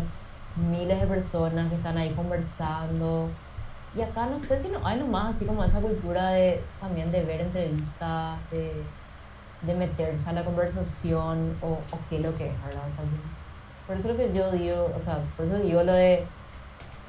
[0.56, 3.30] miles de personas que están ahí conversando.
[3.94, 7.24] Y acá no sé si no hay nomás así como esa cultura de también de
[7.24, 8.84] ver entrevistas, de,
[9.62, 12.84] de meterse a la conversación o, o qué es lo que es, ¿verdad?
[13.88, 16.26] por eso lo que yo digo, o sea, por eso digo lo de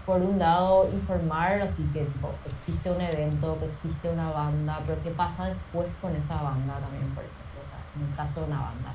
[0.05, 2.07] por un lado, informar, así que
[2.47, 7.09] existe un evento, que existe una banda, pero qué pasa después con esa banda también,
[7.15, 8.95] por ejemplo, o sea, en el caso de una banda,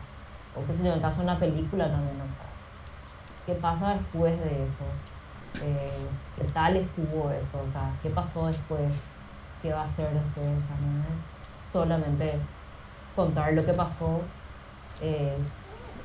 [0.53, 2.47] o qué sé yo, en el caso de una película también, o sea,
[3.45, 4.83] qué pasa después de eso.
[5.63, 7.61] Eh, ¿qué tal estuvo eso?
[7.65, 8.91] O sea, ¿qué pasó después?
[9.61, 10.45] ¿Qué va a hacer después?
[10.45, 12.39] O sea, no es solamente
[13.17, 14.21] contar lo que pasó,
[15.01, 15.35] eh,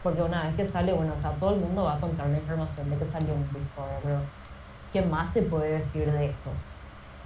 [0.03, 2.39] porque una vez que sale, bueno, o sea, todo el mundo va a contar la
[2.39, 4.19] información de que salió un disco, pero
[4.93, 6.51] ¿qué más se puede decir de eso?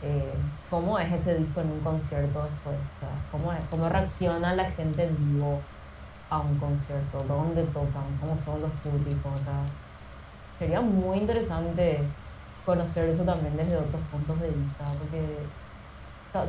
[0.03, 0.35] Eh,
[0.69, 2.77] ¿Cómo es ese disco en un concierto después?
[2.77, 5.61] O sea, ¿cómo, ¿Cómo reacciona la gente en vivo
[6.31, 7.19] a un concierto?
[7.29, 8.19] ¿Dónde tocan?
[8.21, 9.41] ¿Cómo son los públicos?
[9.41, 9.65] O sea,
[10.59, 12.01] sería muy interesante
[12.65, 15.49] conocer eso también desde otros puntos de vista, porque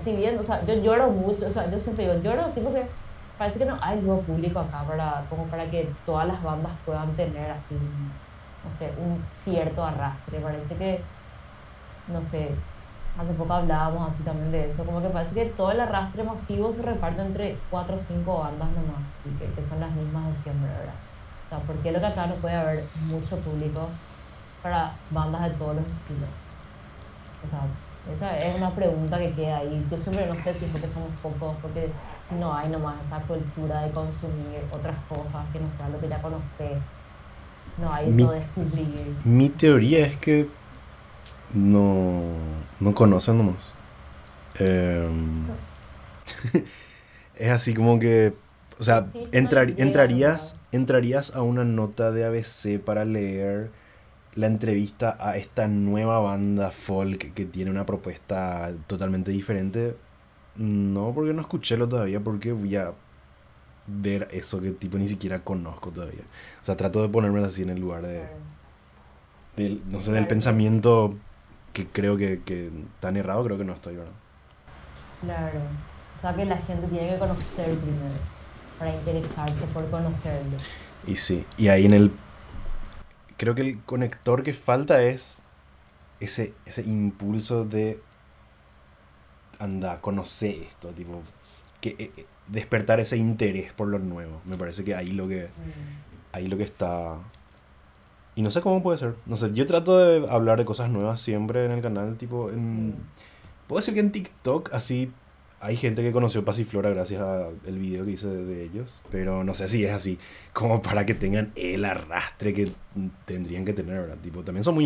[0.03, 2.87] si bien, o sea, yo lloro mucho, o sea, yo siempre digo, lloro así porque
[3.37, 7.15] parece que no hay nuevo público acá para, como para que todas las bandas puedan
[7.15, 7.75] tener así,
[8.63, 10.41] no sé, un cierto arrastre.
[10.41, 11.11] Parece que,
[12.07, 12.67] no sé,
[13.15, 16.73] hace poco hablábamos así también de eso, como que parece que todo el arrastre masivo
[16.73, 20.35] se reparte entre cuatro o cinco bandas nomás, y que, que son las mismas de
[20.35, 21.03] siempre, ¿verdad?
[21.45, 24.03] O sea, ¿por qué lo que acá no puede haber mucho público
[24.61, 26.53] para bandas de todos los estilos?
[27.41, 29.87] O sea, esa es una pregunta que queda ahí.
[29.89, 33.21] Yo siempre no sé si es porque somos pocos, porque si no hay nomás esa
[33.21, 36.77] cultura de consumir otras cosas que no sea lo que ya conoces.
[37.77, 39.15] No hay eso de descubrir.
[39.23, 40.47] Mi teoría es que
[41.53, 42.21] no,
[42.79, 43.75] no conocen nomás.
[44.59, 45.45] Em,
[47.35, 48.33] es así como que,
[48.79, 53.69] o sea, entrar, entrarías, entrarías a una nota de ABC para leer
[54.35, 59.95] la entrevista a esta nueva banda folk que tiene una propuesta totalmente diferente.
[60.57, 62.93] No, porque no escuché lo todavía, porque voy a
[63.87, 66.23] ver eso que tipo ni siquiera conozco todavía.
[66.61, 68.27] O sea, trato de ponerme así en el lugar de,
[69.55, 71.15] del, no sé, del pensamiento
[71.73, 74.13] que creo que, que tan errado creo que no estoy, ¿verdad?
[75.21, 75.59] Claro.
[76.17, 78.15] O sea, que la gente tiene que conocer primero
[78.79, 80.57] para interesarse por conocerlo.
[81.05, 82.11] Y sí, y ahí en el
[83.37, 85.41] creo que el conector que falta es
[86.19, 88.01] ese, ese impulso de
[89.59, 91.21] anda, conocer esto, tipo,
[91.81, 94.41] que eh, eh, despertar ese interés por lo nuevo.
[94.45, 96.35] Me parece que ahí lo que mm.
[96.35, 97.17] ahí lo que está
[98.35, 99.15] y no sé cómo puede ser.
[99.25, 102.89] No sé, yo trato de hablar de cosas nuevas siempre en el canal, tipo en
[102.89, 102.93] mm.
[103.67, 105.11] puedo decir que en TikTok así
[105.59, 109.67] hay gente que conoció Pasiflora gracias al video que hice de, ellos, pero no sé
[109.67, 110.19] si es así
[110.53, 112.71] como para que tengan el arrastre que
[113.25, 114.17] tendrían que tener, ¿verdad?
[114.21, 114.85] Tipo, también son muy,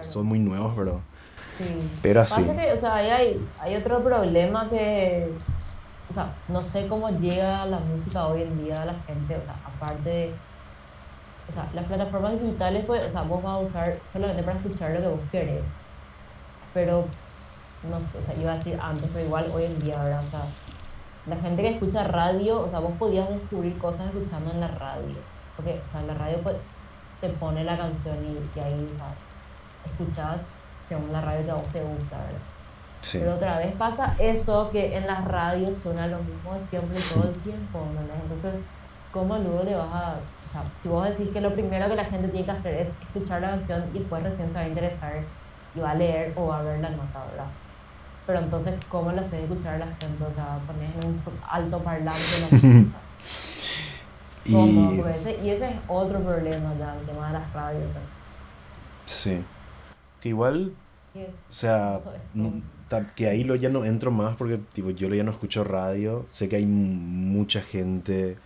[0.00, 1.02] son muy nuevos, pero,
[1.64, 1.90] sí.
[2.02, 2.42] pero así.
[2.42, 5.32] o sea, hay, hay otro problema que,
[6.10, 9.42] o sea, no sé cómo llega la música hoy en día a la gente, o
[9.42, 10.34] sea, aparte de,
[11.48, 14.90] o sea, las plataformas digitales, pues, o sea, vos vas a usar solamente para escuchar
[14.92, 15.64] lo que vos querés,
[16.74, 17.06] pero
[17.88, 20.24] no sé, o sea, iba a decir antes, pero igual hoy en día, ¿verdad?
[20.26, 20.42] O sea,
[21.26, 25.16] la gente que escucha radio, o sea, vos podías descubrir cosas escuchando en la radio.
[25.56, 26.56] Porque, o sea, en la radio pues,
[27.20, 29.14] te pone la canción y, ahí, o sea,
[29.86, 30.54] escuchas
[30.90, 32.38] según la radio que a vos te gusta, ¿verdad?
[33.00, 33.18] Sí.
[33.18, 37.28] Pero otra vez pasa eso que en las radios suena lo mismo de siempre todo
[37.30, 38.22] el tiempo, ¿no?
[38.22, 38.60] Entonces,
[39.10, 40.16] ¿cómo luego le vas a.?
[40.48, 42.88] O sea, si vos decís que lo primero que la gente tiene que hacer es
[43.02, 45.12] escuchar la canción y después recién se va a interesar
[45.74, 47.46] y va a leer o va a ver la nota, ¿verdad?
[48.30, 50.24] pero entonces, ¿cómo lo haces escuchar a la gente?
[50.24, 52.84] O sea, pones en un alto parlante la
[54.44, 54.54] y...
[55.42, 57.90] y ese es otro problema ya, el tema de las radios.
[59.04, 59.44] Sí.
[60.22, 60.72] Igual,
[61.14, 62.00] o sea,
[63.14, 66.26] que ahí lo ya no entro más porque tipo, yo ya no escucho radio.
[66.30, 68.36] Sé que hay mucha gente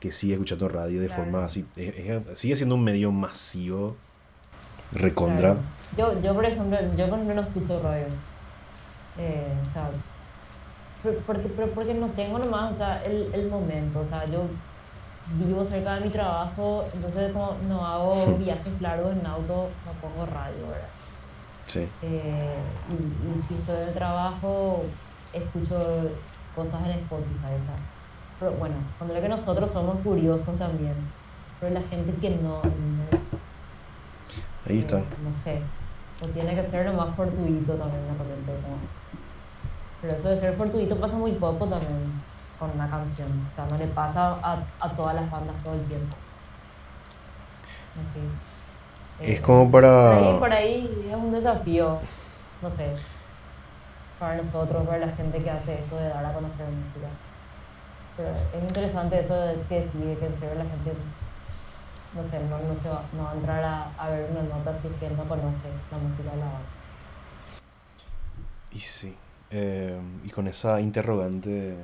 [0.00, 1.66] que sigue escuchando radio de forma así.
[2.34, 3.96] sigue siendo un medio masivo.
[4.92, 5.56] Recondra.
[5.96, 8.06] Yo, yo, por ejemplo, yo por ejemplo no escucho radio.
[9.18, 9.90] Eh, o sea,
[11.26, 14.44] porque, pero porque no tengo nomás o sea, el, el momento, o sea, yo
[15.34, 20.26] vivo cerca de mi trabajo, entonces como no hago viajes largos en auto, no pongo
[20.26, 20.88] radio, ¿verdad?
[21.68, 21.86] Sí.
[22.02, 22.58] Eh,
[22.88, 24.84] y, si estoy en el trabajo,
[25.34, 25.78] escucho
[26.56, 27.82] cosas en Spotify, ¿sabes?
[28.40, 30.94] Pero bueno, cuando que nosotros somos curiosos también,
[31.60, 32.62] pero la gente que no...
[34.66, 34.98] Ahí está.
[34.98, 35.60] Eh, no sé,
[36.22, 38.52] o tiene que ser lo más fortuito también, de repente,
[40.00, 42.22] pero eso de ser fortuito pasa muy poco también
[42.58, 43.28] con una canción.
[43.52, 46.16] O sea, no le pasa a, a todas las bandas todo el tiempo.
[47.94, 48.47] Así.
[49.20, 50.18] Es como para...
[50.18, 51.98] Por ahí, por ahí es un desafío,
[52.62, 52.86] no sé,
[54.18, 57.08] para nosotros, para la gente que hace esto de dar a conocer música.
[58.16, 60.92] Pero es interesante eso de que decide que entre la gente,
[62.14, 64.78] no sé, no, no, se va, no va a entrar a, a ver una nota
[64.80, 66.60] si es que no conoce la música de la banda.
[68.72, 69.16] Y sí.
[69.50, 71.76] Eh, y con esa interrogante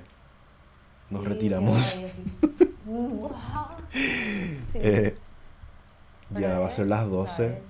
[1.11, 1.99] nos retiramos.
[4.75, 5.17] eh,
[6.35, 7.61] ya va a ser las 12.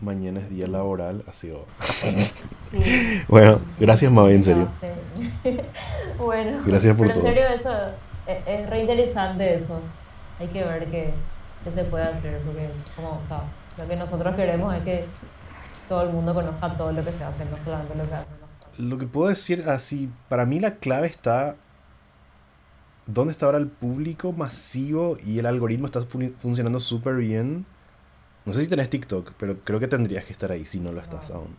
[0.00, 3.24] mañana es día laboral, así que...
[3.28, 4.68] Bueno, gracias Mavi, en serio.
[6.18, 7.26] bueno, gracias por todo.
[7.26, 7.72] En serio, eso
[8.26, 9.80] es, es re interesante eso.
[10.40, 11.12] Hay que ver qué,
[11.64, 13.42] se puede hacer, porque como, o sea,
[13.78, 15.04] lo que nosotros queremos es que
[15.88, 18.42] todo el mundo conozca todo lo que se hace, no solamente lo que hacen.
[18.78, 21.56] Lo que puedo decir así, para mí la clave está
[23.06, 26.00] dónde está ahora el público masivo y el algoritmo está
[26.38, 27.66] funcionando súper bien.
[28.44, 31.00] No sé si tenés TikTok, pero creo que tendrías que estar ahí si no lo
[31.00, 31.54] estás aún.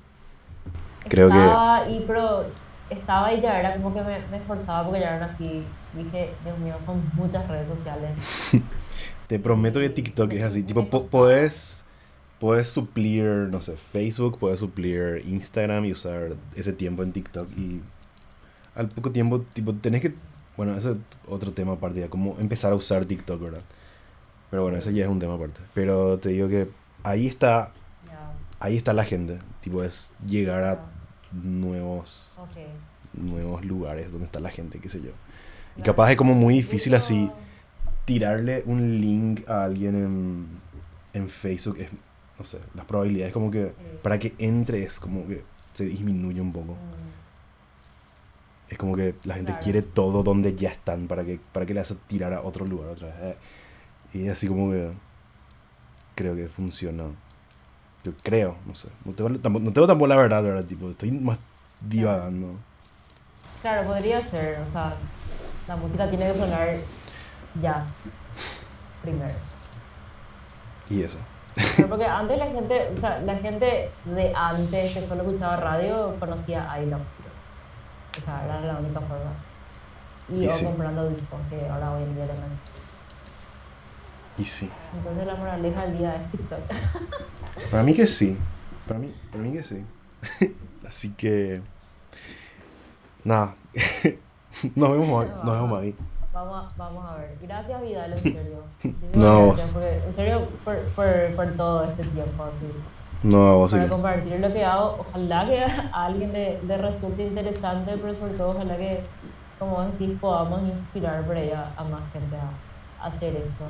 [1.07, 2.45] Creo estaba, Y, pero
[2.89, 5.63] estaba y ya era como que me, me esforzaba porque ya eran así.
[5.95, 8.11] Dije, Dios mío, son muchas redes sociales.
[9.27, 10.63] Te prometo que TikTok es así.
[10.63, 11.83] Tipo, puedes,
[12.39, 17.49] puedes suplir, no sé, Facebook, puedes suplir Instagram y usar ese tiempo en TikTok.
[17.57, 17.81] Y
[18.75, 20.13] al poco tiempo, tipo, tenés que.
[20.57, 20.97] Bueno, ese es
[21.27, 23.61] otro tema aparte, ya, como empezar a usar TikTok, ¿verdad?
[24.53, 25.61] Pero bueno, ese ya es un tema aparte.
[25.73, 26.69] Pero te digo que
[27.01, 27.71] ahí está.
[28.59, 29.39] Ahí está la gente.
[29.61, 30.85] Tipo, es llegar a
[31.31, 32.37] nuevos.
[33.13, 35.09] Nuevos lugares donde está la gente, qué sé yo.
[35.75, 37.31] Y capaz es como muy difícil así
[38.05, 40.45] tirarle un link a alguien en,
[41.19, 41.79] en Facebook.
[41.79, 41.89] Es,
[42.37, 43.73] no sé, las probabilidades como que
[44.03, 45.41] para que entre es como que
[45.73, 46.73] se disminuye un poco.
[46.73, 47.13] Mm.
[48.69, 51.79] Es como que la gente quiere todo donde ya están para que, para que le
[51.79, 53.35] hace tirar a otro lugar otra vez.
[54.13, 54.91] Y así como que
[56.15, 57.05] creo que funciona.
[58.03, 58.89] Yo creo, no sé.
[59.05, 60.65] No tengo, tampoco, no tengo tampoco la verdad, ¿verdad?
[60.65, 61.37] Tipo, estoy más
[61.81, 62.53] divagando.
[63.61, 64.59] Claro, podría ser.
[64.59, 64.93] O sea,
[65.67, 66.77] la música tiene que sonar
[67.61, 67.85] ya,
[69.01, 69.35] primero.
[70.89, 71.17] ¿Y eso?
[71.87, 76.71] porque antes la gente, o sea, la gente de antes que solo escuchaba radio conocía
[76.71, 77.29] ahí la música.
[78.17, 79.33] O sea, era la única forma.
[80.29, 82.51] Y, yo comprando discos, que ahora hoy en día también.
[84.37, 84.69] Y sí.
[84.95, 86.59] Entonces la moraleja del día es TikTok.
[87.71, 88.37] Para mí que sí.
[88.87, 89.83] Para mí, para mí que sí.
[90.87, 91.61] Así que.
[93.23, 93.55] Nada.
[94.75, 95.95] nos vemos, nos vemos ahí.
[96.33, 97.37] Vamos a, vamos a ver.
[97.41, 98.63] Gracias, Vidal, en serio.
[99.13, 102.43] no, gracias, en serio, por, por, por, todo este tiempo.
[102.43, 102.65] Así.
[103.23, 105.05] No, vos Para compartir lo que hago.
[105.07, 109.01] Ojalá que a alguien le, le resulte interesante, pero sobre todo, ojalá que,
[109.57, 113.65] como vos decís, podamos inspirar por ella a más gente a, hacer esto.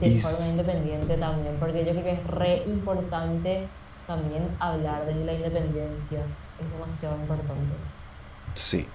[0.00, 3.68] De forma independiente también, porque yo creo que es re importante
[4.06, 6.20] también hablar de la independencia.
[6.60, 7.74] Es demasiado importante.
[8.54, 8.86] Sí,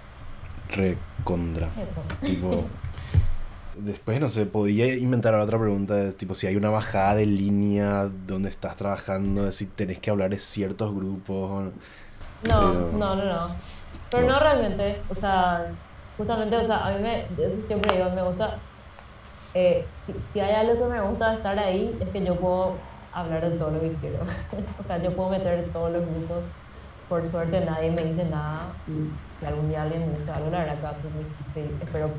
[0.69, 1.69] recontra.
[2.23, 2.65] Tipo,
[3.77, 8.49] después, no sé, podía inventar otra pregunta, tipo si hay una bajada de línea donde
[8.49, 11.71] estás trabajando, si tenés que hablar de ciertos grupos.
[12.47, 13.55] No, no, no, no.
[14.09, 14.39] Pero no.
[14.39, 15.71] realmente, o sea,
[16.17, 18.57] justamente, o sea, a mí me, eso siempre digo, me gusta,
[19.57, 22.75] eh, si, si hay algo que me gusta de estar ahí, es que yo puedo
[23.11, 24.19] hablar de todo lo que quiero.
[24.79, 26.43] o sea, yo puedo meter todos los grupos
[27.09, 29.09] por suerte nadie me dice nada y
[29.39, 30.97] si algún día alguien me dice algo, la verdad
[31.53, 32.11] que espero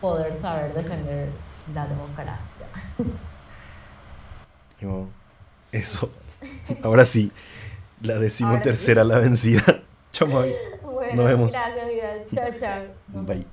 [0.00, 1.30] poder saber defender
[1.74, 2.38] la democracia.
[5.72, 6.10] eso.
[6.82, 7.32] Ahora sí,
[8.00, 9.82] la decimotercera la vencida.
[10.12, 11.52] Chao, Nos vemos.
[11.52, 12.30] Gracias.
[12.34, 12.84] Chao, chao.
[13.24, 13.44] Bye.